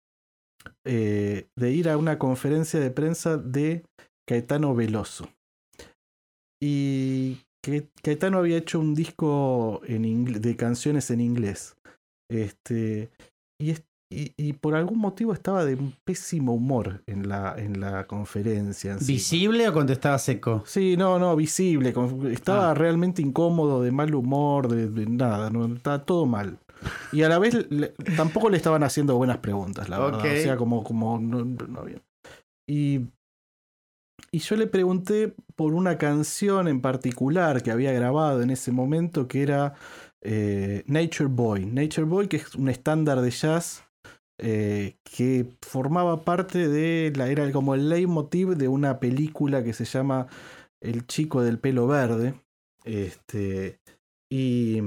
eh, 0.86 1.48
de 1.56 1.72
ir 1.72 1.90
a 1.90 1.98
una 1.98 2.20
conferencia 2.20 2.80
de 2.80 2.92
prensa 2.92 3.38
de 3.38 3.86
Caetano 4.28 4.76
Veloso. 4.76 5.30
Y 6.62 7.40
que 7.64 7.90
Caetano 8.04 8.38
había 8.38 8.58
hecho 8.58 8.80
un 8.80 8.94
disco 8.94 9.82
en 9.86 10.26
de 10.42 10.56
canciones 10.56 11.10
en 11.12 11.22
inglés. 11.22 11.76
Este, 12.30 13.10
y, 13.60 13.76
y, 14.12 14.34
y, 14.38 14.54
por 14.54 14.74
algún 14.74 14.98
motivo 14.98 15.34
estaba 15.34 15.64
de 15.64 15.76
un 15.76 15.94
pésimo 16.04 16.56
humor 16.56 17.04
en 17.06 17.30
la, 17.30 17.54
en 17.56 17.80
la 17.80 18.08
conferencia. 18.08 18.94
En 18.94 19.06
¿Visible 19.06 19.70
o 19.70 19.74
contestaba 19.74 20.18
seco? 20.18 20.64
Sí, 20.66 20.98
no, 20.98 21.20
no, 21.20 21.36
visible. 21.36 21.94
Estaba 22.32 22.72
ah. 22.72 22.74
realmente 22.74 23.22
incómodo, 23.22 23.84
de 23.84 23.92
mal 23.92 24.16
humor, 24.16 24.68
de, 24.68 24.90
de 24.90 25.06
nada, 25.06 25.52
no, 25.52 25.76
estaba 25.76 26.06
todo 26.06 26.26
mal. 26.26 26.58
Y 27.12 27.22
a 27.22 27.30
la 27.30 27.38
vez 27.38 27.70
le, 27.70 27.90
tampoco 28.18 28.50
le 28.50 28.58
estaban 28.58 28.82
haciendo 28.82 29.16
buenas 29.16 29.38
preguntas, 29.38 29.90
la 29.90 30.00
verdad. 30.00 30.22
O 30.22 30.42
sea, 30.42 30.58
como, 30.58 30.84
como 30.84 31.20
no, 31.20 31.46
no 31.46 31.84
bien. 31.84 32.02
Y, 32.68 33.02
y 34.32 34.40
yo 34.40 34.56
le 34.56 34.66
pregunté 34.66 35.36
por 35.56 35.76
una 35.76 36.00
canción 36.00 36.68
en 36.68 36.82
particular 36.82 37.62
que 37.62 37.70
había 37.70 37.92
grabado 37.92 38.42
en 38.42 38.50
ese 38.50 38.72
momento 38.72 39.28
que 39.28 39.44
era 39.44 39.76
eh, 40.22 40.84
Nature 40.88 41.30
Boy. 41.30 41.68
Nature 41.68 42.06
Boy, 42.06 42.28
que 42.28 42.38
es 42.38 42.56
un 42.56 42.70
estándar 42.70 43.22
de 43.22 43.30
jazz 43.30 43.84
eh, 44.40 44.98
que 45.04 45.46
formaba 45.62 46.24
parte 46.24 46.68
de 46.68 47.12
la 47.16 47.30
era 47.30 47.52
como 47.52 47.76
el 47.76 47.90
leitmotiv 47.90 48.56
de 48.56 48.68
una 48.68 49.00
película 49.00 49.64
que 49.64 49.74
se 49.74 49.86
llama 49.86 50.28
El 50.82 51.06
chico 51.08 51.42
del 51.42 51.60
pelo 51.60 51.88
verde. 51.88 52.34
Este, 52.86 53.80
y, 54.32 54.80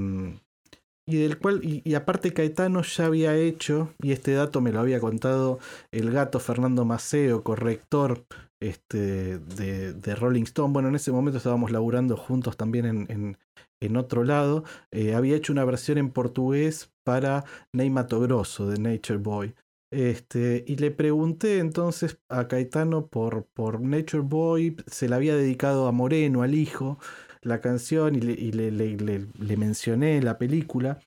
y 1.07 1.17
del 1.17 1.39
cual, 1.39 1.61
y, 1.63 1.83
y, 1.85 1.95
aparte 1.95 2.33
Caetano 2.33 2.83
ya 2.83 3.07
había 3.07 3.37
hecho, 3.37 3.93
y 4.01 4.13
este 4.13 4.33
dato 4.33 4.61
me 4.61 4.73
lo 4.73 4.81
había 4.81 5.01
contado 5.01 5.59
el 5.91 6.11
gato 6.11 6.41
Fernando 6.41 6.85
Maceo, 6.85 7.43
corrector 7.43 8.25
este, 8.61 9.39
de, 9.39 9.93
de, 9.93 10.15
Rolling 10.15 10.45
Stone. 10.45 10.73
Bueno, 10.73 10.89
en 10.89 10.95
ese 10.95 11.13
momento 11.13 11.39
estábamos 11.39 11.71
laburando 11.73 12.17
juntos 12.17 12.57
también 12.57 12.87
en, 12.87 13.07
en, 13.11 13.39
en 13.81 13.97
otro 13.97 14.25
lado. 14.25 14.65
Eh, 14.93 15.15
había 15.15 15.37
hecho 15.37 15.53
una 15.53 15.65
versión 15.65 15.99
en 15.99 16.11
portugués 16.11 16.92
para 17.05 17.45
Ney 17.73 17.91
Mato 17.91 18.21
Grosso 18.21 18.67
de 18.67 18.79
Nature 18.79 19.19
Boy. 19.19 19.55
Este, 19.91 20.65
y 20.67 20.77
le 20.77 20.91
pregunté 20.91 21.59
entonces 21.59 22.19
a 22.29 22.49
Caetano 22.49 23.09
por, 23.09 23.47
por 23.53 23.81
Nature 23.81 24.23
Boy, 24.23 24.77
se 24.87 25.09
la 25.09 25.17
había 25.17 25.37
dedicado 25.37 25.87
a 25.87 25.93
Moreno, 25.93 26.43
al 26.43 26.55
hijo, 26.55 26.99
la 27.43 27.61
canción, 27.61 28.15
y 28.15 28.21
le, 28.21 28.33
y 28.33 28.53
le, 28.53 28.71
le, 28.71 28.97
le 28.97 29.57
mencioné 29.57 30.23
la 30.23 30.39
película. 30.39 30.99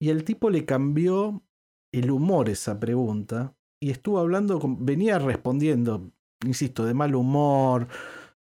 Y 0.00 0.10
el 0.10 0.24
tipo 0.24 0.50
le 0.50 0.66
cambió 0.66 1.42
el 1.92 2.10
humor 2.10 2.48
esa 2.48 2.78
pregunta 2.78 3.54
y 3.82 3.90
estuvo 3.90 4.20
hablando, 4.20 4.60
con, 4.60 4.86
venía 4.86 5.18
respondiendo, 5.18 6.12
insisto, 6.46 6.84
de 6.84 6.94
mal 6.94 7.16
humor, 7.16 7.88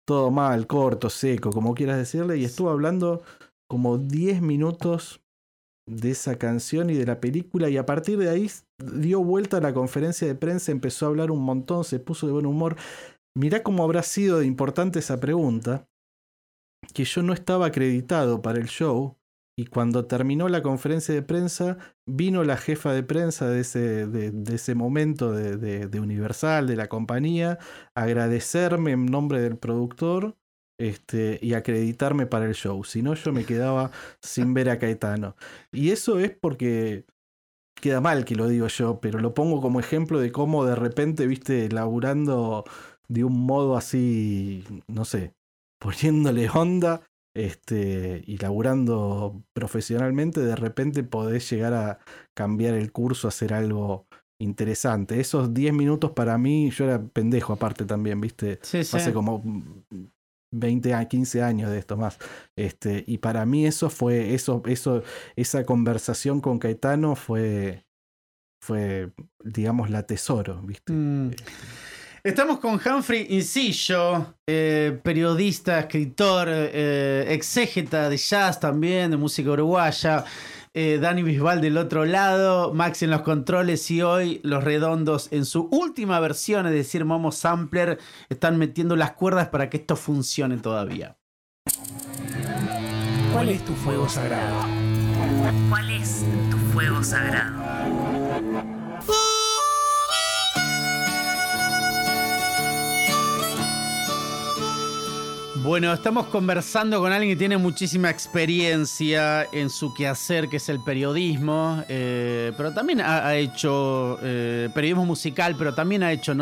todo 0.07 0.31
mal, 0.31 0.67
corto, 0.67 1.11
seco, 1.11 1.51
como 1.51 1.75
quieras 1.75 1.99
decirle, 1.99 2.39
y 2.39 2.45
estuvo 2.45 2.71
hablando 2.71 3.23
como 3.69 3.99
10 3.99 4.41
minutos 4.41 5.21
de 5.89 6.11
esa 6.11 6.37
canción 6.37 6.91
y 6.91 6.95
de 6.95 7.07
la 7.07 7.21
película 7.21 7.69
y 7.69 7.77
a 7.77 7.87
partir 7.87 8.19
de 8.19 8.29
ahí 8.29 8.51
dio 8.79 9.23
vuelta 9.23 9.59
a 9.59 9.61
la 9.61 9.73
conferencia 9.73 10.27
de 10.27 10.35
prensa, 10.35 10.73
empezó 10.73 11.07
a 11.07 11.09
hablar 11.11 11.31
un 11.31 11.43
montón, 11.43 11.85
se 11.85 12.01
puso 12.01 12.27
de 12.27 12.33
buen 12.33 12.47
humor. 12.47 12.77
mirá 13.37 13.63
cómo 13.63 13.85
habrá 13.85 14.03
sido 14.03 14.41
de 14.41 14.47
importante 14.47 14.99
esa 14.99 15.21
pregunta, 15.21 15.89
que 16.93 17.05
yo 17.05 17.23
no 17.23 17.33
estaba 17.33 17.67
acreditado 17.67 18.43
para 18.43 18.59
el 18.59 18.67
show 18.67 19.17
y 19.59 19.67
cuando 19.67 20.07
terminó 20.07 20.49
la 20.49 20.63
conferencia 20.63 21.15
de 21.15 21.23
prensa, 21.23 21.79
vino 22.07 22.45
la 22.45 22.59
jefa 22.59 22.93
de 22.93 23.03
prensa 23.03 23.49
de 23.49 23.61
ese, 23.61 24.07
de, 24.07 24.55
ese 24.55 24.75
momento 24.75 25.33
de, 25.33 25.57
de, 25.57 26.01
Universal, 26.01 26.67
de 26.67 26.77
la 26.77 26.89
compañía, 26.89 27.59
a 27.95 28.03
agradecerme 28.03 28.93
en 28.93 29.07
nombre 29.07 29.41
del 29.41 29.57
productor 29.57 30.37
este, 30.79 31.39
y 31.43 31.55
acreditarme 31.55 32.27
para 32.27 32.47
el 32.47 32.55
show. 32.55 32.85
Si 32.85 33.03
no, 33.03 33.15
yo 33.15 33.33
me 33.33 33.45
quedaba 33.45 33.91
sin 34.21 34.55
ver 34.55 34.71
a 34.71 34.79
Caetano. 34.79 35.37
Y 35.73 35.91
eso 35.91 36.19
es 36.19 36.31
porque 36.31 37.05
queda 37.81 38.01
mal 38.01 38.25
que 38.25 38.35
lo 38.35 38.49
digo 38.49 38.69
yo, 38.69 39.01
pero 39.01 39.21
lo 39.21 39.35
pongo 39.35 39.61
como 39.61 39.81
ejemplo 39.81 40.19
de 40.19 40.33
cómo 40.33 40.65
de 40.65 40.75
repente, 40.75 41.27
viste, 41.27 41.69
laburando 41.71 42.65
de 43.09 43.25
un 43.25 43.47
modo 43.47 43.77
así, 43.77 44.65
no 44.89 45.05
sé, 45.05 45.35
poniéndole 45.79 46.49
onda 46.51 47.03
este, 47.35 48.23
y 48.27 48.39
laburando 48.39 49.45
profesionalmente, 49.53 50.41
de 50.41 50.57
repente 50.57 51.05
podés 51.05 51.49
llegar 51.51 51.75
a 51.75 51.99
cambiar 52.35 52.75
el 52.75 52.93
curso, 52.93 53.29
hacer 53.29 53.53
algo 53.53 54.07
interesante. 54.41 55.21
Esos 55.21 55.53
10 55.53 55.75
minutos 55.75 56.13
para 56.13 56.39
mí, 56.39 56.71
yo 56.71 56.85
era 56.85 57.03
pendejo 57.03 57.53
aparte 57.53 57.85
también, 57.85 58.21
¿viste? 58.21 58.59
Hace 58.63 59.13
como 59.13 59.43
20 60.59 60.95
a 60.95 61.07
15 61.07 61.43
años 61.43 61.71
de 61.71 61.79
esto 61.79 61.97
más. 61.97 62.19
Este, 62.57 63.05
y 63.07 63.19
para 63.19 63.47
mí 63.47 63.67
eso 63.67 63.91
fue, 63.91 64.35
eso, 64.35 64.63
eso, 64.67 65.03
esa 65.37 65.65
conversación 65.65 66.41
con 66.41 66.59
Caetano 66.59 67.17
fue, 67.17 67.85
fue, 68.61 69.13
digamos, 69.45 69.91
la 69.91 70.05
tesoro, 70.05 70.61
¿viste? 70.63 70.93
Mm. 70.93 71.31
Este, 71.31 71.45
Estamos 72.27 72.59
con 72.59 72.81
Humphrey 72.85 73.29
Incillo, 73.31 74.35
eh, 74.49 74.99
periodista, 75.05 75.79
escritor, 75.79 76.49
eh, 76.51 77.25
exégeta 77.29 78.09
de 78.09 78.17
jazz 78.17 78.59
también, 78.59 79.13
de 79.13 79.17
música 79.17 79.51
uruguaya. 79.51 80.25
Eh, 80.79 80.99
Dani 80.99 81.23
Bisbal 81.23 81.63
del 81.63 81.79
otro 81.79 82.05
lado, 82.05 82.75
Max 82.75 83.03
en 83.03 83.09
los 83.09 83.23
controles 83.23 83.91
y 83.91 84.03
hoy 84.03 84.43
los 84.43 84.63
redondos 84.63 85.29
en 85.33 85.47
su 85.47 85.69
última 85.71 86.21
versión, 86.21 86.67
es 86.67 86.73
decir, 86.75 87.07
Momo 87.07 87.33
Sampler, 87.33 87.99
están 88.29 88.59
metiendo 88.59 88.95
las 88.95 89.13
cuerdas 89.13 89.49
para 89.49 89.71
que 89.71 89.79
esto 89.79 89.97
funcione 89.97 90.59
todavía. 90.59 91.17
¿Cuál 93.33 93.49
es 93.49 93.65
tu 93.65 93.73
fuego 93.73 94.07
sagrado? 94.07 94.67
¿Cuál 95.71 95.89
es 95.93 96.27
tu 96.51 96.59
fuego 96.59 97.03
sagrado? 97.03 98.06
Bueno, 105.67 105.93
estamos 105.93 106.29
conversando 106.29 107.01
con 107.01 107.13
alguien 107.13 107.33
que 107.33 107.39
tiene 107.41 107.57
muchísima 107.57 108.09
experiencia 108.09 109.49
en 109.51 109.69
su 109.69 109.93
quehacer, 109.93 110.49
que 110.49 110.59
es 110.59 110.69
el 110.69 110.79
periodismo, 110.79 111.83
eh, 111.89 112.53
pero 112.57 112.73
también 112.73 113.01
ha, 113.01 113.35
hecho 113.35 114.17
eh, 114.23 114.69
periodismo 114.73 115.05
musical, 115.05 115.57
pero 115.59 115.75
también 115.75 116.05
ha 116.05 116.13
hecho 116.13 116.35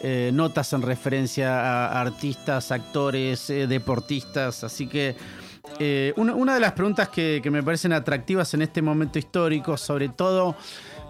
eh, 0.00 0.30
notas 0.32 0.72
en 0.72 0.80
referencia 0.80 1.60
a 1.60 2.00
artistas, 2.00 2.72
actores, 2.72 3.46
deportistas, 3.48 4.64
así 4.64 4.86
que... 4.86 5.14
Una, 6.16 6.54
de 6.54 6.60
las 6.60 6.72
preguntas 6.72 7.10
que, 7.10 7.42
me 7.50 7.62
parecen 7.62 7.92
atractivas 7.92 8.54
en 8.54 8.62
este 8.62 8.80
momento 8.80 9.18
histórico, 9.18 9.76
sobre 9.76 10.08
todo 10.08 10.56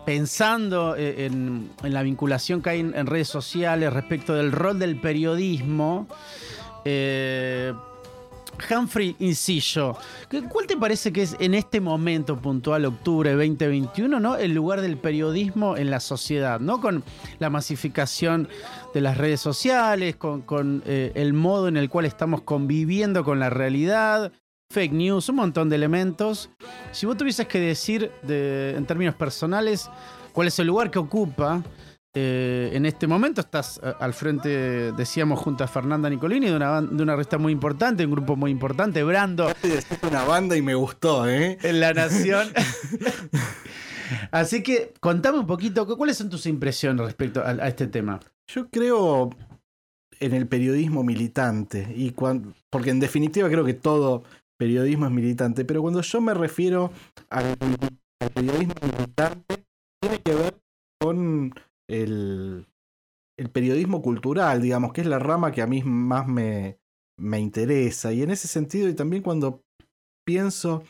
pensando 0.05 0.97
en, 0.97 1.71
la 1.83 2.03
vinculación 2.03 2.61
que 2.61 2.71
hay 2.71 2.81
en 2.81 3.07
redes 3.07 3.29
sociales 3.29 3.93
respecto 3.93 4.35
del 4.35 4.51
rol 4.51 4.81
del 4.81 4.99
periodismo, 4.99 6.09
eh, 6.89 7.75
Humphrey 8.71 9.17
Incillo, 9.19 9.99
¿cuál 10.49 10.67
te 10.67 10.77
parece 10.77 11.13
que 11.13 11.23
es 11.23 11.37
en 11.41 11.53
este 11.53 11.81
momento 11.81 12.41
puntual, 12.41 12.85
octubre 12.87 13.33
2021, 13.33 14.21
¿no? 14.21 14.37
el 14.37 14.55
lugar 14.55 14.81
del 14.81 14.97
periodismo 14.97 15.77
en 15.77 15.91
la 15.91 15.99
sociedad, 16.01 16.61
¿no? 16.61 16.81
con 16.81 17.03
la 17.41 17.51
masificación 17.51 18.49
de 18.95 19.01
las 19.01 19.19
redes 19.19 19.41
sociales, 19.41 20.17
con, 20.17 20.83
eh, 20.87 21.13
el 21.17 21.33
modo 21.33 21.69
en 21.69 21.77
el 21.77 21.91
cual 21.91 22.07
estamos 22.07 22.43
conviviendo 22.43 23.25
con 23.25 23.41
la 23.41 23.51
realidad, 23.51 24.33
fake 24.73 24.93
news, 24.93 25.29
un 25.29 25.37
montón 25.37 25.69
de 25.69 25.77
elementos. 25.77 26.51
Si 26.93 27.05
vos 27.05 27.17
tuvieses 27.17 27.49
que 27.49 27.59
decir 27.59 28.11
en 28.29 28.87
términos 28.87 29.17
personales 29.17 29.91
cuál 30.33 30.49
es 30.49 30.59
el 30.61 30.69
lugar 30.69 30.91
que 30.91 30.99
ocupa 31.01 31.63
eh, 32.19 32.71
en 32.73 32.87
este 32.87 33.07
momento 33.07 33.43
estás 33.43 33.79
eh, 33.83 33.93
al 34.01 34.15
frente, 34.15 34.49
decíamos, 34.93 35.39
junto 35.39 35.65
a 35.65 35.67
Fernanda 35.67 36.09
Nicolini, 36.09 36.47
de 36.47 36.57
una, 36.57 36.81
de 36.81 37.03
una 37.03 37.13
revista 37.13 37.37
muy 37.37 37.53
importante, 37.53 38.07
un 38.07 38.13
grupo 38.13 38.37
muy 38.37 38.51
importante, 38.51 39.03
Brando. 39.03 39.53
Una 40.01 40.25
banda 40.25 40.57
y 40.57 40.63
me 40.63 40.75
gustó, 40.75 41.29
¿eh? 41.29 41.59
En 41.63 41.79
La 41.79 41.93
Nación. 41.93 42.49
Así 44.31 44.63
que 44.63 44.95
contame 44.99 45.41
un 45.41 45.47
poquito, 45.47 45.87
¿cuáles 45.99 46.17
son 46.17 46.31
tus 46.31 46.47
impresiones 46.47 47.05
respecto 47.05 47.43
a, 47.45 47.53
este 47.69 47.87
tema? 47.87 48.19
Yo 48.51 48.71
creo 48.71 49.29
en 50.19 50.33
el 50.33 50.49
periodismo 50.49 51.05
militante, 51.05 51.93
y 51.95 52.15
porque 52.71 52.91
en 52.91 53.01
definitiva 53.01 53.51
creo 53.51 53.67
que 53.67 53.75
todo 53.75 54.25
periodismo 54.57 55.05
es 55.05 55.13
militante, 55.13 55.67
pero 55.67 55.83
cuando 55.83 56.01
yo 56.01 56.21
me 56.23 56.33
refiero 56.33 56.91
al 57.29 57.59
periodismo 58.35 58.75
militante, 58.81 59.67
tiene 60.01 60.23
que 60.23 60.35
ver 60.35 60.55
con 60.99 61.53
el, 61.89 62.67
el 63.39 63.51
periodismo 63.51 64.03
cultural, 64.03 64.63
digamos, 64.63 64.93
que 64.93 65.03
es 65.03 65.07
la 65.07 65.19
rama 65.19 65.53
que 65.53 65.63
a 65.63 65.67
mí 65.67 65.83
más 65.83 66.27
me, 66.27 66.79
me 67.19 67.41
interesa. 67.41 68.13
Y 68.13 68.23
en 68.23 68.31
ese 68.31 68.49
sentido, 68.49 68.89
y 68.89 68.95
también 68.95 69.23
cuando 69.23 69.63
pienso 70.27 70.83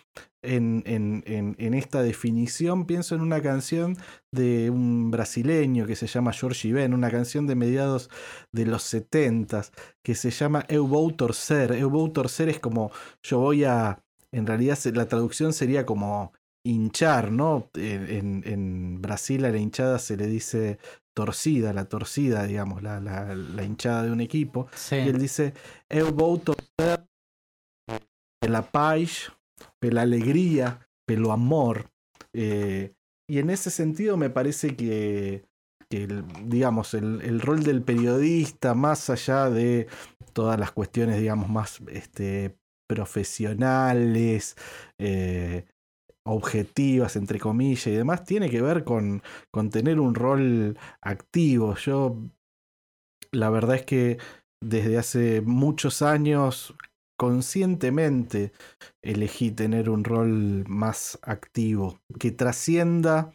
en, 0.42 0.82
en, 0.86 1.22
en, 1.26 1.74
esta 1.74 2.02
definición, 2.02 2.86
pienso 2.86 3.14
en 3.14 3.20
una 3.20 3.42
canción 3.42 3.96
de 4.32 4.70
un 4.70 5.10
brasileño 5.10 5.86
que 5.86 5.96
se 5.96 6.06
llama 6.06 6.32
George 6.32 6.72
Ben, 6.72 6.94
una 6.94 7.10
canción 7.10 7.46
de 7.46 7.54
mediados 7.54 8.08
de 8.52 8.64
los 8.64 8.82
setentas, 8.84 9.72
que 10.04 10.14
se 10.14 10.30
llama 10.30 10.64
Eu 10.68 10.86
vou 10.86 11.12
torcer. 11.12 11.72
Eu 11.72 11.90
vou 11.90 12.08
torcer 12.08 12.48
es 12.48 12.60
como 12.60 12.90
yo 13.22 13.40
voy 13.40 13.64
a... 13.64 14.02
En 14.32 14.46
realidad 14.46 14.78
la 14.94 15.06
traducción 15.06 15.52
sería 15.52 15.86
como 15.86 16.32
hinchar, 16.66 17.30
¿no? 17.30 17.70
En, 17.74 18.42
en, 18.44 19.00
Brasil 19.00 19.44
a 19.44 19.50
la 19.50 19.58
hinchada 19.58 19.98
se 19.98 20.16
le 20.16 20.26
dice 20.26 20.78
torcida, 21.14 21.72
la 21.72 21.86
torcida, 21.86 22.46
digamos, 22.46 22.82
la, 22.82 23.00
la, 23.00 23.34
la 23.34 23.62
hinchada 23.62 24.02
de 24.02 24.10
un 24.10 24.20
equipo. 24.20 24.68
Y 24.90 25.08
él 25.08 25.18
dice, 25.18 25.54
eu 25.88 26.12
vou 26.12 26.38
torcer 26.38 27.06
pela 28.40 28.62
paz, 28.62 29.32
pela 29.80 30.02
alegría, 30.02 30.80
pelo 31.06 31.32
amor. 31.32 31.90
Eh, 32.34 32.92
y 33.28 33.38
en 33.38 33.50
ese 33.50 33.70
sentido 33.70 34.16
me 34.16 34.30
parece 34.30 34.76
que, 34.76 35.46
que 35.88 36.04
el, 36.04 36.24
digamos, 36.44 36.94
el, 36.94 37.22
el, 37.22 37.40
rol 37.40 37.62
del 37.62 37.82
periodista, 37.82 38.74
más 38.74 39.08
allá 39.08 39.48
de 39.48 39.88
todas 40.32 40.60
las 40.60 40.72
cuestiones, 40.72 41.18
digamos, 41.18 41.48
más 41.48 41.80
este, 41.88 42.58
profesionales, 42.86 44.56
eh, 44.98 45.64
objetivas, 46.26 47.16
entre 47.16 47.38
comillas 47.38 47.86
y 47.86 47.92
demás, 47.92 48.24
tiene 48.24 48.50
que 48.50 48.60
ver 48.60 48.84
con, 48.84 49.22
con 49.50 49.70
tener 49.70 50.00
un 50.00 50.14
rol 50.14 50.78
activo. 51.00 51.74
Yo, 51.76 52.16
la 53.32 53.50
verdad 53.50 53.76
es 53.76 53.84
que 53.84 54.18
desde 54.62 54.98
hace 54.98 55.40
muchos 55.40 56.02
años 56.02 56.74
conscientemente 57.18 58.52
elegí 59.02 59.50
tener 59.50 59.88
un 59.88 60.04
rol 60.04 60.64
más 60.68 61.18
activo, 61.22 62.00
que 62.18 62.30
trascienda 62.30 63.32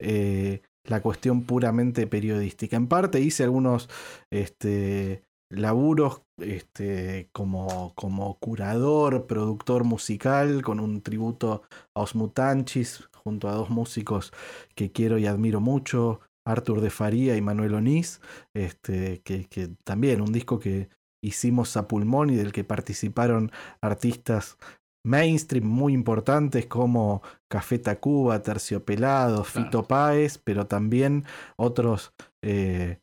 eh, 0.00 0.62
la 0.84 1.02
cuestión 1.02 1.42
puramente 1.42 2.06
periodística. 2.06 2.76
En 2.76 2.88
parte 2.88 3.20
hice 3.20 3.44
algunos 3.44 3.90
este, 4.30 5.22
laburos 5.50 6.22
este, 6.38 7.28
como, 7.32 7.92
como 7.94 8.38
curador, 8.38 9.26
productor 9.26 9.84
musical, 9.84 10.62
con 10.62 10.80
un 10.80 11.02
tributo 11.02 11.62
a 11.94 12.00
Osmutanchis, 12.00 13.08
junto 13.12 13.48
a 13.48 13.54
dos 13.54 13.70
músicos 13.70 14.32
que 14.74 14.92
quiero 14.92 15.18
y 15.18 15.26
admiro 15.26 15.60
mucho, 15.60 16.20
Arthur 16.46 16.80
de 16.80 16.90
Faría 16.90 17.36
y 17.36 17.42
Manuel 17.42 17.74
Onís, 17.74 18.20
este, 18.54 19.20
que, 19.22 19.46
que 19.46 19.68
también 19.84 20.20
un 20.20 20.32
disco 20.32 20.58
que 20.58 20.88
hicimos 21.22 21.76
a 21.76 21.88
pulmón 21.88 22.30
y 22.30 22.36
del 22.36 22.52
que 22.52 22.64
participaron 22.64 23.50
artistas 23.80 24.56
mainstream 25.04 25.66
muy 25.66 25.92
importantes 25.92 26.66
como 26.66 27.22
Café 27.48 27.78
Tacuba, 27.78 28.42
Terciopelado, 28.42 29.44
Fito 29.44 29.84
Páez, 29.84 30.38
pero 30.38 30.66
también 30.66 31.24
otros 31.56 32.12
eh, 32.42 32.98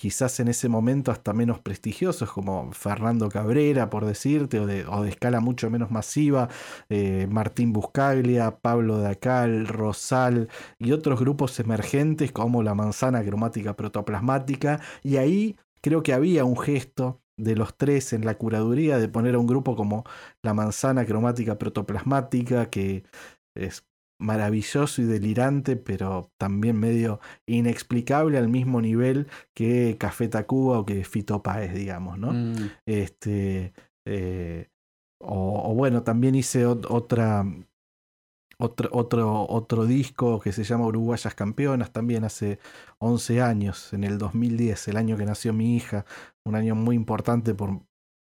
quizás 0.00 0.40
en 0.40 0.48
ese 0.48 0.70
momento 0.70 1.12
hasta 1.12 1.34
menos 1.34 1.60
prestigiosos, 1.60 2.32
como 2.32 2.72
Fernando 2.72 3.28
Cabrera, 3.28 3.90
por 3.90 4.06
decirte, 4.06 4.58
o 4.58 4.66
de, 4.66 4.86
escala 5.06 5.40
mucho 5.40 5.68
menos 5.68 5.90
masiva, 5.90 6.48
eh, 6.88 7.26
Martín 7.30 7.74
Buscaglia, 7.74 8.60
Pablo 8.62 8.96
Dacal, 8.96 9.66
Rosal 9.66 10.48
y 10.78 10.92
otros 10.92 11.20
grupos 11.20 11.60
emergentes 11.60 12.32
como 12.32 12.62
la 12.62 12.74
manzana 12.74 13.22
cromática 13.22 13.76
protoplasmática, 13.76 14.80
y 15.02 15.18
ahí 15.18 15.56
creo 15.82 16.02
que 16.02 16.14
había 16.14 16.46
un 16.46 16.56
gesto 16.56 17.20
de 17.36 17.54
los 17.56 17.76
tres 17.76 18.14
en 18.14 18.24
la 18.24 18.36
curaduría 18.38 18.98
de 18.98 19.08
poner 19.08 19.34
a 19.34 19.38
un 19.38 19.46
grupo 19.46 19.76
como 19.76 20.04
la 20.42 20.54
manzana 20.54 21.04
cromática 21.04 21.58
protoplasmática, 21.58 22.70
que 22.70 23.04
es 23.54 23.84
maravilloso 24.20 25.02
y 25.02 25.06
delirante, 25.06 25.76
pero 25.76 26.30
también 26.38 26.78
medio 26.78 27.20
inexplicable 27.46 28.38
al 28.38 28.48
mismo 28.48 28.80
nivel 28.80 29.26
que 29.54 29.96
Café 29.98 30.28
Tacuba 30.28 30.78
o 30.78 30.86
que 30.86 31.02
Fito 31.04 31.42
Páez, 31.42 31.74
digamos, 31.74 32.18
¿no? 32.18 32.32
Mm. 32.32 32.70
Este, 32.86 33.72
eh, 34.06 34.68
o, 35.20 35.70
o 35.70 35.74
bueno, 35.74 36.02
también 36.02 36.34
hice 36.34 36.66
ot- 36.66 36.86
otra, 36.88 37.44
otro, 38.58 38.90
otro, 38.92 39.46
otro 39.48 39.86
disco 39.86 40.38
que 40.38 40.52
se 40.52 40.64
llama 40.64 40.86
Uruguayas 40.86 41.34
Campeonas, 41.34 41.92
también 41.92 42.24
hace 42.24 42.58
11 42.98 43.40
años, 43.40 43.92
en 43.94 44.04
el 44.04 44.18
2010, 44.18 44.88
el 44.88 44.96
año 44.98 45.16
que 45.16 45.24
nació 45.24 45.52
mi 45.54 45.76
hija, 45.76 46.04
un 46.44 46.54
año 46.54 46.74
muy 46.74 46.94
importante 46.94 47.54
por 47.54 47.80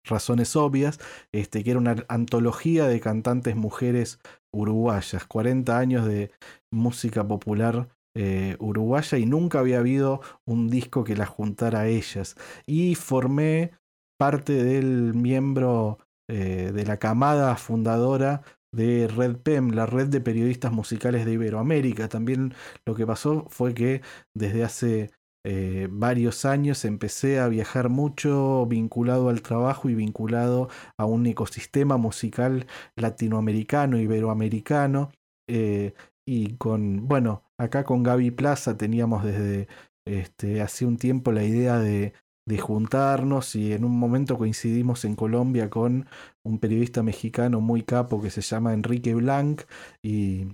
razones 0.10 0.56
obvias, 0.56 1.00
este, 1.32 1.64
que 1.64 1.72
era 1.72 1.80
una 1.80 1.96
antología 2.08 2.88
de 2.88 3.00
cantantes 3.00 3.56
mujeres 3.56 4.20
uruguayas, 4.52 5.26
40 5.26 5.78
años 5.78 6.06
de 6.06 6.32
música 6.72 7.28
popular 7.28 7.90
eh, 8.16 8.58
uruguaya 8.60 9.18
y 9.18 9.26
nunca 9.26 9.60
había 9.60 9.80
habido 9.80 10.22
un 10.46 10.70
disco 10.70 11.04
que 11.04 11.16
las 11.16 11.30
juntara 11.30 11.82
a 11.82 11.88
ellas. 11.88 12.36
Y 12.66 12.96
formé 12.96 13.72
parte 14.18 14.64
del 14.64 15.14
miembro 15.14 16.00
eh, 16.30 16.72
de 16.74 16.86
la 16.86 16.98
camada 16.98 17.56
fundadora 17.56 18.42
de 18.72 19.08
Red 19.08 19.38
PEM, 19.38 19.72
la 19.72 19.86
red 19.86 20.08
de 20.08 20.22
periodistas 20.22 20.72
musicales 20.72 21.26
de 21.26 21.34
Iberoamérica. 21.34 22.10
También 22.10 22.54
lo 22.86 22.96
que 22.96 23.08
pasó 23.08 23.46
fue 23.50 23.74
que 23.74 24.02
desde 24.36 24.64
hace 24.64 25.12
eh, 25.44 25.88
varios 25.92 26.46
años 26.46 26.86
empecé 26.86 27.40
a 27.40 27.48
viajar 27.48 27.90
mucho 27.90 28.66
vinculado 28.68 29.30
al 29.30 29.42
trabajo 29.42 29.90
y 29.90 29.96
vinculado 29.96 30.70
a 30.98 31.06
un 31.06 31.26
ecosistema 31.28 31.98
musical 31.98 32.68
latinoamericano, 32.96 33.98
iberoamericano. 34.00 35.12
eh, 35.48 35.94
y 36.26 36.58
con, 36.58 37.08
bueno, 37.08 37.44
acá 37.58 37.84
con 37.84 38.04
Gaby 38.04 38.32
Plaza 38.32 38.78
teníamos 38.78 39.24
desde 39.24 39.68
este, 40.06 40.62
hace 40.62 40.86
un 40.86 40.98
tiempo 40.98 41.32
la 41.32 41.44
idea 41.44 41.80
de, 41.80 42.14
de 42.48 42.58
juntarnos 42.60 43.56
y 43.56 43.74
en 43.74 43.84
un 43.84 43.98
momento 43.98 44.38
coincidimos 44.38 45.06
en 45.06 45.16
Colombia 45.16 45.70
con 45.70 46.08
un 46.44 46.60
periodista 46.60 47.02
mexicano 47.04 47.62
muy 47.62 47.84
capo 47.84 48.22
que 48.22 48.30
se 48.30 48.42
llama 48.42 48.74
Enrique 48.74 49.16
Blanc 49.16 49.64
y, 50.04 50.48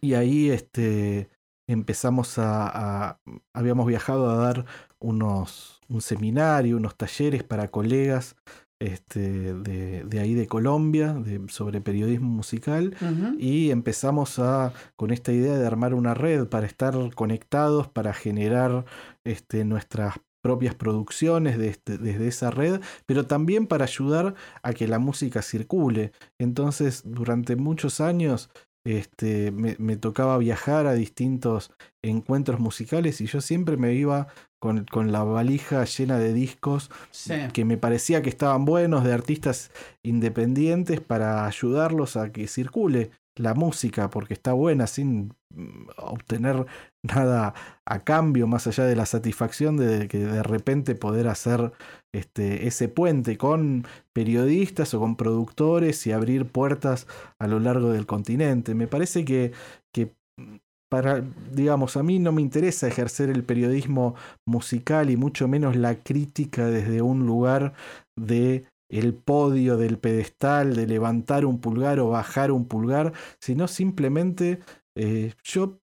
y 0.00 0.14
ahí 0.14 0.50
este, 0.50 1.28
empezamos 1.68 2.38
a, 2.38 3.08
a- 3.10 3.20
habíamos 3.54 3.86
viajado 3.86 4.30
a 4.30 4.36
dar 4.36 4.64
unos 5.00 5.80
un 5.88 6.00
seminario, 6.00 6.76
unos 6.78 6.96
talleres 6.96 7.44
para 7.44 7.68
colegas 7.70 8.34
este, 8.80 9.54
de, 9.54 10.04
de 10.04 10.20
ahí 10.20 10.34
de 10.34 10.46
Colombia 10.48 11.14
de, 11.14 11.40
sobre 11.48 11.80
periodismo 11.80 12.28
musical 12.28 12.94
y 13.38 13.70
empezamos 13.70 14.38
a 14.38 14.72
con 14.96 15.12
esta 15.12 15.32
idea 15.32 15.56
de 15.56 15.66
armar 15.66 15.94
una 15.94 16.12
red 16.12 16.46
para 16.48 16.66
estar 16.66 16.94
conectados, 17.14 17.88
para 17.88 18.12
generar 18.12 18.84
este, 19.24 19.64
nuestras 19.64 20.14
propias 20.42 20.74
producciones 20.74 21.56
de 21.58 21.68
este- 21.68 21.98
desde 21.98 22.28
esa 22.28 22.50
red, 22.50 22.80
pero 23.06 23.26
también 23.26 23.66
para 23.66 23.84
ayudar 23.84 24.34
a 24.62 24.72
que 24.74 24.86
la 24.86 24.98
música 24.98 25.42
circule. 25.42 26.12
Entonces, 26.38 27.02
durante 27.04 27.56
muchos 27.56 28.00
años 28.00 28.50
este, 28.86 29.50
me, 29.50 29.76
me 29.78 29.96
tocaba 29.96 30.38
viajar 30.38 30.86
a 30.86 30.94
distintos 30.94 31.72
encuentros 32.02 32.60
musicales 32.60 33.20
y 33.20 33.26
yo 33.26 33.40
siempre 33.40 33.76
me 33.76 33.92
iba 33.94 34.28
con, 34.58 34.84
con 34.86 35.12
la 35.12 35.22
valija 35.24 35.84
llena 35.84 36.18
de 36.18 36.32
discos 36.32 36.90
Sí. 37.10 37.34
que 37.52 37.64
me 37.64 37.76
parecía 37.76 38.22
que 38.22 38.28
estaban 38.30 38.64
buenos 38.64 39.04
de 39.04 39.12
artistas 39.12 39.70
independientes 40.02 41.00
para 41.00 41.46
ayudarlos 41.46 42.16
a 42.16 42.32
que 42.32 42.46
circule 42.48 43.10
la 43.36 43.54
música 43.54 44.10
porque 44.10 44.34
está 44.34 44.52
buena 44.52 44.86
sin 44.86 45.34
mm, 45.54 45.88
obtener 45.98 46.66
nada 47.02 47.54
a 47.84 48.04
cambio 48.04 48.46
más 48.46 48.66
allá 48.66 48.84
de 48.84 48.96
la 48.96 49.06
satisfacción 49.06 49.76
de 49.76 50.08
que 50.08 50.18
de 50.18 50.42
repente 50.42 50.94
poder 50.94 51.28
hacer 51.28 51.72
este 52.12 52.66
ese 52.66 52.88
puente 52.88 53.36
con 53.38 53.86
periodistas 54.12 54.94
o 54.94 55.00
con 55.00 55.16
productores 55.16 56.06
y 56.06 56.12
abrir 56.12 56.46
puertas 56.46 57.06
a 57.38 57.46
lo 57.46 57.60
largo 57.60 57.90
del 57.90 58.06
continente. 58.06 58.74
Me 58.74 58.88
parece 58.88 59.24
que, 59.24 59.52
que 59.94 60.14
mm, 60.38 60.56
para, 60.88 61.22
digamos, 61.52 61.96
a 61.96 62.02
mí 62.02 62.18
no 62.18 62.32
me 62.32 62.42
interesa 62.42 62.86
ejercer 62.86 63.28
el 63.30 63.44
periodismo 63.44 64.14
musical 64.46 65.10
y 65.10 65.16
mucho 65.16 65.48
menos 65.48 65.76
la 65.76 65.96
crítica 65.96 66.66
desde 66.66 67.02
un 67.02 67.26
lugar 67.26 67.74
de 68.16 68.66
el 68.88 69.14
podio 69.14 69.76
del 69.76 69.98
pedestal, 69.98 70.76
de 70.76 70.86
levantar 70.86 71.44
un 71.44 71.60
pulgar 71.60 72.00
o 72.00 72.10
bajar 72.10 72.50
un 72.52 72.66
pulgar, 72.66 73.12
sino 73.40 73.68
simplemente 73.68 74.60
eh, 74.96 75.34
yo 75.42 75.80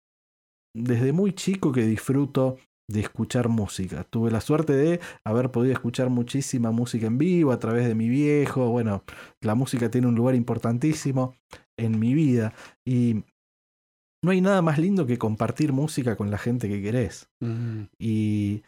desde 0.75 1.13
muy 1.13 1.33
chico 1.33 1.73
que 1.73 1.83
disfruto 1.83 2.57
de 2.89 3.01
escuchar 3.01 3.49
música. 3.49 4.05
Tuve 4.05 4.31
la 4.31 4.41
suerte 4.41 4.73
de 4.73 5.01
haber 5.25 5.51
podido 5.51 5.73
escuchar 5.73 6.11
muchísima 6.11 6.73
música 6.73 7.07
en 7.07 7.19
vivo 7.19 7.53
a 7.53 7.59
través 7.59 7.87
de 7.87 7.95
mi 7.95 8.09
viejo. 8.09 8.69
Bueno, 8.69 9.05
la 9.41 9.55
música 9.55 9.91
tiene 9.91 10.09
un 10.09 10.17
lugar 10.17 10.35
importantísimo 10.35 11.35
en 11.79 11.99
mi 11.99 12.15
vida 12.15 12.53
y 12.85 13.23
no 14.23 14.33
hay 14.33 14.41
nada 14.41 14.61
más 14.61 14.79
lindo 14.79 15.07
que 15.07 15.19
compartir 15.19 15.73
música 15.73 16.17
con 16.17 16.31
la 16.31 16.39
gente 16.39 16.69
que 16.69 16.83
querés. 16.83 17.29
Y, 17.99 18.63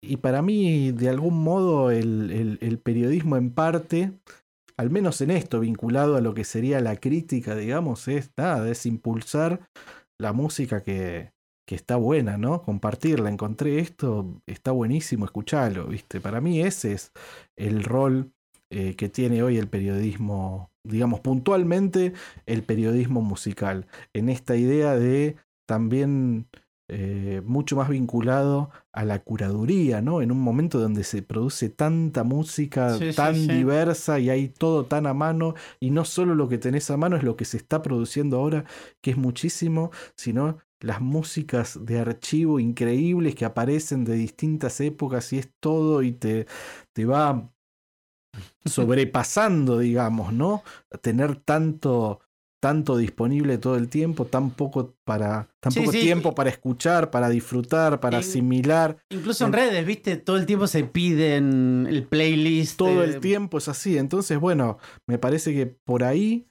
y 0.00 0.18
para 0.18 0.42
mí, 0.42 0.92
de 0.92 1.08
algún 1.08 1.42
modo, 1.42 1.90
el, 1.90 2.58
el- 2.60 2.78
periodismo 2.78 3.36
en 3.36 3.50
parte, 3.50 4.12
al 4.76 4.90
menos 4.90 5.20
en 5.20 5.30
esto, 5.30 5.60
vinculado 5.60 6.16
a 6.16 6.20
lo 6.20 6.34
que 6.34 6.44
sería 6.44 6.80
la 6.80 6.96
crítica, 6.96 7.56
digamos, 7.56 8.08
es 8.08 8.30
nada, 8.36 8.68
es 8.70 8.86
impulsar 8.86 9.68
la 10.18 10.32
música 10.32 10.82
que, 10.82 11.32
que 11.66 11.74
está 11.74 11.96
buena, 11.96 12.38
¿no? 12.38 12.62
Compartirla. 12.62 13.30
Encontré 13.30 13.78
esto, 13.80 14.40
está 14.46 14.72
buenísimo, 14.72 15.24
escuchalo, 15.24 15.86
¿viste? 15.88 16.20
Para 16.20 16.40
mí 16.40 16.60
ese 16.60 16.92
es 16.92 17.12
el 17.56 17.84
rol 17.84 18.32
eh, 18.70 18.96
que 18.96 19.08
tiene 19.08 19.42
hoy 19.42 19.58
el 19.58 19.68
periodismo, 19.68 20.70
digamos, 20.84 21.20
puntualmente 21.20 22.12
el 22.46 22.62
periodismo 22.62 23.22
musical, 23.22 23.86
en 24.12 24.28
esta 24.28 24.56
idea 24.56 24.96
de 24.96 25.36
también 25.66 26.48
eh, 26.88 27.42
mucho 27.44 27.76
más 27.76 27.88
vinculado 27.88 28.70
a 28.92 29.04
la 29.04 29.18
curaduría, 29.20 30.00
¿no? 30.02 30.22
En 30.22 30.30
un 30.32 30.40
momento 30.40 30.78
donde 30.78 31.04
se 31.04 31.22
produce 31.22 31.68
tanta 31.68 32.22
música 32.24 32.96
Sí, 32.98 33.12
sí, 33.12 33.12
tan 33.12 33.34
sí. 33.34 33.48
diversa 33.48 34.18
y 34.20 34.30
hay 34.30 34.48
todo 34.48 34.86
tan 34.86 35.06
a 35.06 35.14
mano, 35.14 35.54
y 35.80 35.90
no 35.90 36.04
solo 36.04 36.34
lo 36.34 36.48
que 36.48 36.58
tenés 36.58 36.90
a 36.90 36.96
mano 36.96 37.16
es 37.16 37.22
lo 37.24 37.36
que 37.36 37.44
se 37.44 37.56
está 37.56 37.82
produciendo 37.82 38.38
ahora, 38.38 38.64
que 39.00 39.10
es 39.12 39.16
muchísimo, 39.16 39.90
sino 40.16 40.58
las 40.80 41.00
músicas 41.00 41.84
de 41.86 41.98
archivo 41.98 42.60
increíbles 42.60 43.34
que 43.34 43.44
aparecen 43.46 44.04
de 44.04 44.14
distintas 44.14 44.80
épocas 44.80 45.32
y 45.32 45.38
es 45.38 45.50
todo 45.60 46.02
y 46.02 46.12
te, 46.12 46.46
te 46.92 47.04
va 47.06 47.50
sobrepasando, 48.64 49.78
digamos, 49.78 50.32
¿no? 50.32 50.62
Tener 51.02 51.36
tanto 51.36 52.20
tanto 52.66 52.96
disponible 52.96 53.58
todo 53.58 53.76
el 53.76 53.88
tiempo, 53.88 54.24
tan 54.24 54.50
poco 54.50 54.96
para 55.04 55.46
tan 55.60 55.70
Sí, 55.70 55.78
poco 55.78 55.92
sí. 55.92 56.00
tiempo 56.00 56.34
para 56.34 56.50
escuchar, 56.50 57.12
para 57.12 57.28
disfrutar, 57.28 58.00
para 58.00 58.18
asimilar. 58.18 58.96
Incluso 59.08 59.46
en 59.46 59.52
redes, 59.52 59.86
viste, 59.86 60.16
todo 60.16 60.36
el 60.36 60.46
tiempo 60.46 60.66
se 60.66 60.82
piden 60.82 61.86
el 61.88 62.02
playlist. 62.08 62.76
Todo 62.76 63.04
eh, 63.04 63.06
el 63.06 63.20
tiempo 63.20 63.58
es 63.58 63.68
así. 63.68 63.98
Entonces, 63.98 64.40
bueno, 64.40 64.78
me 65.06 65.16
parece 65.16 65.54
que 65.54 65.66
por 65.66 66.02
ahí 66.02 66.48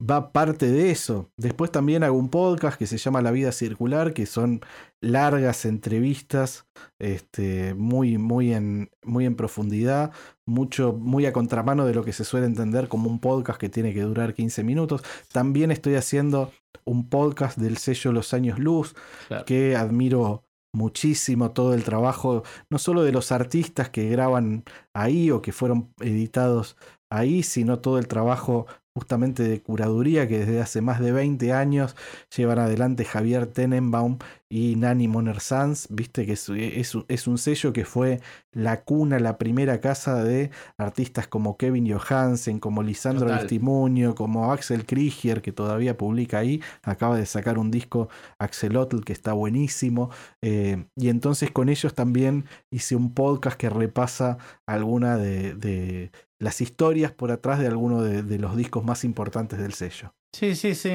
va 0.00 0.32
parte 0.32 0.70
de 0.70 0.90
eso. 0.90 1.30
Después 1.36 1.70
también 1.70 2.02
hago 2.02 2.16
un 2.16 2.30
podcast 2.30 2.78
que 2.78 2.86
se 2.86 2.96
llama 2.96 3.20
La 3.20 3.30
Vida 3.30 3.52
Circular, 3.52 4.14
que 4.14 4.24
son 4.24 4.60
largas 5.02 5.66
entrevistas, 5.66 6.66
este, 6.98 7.74
muy, 7.74 8.16
muy, 8.16 8.54
en, 8.54 8.90
muy 9.02 9.26
en 9.26 9.36
profundidad, 9.36 10.12
mucho, 10.48 10.92
muy 10.92 11.26
a 11.26 11.32
contramano 11.32 11.84
de 11.86 11.94
lo 11.94 12.02
que 12.02 12.12
se 12.12 12.24
suele 12.24 12.46
entender 12.46 12.88
como 12.88 13.08
un 13.08 13.20
podcast 13.20 13.60
que 13.60 13.68
tiene 13.68 13.92
que 13.94 14.02
durar 14.02 14.34
15 14.34 14.64
minutos. 14.64 15.02
También 15.30 15.70
estoy 15.70 15.94
haciendo 15.94 16.50
un 16.84 17.08
podcast 17.08 17.58
del 17.58 17.76
sello 17.76 18.12
Los 18.12 18.32
Años 18.34 18.58
Luz, 18.58 18.94
Claro. 19.28 19.44
que 19.44 19.76
admiro 19.76 20.42
muchísimo 20.74 21.50
todo 21.50 21.74
el 21.74 21.84
trabajo, 21.84 22.42
no 22.70 22.78
solo 22.78 23.02
de 23.02 23.12
los 23.12 23.30
artistas 23.32 23.90
que 23.90 24.08
graban 24.08 24.64
ahí 24.94 25.30
o 25.30 25.42
que 25.42 25.52
fueron 25.52 25.92
editados 26.00 26.76
ahí, 27.10 27.42
sino 27.42 27.78
todo 27.80 27.98
el 27.98 28.06
trabajo 28.08 28.66
justamente 28.94 29.42
de 29.44 29.62
curaduría 29.62 30.26
que 30.28 30.40
desde 30.40 30.60
hace 30.60 30.80
más 30.80 31.00
de 31.00 31.12
20 31.12 31.52
años 31.52 31.94
llevan 32.36 32.58
adelante 32.58 33.04
Javier 33.04 33.46
Tenenbaum 33.46 34.18
y 34.50 34.76
Nani 34.76 35.08
Moner 35.08 35.40
Sanz, 35.40 35.86
viste 35.90 36.24
que 36.26 36.32
es, 36.32 36.48
es, 36.48 36.96
es, 37.08 37.26
un 37.26 37.38
sello 37.38 37.72
que 37.72 37.84
fue 37.84 38.20
la 38.52 38.82
cuna, 38.82 39.18
la 39.18 39.38
primera 39.38 39.80
casa 39.80 40.22
de 40.22 40.50
artistas 40.76 41.28
como 41.28 41.56
Kevin 41.56 41.92
Johansen, 41.92 42.58
como 42.58 42.82
Lisandro 42.82 43.26
Testimonio, 43.26 44.14
como 44.14 44.52
Axel 44.52 44.86
Krieger, 44.86 45.42
que 45.42 45.52
todavía 45.52 45.96
publica 45.96 46.38
ahí, 46.38 46.62
acaba 46.82 47.16
de 47.16 47.26
sacar 47.26 47.58
un 47.58 47.70
disco 47.70 48.08
Axelotl 48.38 49.00
que 49.00 49.12
está 49.12 49.32
buenísimo, 49.32 50.10
eh, 50.42 50.86
y 50.96 51.08
entonces 51.08 51.50
con 51.50 51.68
ellos 51.68 51.94
también 51.94 52.46
hice 52.70 52.96
un 52.96 53.12
podcast 53.12 53.58
que 53.58 53.68
repasa 53.68 54.38
alguna 54.66 55.16
de, 55.16 55.54
de 55.54 56.10
las 56.38 56.60
historias 56.60 57.12
por 57.12 57.30
atrás 57.30 57.58
de 57.58 57.66
alguno 57.66 58.02
de, 58.02 58.38
los 58.38 58.56
discos 58.56 58.84
más 58.84 59.04
importantes 59.04 59.58
del 59.58 59.74
sello. 59.74 60.14
Sí, 60.32 60.54
sí, 60.54 60.74
sí. 60.74 60.92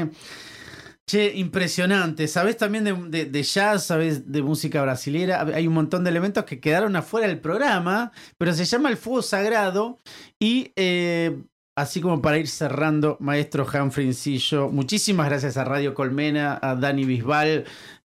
Che, 1.10 1.34
impresionante. 1.36 2.28
Sabes 2.28 2.58
también 2.58 3.12
de, 3.12 3.44
jazz, 3.44 3.86
sabes 3.86 4.32
de 4.32 4.42
música 4.42 4.82
brasilera. 4.82 5.42
Hay 5.54 5.68
un 5.68 5.74
montón 5.74 6.04
de 6.04 6.10
elementos 6.10 6.46
que 6.46 6.60
quedaron 6.60 6.96
afuera 6.96 7.28
del 7.28 7.40
programa, 7.40 8.12
pero 8.38 8.54
se 8.54 8.66
llama 8.66 8.90
El 8.90 8.98
Fuego 8.98 9.22
Sagrado. 9.22 10.00
Y 10.40 10.72
eh, 10.76 11.44
así 11.76 12.00
como 12.00 12.22
para 12.22 12.38
ir 12.38 12.48
cerrando, 12.48 13.18
maestro 13.20 13.66
Hanfrincillo, 13.66 14.70
muchísimas 14.70 15.28
gracias 15.28 15.58
a 15.58 15.66
Radio 15.66 15.94
Colmena, 15.94 16.58
a 16.62 16.76
Dani 16.76 17.04
Bisbal, 17.04 17.66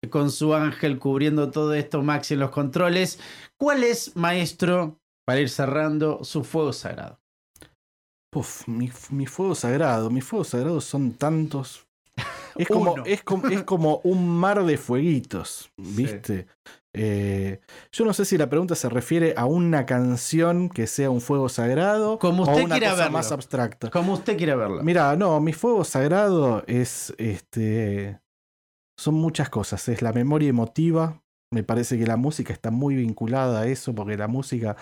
con 0.09 0.31
su 0.31 0.53
ángel 0.53 0.99
cubriendo 0.99 1.51
todo 1.51 1.73
esto, 1.73 2.01
Maxi 2.01 2.35
en 2.35 2.39
los 2.39 2.51
controles. 2.51 3.19
¿Cuál 3.57 3.83
es, 3.83 4.15
maestro, 4.15 4.99
para 5.25 5.41
ir 5.41 5.49
cerrando, 5.49 6.23
su 6.23 6.43
fuego 6.43 6.71
sagrado? 6.71 7.19
Uf, 8.35 8.67
mi, 8.67 8.89
fuego 8.89 9.55
sagrado, 9.55 10.09
mis 10.09 10.25
fuegos 10.25 10.49
sagrados 10.49 10.83
son 10.83 11.13
tantos. 11.13 11.84
Es 12.55 12.67
como, 12.67 12.95
es, 13.05 13.23
como, 13.23 13.47
es 13.47 13.63
como 13.63 14.01
un 14.03 14.27
mar 14.29 14.63
de 14.63 14.77
fueguitos, 14.77 15.71
¿viste? 15.77 16.47
Eh, 16.97 17.59
yo 17.91 18.05
no 18.05 18.13
sé 18.13 18.23
si 18.23 18.37
la 18.37 18.49
pregunta 18.49 18.73
se 18.73 18.87
refiere 18.87 19.33
a 19.35 19.45
una 19.45 19.85
canción 19.85 20.69
que 20.69 20.87
sea 20.87 21.09
un 21.09 21.19
fuego 21.19 21.49
sagrado 21.49 22.17
como 22.19 22.43
usted 22.43 22.61
o 22.61 22.65
una 22.65 22.79
cosa 22.79 23.09
más 23.09 23.31
abstracta. 23.33 23.89
Como 23.89 24.13
usted 24.13 24.37
quiera 24.37 24.55
verla. 24.55 24.81
Mira, 24.81 25.15
no, 25.17 25.41
mi 25.41 25.51
fuego 25.51 25.83
sagrado 25.83 26.63
es 26.67 27.13
este. 27.17 28.21
Son 28.97 29.13
muchas 29.13 29.49
cosas. 29.49 29.89
Es 29.89 30.01
la 30.01 30.13
memoria 30.13 30.47
emotiva. 30.47 31.21
Me 31.51 31.63
parece 31.63 31.97
que 31.99 32.07
la 32.07 32.15
música 32.15 32.53
está 32.53 32.71
muy 32.71 32.95
vinculada 32.95 33.61
a 33.61 33.67
eso, 33.67 33.93
porque 33.93 34.15
la 34.15 34.29
música 34.29 34.77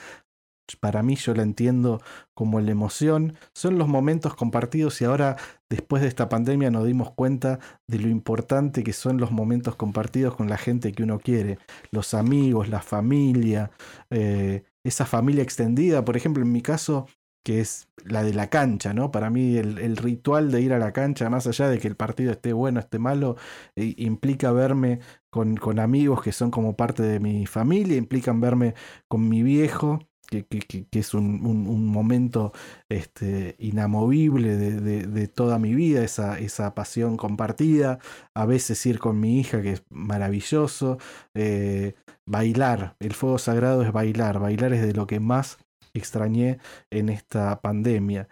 para 0.79 1.03
mí 1.03 1.15
yo 1.15 1.33
la 1.33 1.43
entiendo 1.43 2.01
como 2.33 2.59
la 2.59 2.71
emoción, 2.71 3.35
son 3.53 3.77
los 3.77 3.87
momentos 3.87 4.35
compartidos 4.35 5.01
y 5.01 5.05
ahora 5.05 5.37
después 5.69 6.01
de 6.01 6.07
esta 6.07 6.29
pandemia 6.29 6.71
nos 6.71 6.85
dimos 6.85 7.11
cuenta 7.11 7.59
de 7.87 7.99
lo 7.99 8.09
importante 8.09 8.83
que 8.83 8.93
son 8.93 9.17
los 9.17 9.31
momentos 9.31 9.75
compartidos 9.75 10.35
con 10.35 10.49
la 10.49 10.57
gente 10.57 10.91
que 10.91 11.03
uno 11.03 11.19
quiere, 11.19 11.59
los 11.91 12.13
amigos, 12.13 12.69
la 12.69 12.81
familia, 12.81 13.71
eh, 14.09 14.63
esa 14.83 15.05
familia 15.05 15.43
extendida, 15.43 16.05
por 16.05 16.17
ejemplo 16.17 16.43
en 16.43 16.51
mi 16.51 16.61
caso 16.61 17.07
que 17.43 17.59
es 17.59 17.89
la 18.05 18.23
de 18.23 18.33
la 18.33 18.49
cancha, 18.49 18.93
¿no? 18.93 19.11
Para 19.11 19.29
mí 19.29 19.57
el, 19.57 19.97
ritual 19.97 20.49
de 20.49 20.61
ir 20.61 20.71
a 20.73 20.79
la 20.79 20.93
cancha, 20.93 21.29
más 21.29 21.45
allá 21.45 21.67
de 21.67 21.77
que 21.77 21.89
el 21.89 21.97
partido 21.97 22.31
esté 22.31 22.53
bueno, 22.53 22.79
esté 22.79 22.99
malo, 22.99 23.35
implica 23.75 24.51
verme 24.53 24.99
con, 25.29 25.57
con, 25.57 25.79
amigos 25.79 26.21
que 26.23 26.31
son 26.31 26.51
como 26.51 26.77
parte 26.77 27.03
de 27.03 27.19
mi 27.19 27.45
familia, 27.45 27.97
implican 27.97 28.39
verme 28.39 28.75
con 29.09 29.27
mi 29.27 29.43
viejo, 29.43 29.99
que, 30.41 30.87
es 30.91 31.13
un, 31.13 31.85
momento 31.85 32.51
este, 32.89 33.55
inamovible 33.59 34.57
de, 34.57 35.27
toda 35.27 35.59
mi 35.59 35.75
vida, 35.75 36.03
esa, 36.03 36.39
esa, 36.39 36.73
pasión 36.73 37.17
compartida, 37.17 37.99
a 38.35 38.45
veces 38.45 38.83
ir 38.85 38.99
con 38.99 39.19
mi 39.19 39.39
hija, 39.39 39.61
que 39.61 39.73
es 39.73 39.83
maravilloso, 39.89 40.97
eh, 41.35 41.93
bailar, 42.25 42.95
el 42.99 43.13
fuego 43.13 43.37
sagrado 43.37 43.83
es 43.83 43.91
bailar, 43.91 44.39
bailar 44.39 44.73
es 44.73 44.81
de 44.81 44.93
lo 44.93 45.07
que 45.07 45.19
más 45.19 45.59
extrañé 45.93 46.59
en 46.91 47.09
esta 47.09 47.61
pandemia, 47.61 48.27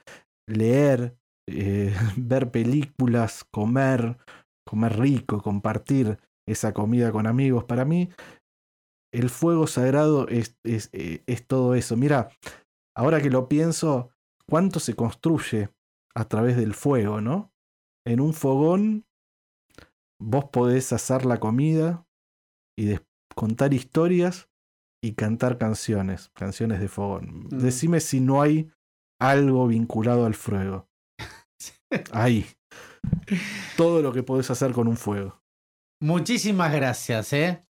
leer, 0.47 1.16
eh, 1.47 1.93
ver 2.18 2.52
películas, 2.52 3.45
comer, 3.52 4.18
comer 4.66 4.99
rico, 4.99 5.41
compartir 5.41 6.18
esa 6.47 6.74
comida 6.74 7.12
con 7.12 7.28
amigos, 7.28 7.64
para 7.66 7.86
mí 7.86 8.10
el 9.12 9.30
fuego 9.30 9.68
sagrado 9.68 10.28
es, 10.28 10.57
es, 10.64 10.89
eh, 10.93 11.24
es, 11.28 11.45
todo 11.45 11.76
eso. 11.76 11.97
Mira, 11.97 12.30
ahora 12.95 13.22
que 13.22 13.30
lo 13.30 13.47
pienso, 13.47 14.09
¿cuánto 14.47 14.80
se 14.80 14.95
construye 14.95 15.70
a 16.16 16.26
través 16.26 16.57
del 16.57 16.74
fuego, 16.74 17.22
no? 17.22 17.53
En 18.05 18.20
un 18.20 18.34
fogón 18.34 19.05
vos 20.20 20.45
podés 20.51 20.93
asar 20.93 21.26
la 21.26 21.39
comida 21.39 22.05
y 22.78 22.97
contar 23.36 23.74
historias 23.74 24.49
y 25.03 25.14
cantar 25.14 25.57
canciones, 25.57 26.30
canciones 26.30 26.80
de 26.80 26.88
fogón. 26.88 27.45
Mm. 27.45 27.59
Decime 27.59 27.99
si 27.99 28.20
no 28.20 28.41
hay 28.41 28.72
algo 29.20 29.68
vinculado 29.68 30.26
al 30.26 30.36
fuego. 30.36 30.89
Ahí. 32.12 32.45
Todo 33.78 34.01
lo 34.01 34.14
que 34.14 34.24
podés 34.24 34.49
hacer 34.51 34.72
con 34.74 34.88
un 34.88 34.97
fuego. 34.97 35.41
Muchísimas 36.01 36.72
gracias, 36.72 37.34
¿eh? 37.34 37.66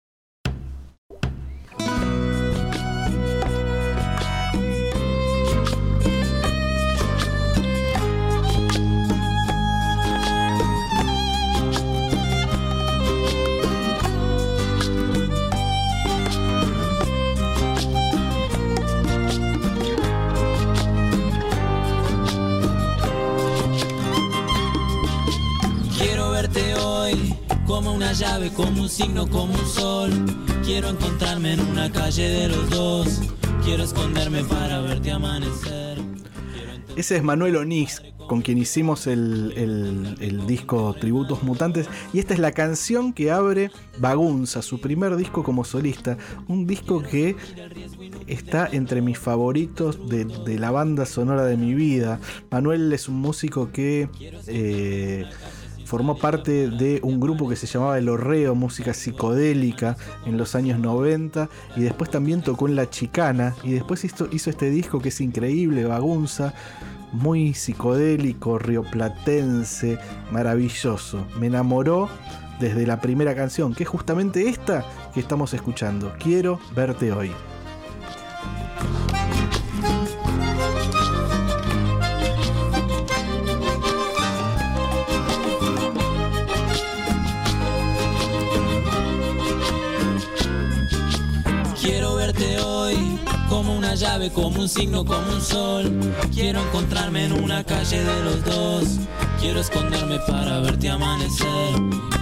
Ese 36.97 37.19
es 37.19 37.23
Manuel 37.23 37.55
Onís, 37.55 38.03
con 38.27 38.43
quien 38.43 38.59
hicimos 38.59 39.07
el, 39.07 40.45
disco 40.49 40.97
Tributos 40.99 41.45
Mutantes. 41.45 41.89
Y 42.13 42.19
esta 42.19 42.35
es 42.35 42.41
la 42.41 42.51
canción 42.51 43.13
que 43.13 43.31
abre 43.31 43.71
Bagunza, 44.01 44.61
su 44.61 44.81
primer 44.81 45.15
disco 45.15 45.45
como 45.45 45.65
solista. 45.65 46.19
Un 46.49 46.67
disco 46.67 47.01
que 47.01 47.37
está 48.27 48.69
entre 48.73 49.03
mis 49.03 49.21
favoritos 49.21 50.09
de, 50.09 50.25
de 50.25 50.59
la 50.59 50.73
banda 50.73 51.07
sonora 51.07 51.45
de 51.45 51.57
mi 51.57 51.75
vida. 51.75 52.19
Manuel 52.51 52.93
es 52.93 53.09
un 53.09 53.21
músico 53.21 53.71
que... 53.71 54.09
Eh, 54.49 55.27
formó 55.89 56.19
parte 56.19 56.69
de 56.69 57.01
un 57.03 57.19
grupo 57.19 57.49
que 57.49 57.57
se 57.57 57.67
llamaba 57.67 57.97
El 57.97 58.11
Horreo, 58.11 58.55
música 58.55 58.93
psicodélica 58.93 59.97
en 60.27 60.37
los 60.37 60.55
años 60.55 60.79
90 60.79 61.49
y 61.77 61.81
después 61.81 62.11
también 62.11 62.43
tocó 62.43 62.69
en 62.69 62.77
La 62.77 62.91
Chicana 62.91 63.55
y 63.65 63.73
después 63.73 64.05
hizo, 64.05 64.29
hizo 64.31 64.51
este 64.51 64.69
disco 64.69 65.01
que 65.01 65.09
es 65.09 65.19
increíble, 65.23 65.87
Bagunza, 65.87 66.53
muy 67.13 67.55
psicodélico, 67.55 68.59
rioplatense, 68.59 69.99
maravilloso. 70.31 71.27
Me 71.41 71.47
enamoró 71.47 72.11
desde 72.61 72.87
la 72.87 73.01
primera 73.01 73.35
canción, 73.35 73.75
que 73.75 73.85
es 73.85 73.89
justamente 73.89 74.47
esta 74.47 74.85
que 75.15 75.21
estamos 75.21 75.55
escuchando, 75.55 76.13
Quiero 76.19 76.61
verte 76.77 77.13
hoy. 77.13 77.33
Llave, 93.99 94.31
como 94.31 94.61
un 94.61 94.69
signo, 94.69 95.05
como 95.05 95.33
un 95.33 95.41
sol. 95.41 95.91
Quiero 96.33 96.63
encontrarme 96.63 97.25
en 97.25 97.33
una 97.33 97.65
calle 97.65 98.05
de 98.05 98.23
los 98.23 98.45
dos. 98.45 98.85
Quiero 99.41 99.61
esconderme 99.61 100.19
para 100.21 100.61
verte 100.61 100.89
amanecer. 100.89 101.75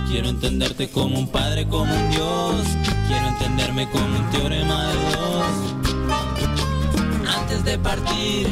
Quiero 0.09 0.31
entenderte 0.31 0.89
como 0.89 1.19
un 1.19 1.29
padre, 1.29 1.67
como 1.69 1.93
un 1.93 2.11
dios. 2.11 2.67
Quiero 3.09 3.29
entenderme 3.29 3.89
como 3.91 4.07
un 4.07 4.31
teorema 4.31 4.87
de 4.87 4.95
dos. 5.17 5.47
Antes 7.37 7.65
de 7.65 7.79
partir, 7.79 8.49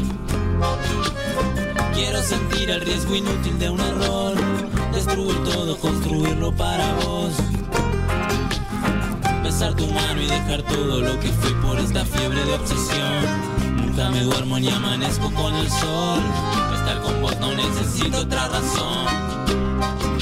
quiero 1.95 2.23
sentir 2.23 2.71
el 2.71 2.81
riesgo 2.83 3.17
inútil 3.17 3.59
de 3.59 3.71
un 3.71 3.81
error. 3.81 4.35
Destruir 4.93 5.43
todo, 5.45 5.79
construirlo 5.79 6.55
para 6.55 6.93
vos 7.05 7.33
tu 9.73 9.87
mano 9.87 10.21
y 10.21 10.27
dejar 10.27 10.63
todo 10.63 11.01
lo 11.01 11.19
que 11.21 11.29
fui 11.29 11.53
por 11.63 11.79
esta 11.79 12.05
fiebre 12.05 12.45
de 12.45 12.55
obsesión. 12.55 13.77
Nunca 13.77 14.11
me 14.11 14.23
duermo 14.23 14.59
ni 14.59 14.69
amanezco 14.69 15.33
con 15.33 15.55
el 15.55 15.71
sol. 15.71 16.21
estar 16.75 17.01
con 17.03 17.23
vos 17.23 17.39
no 17.41 17.55
necesito 17.55 18.19
otra 18.19 18.49
razón. 18.49 20.14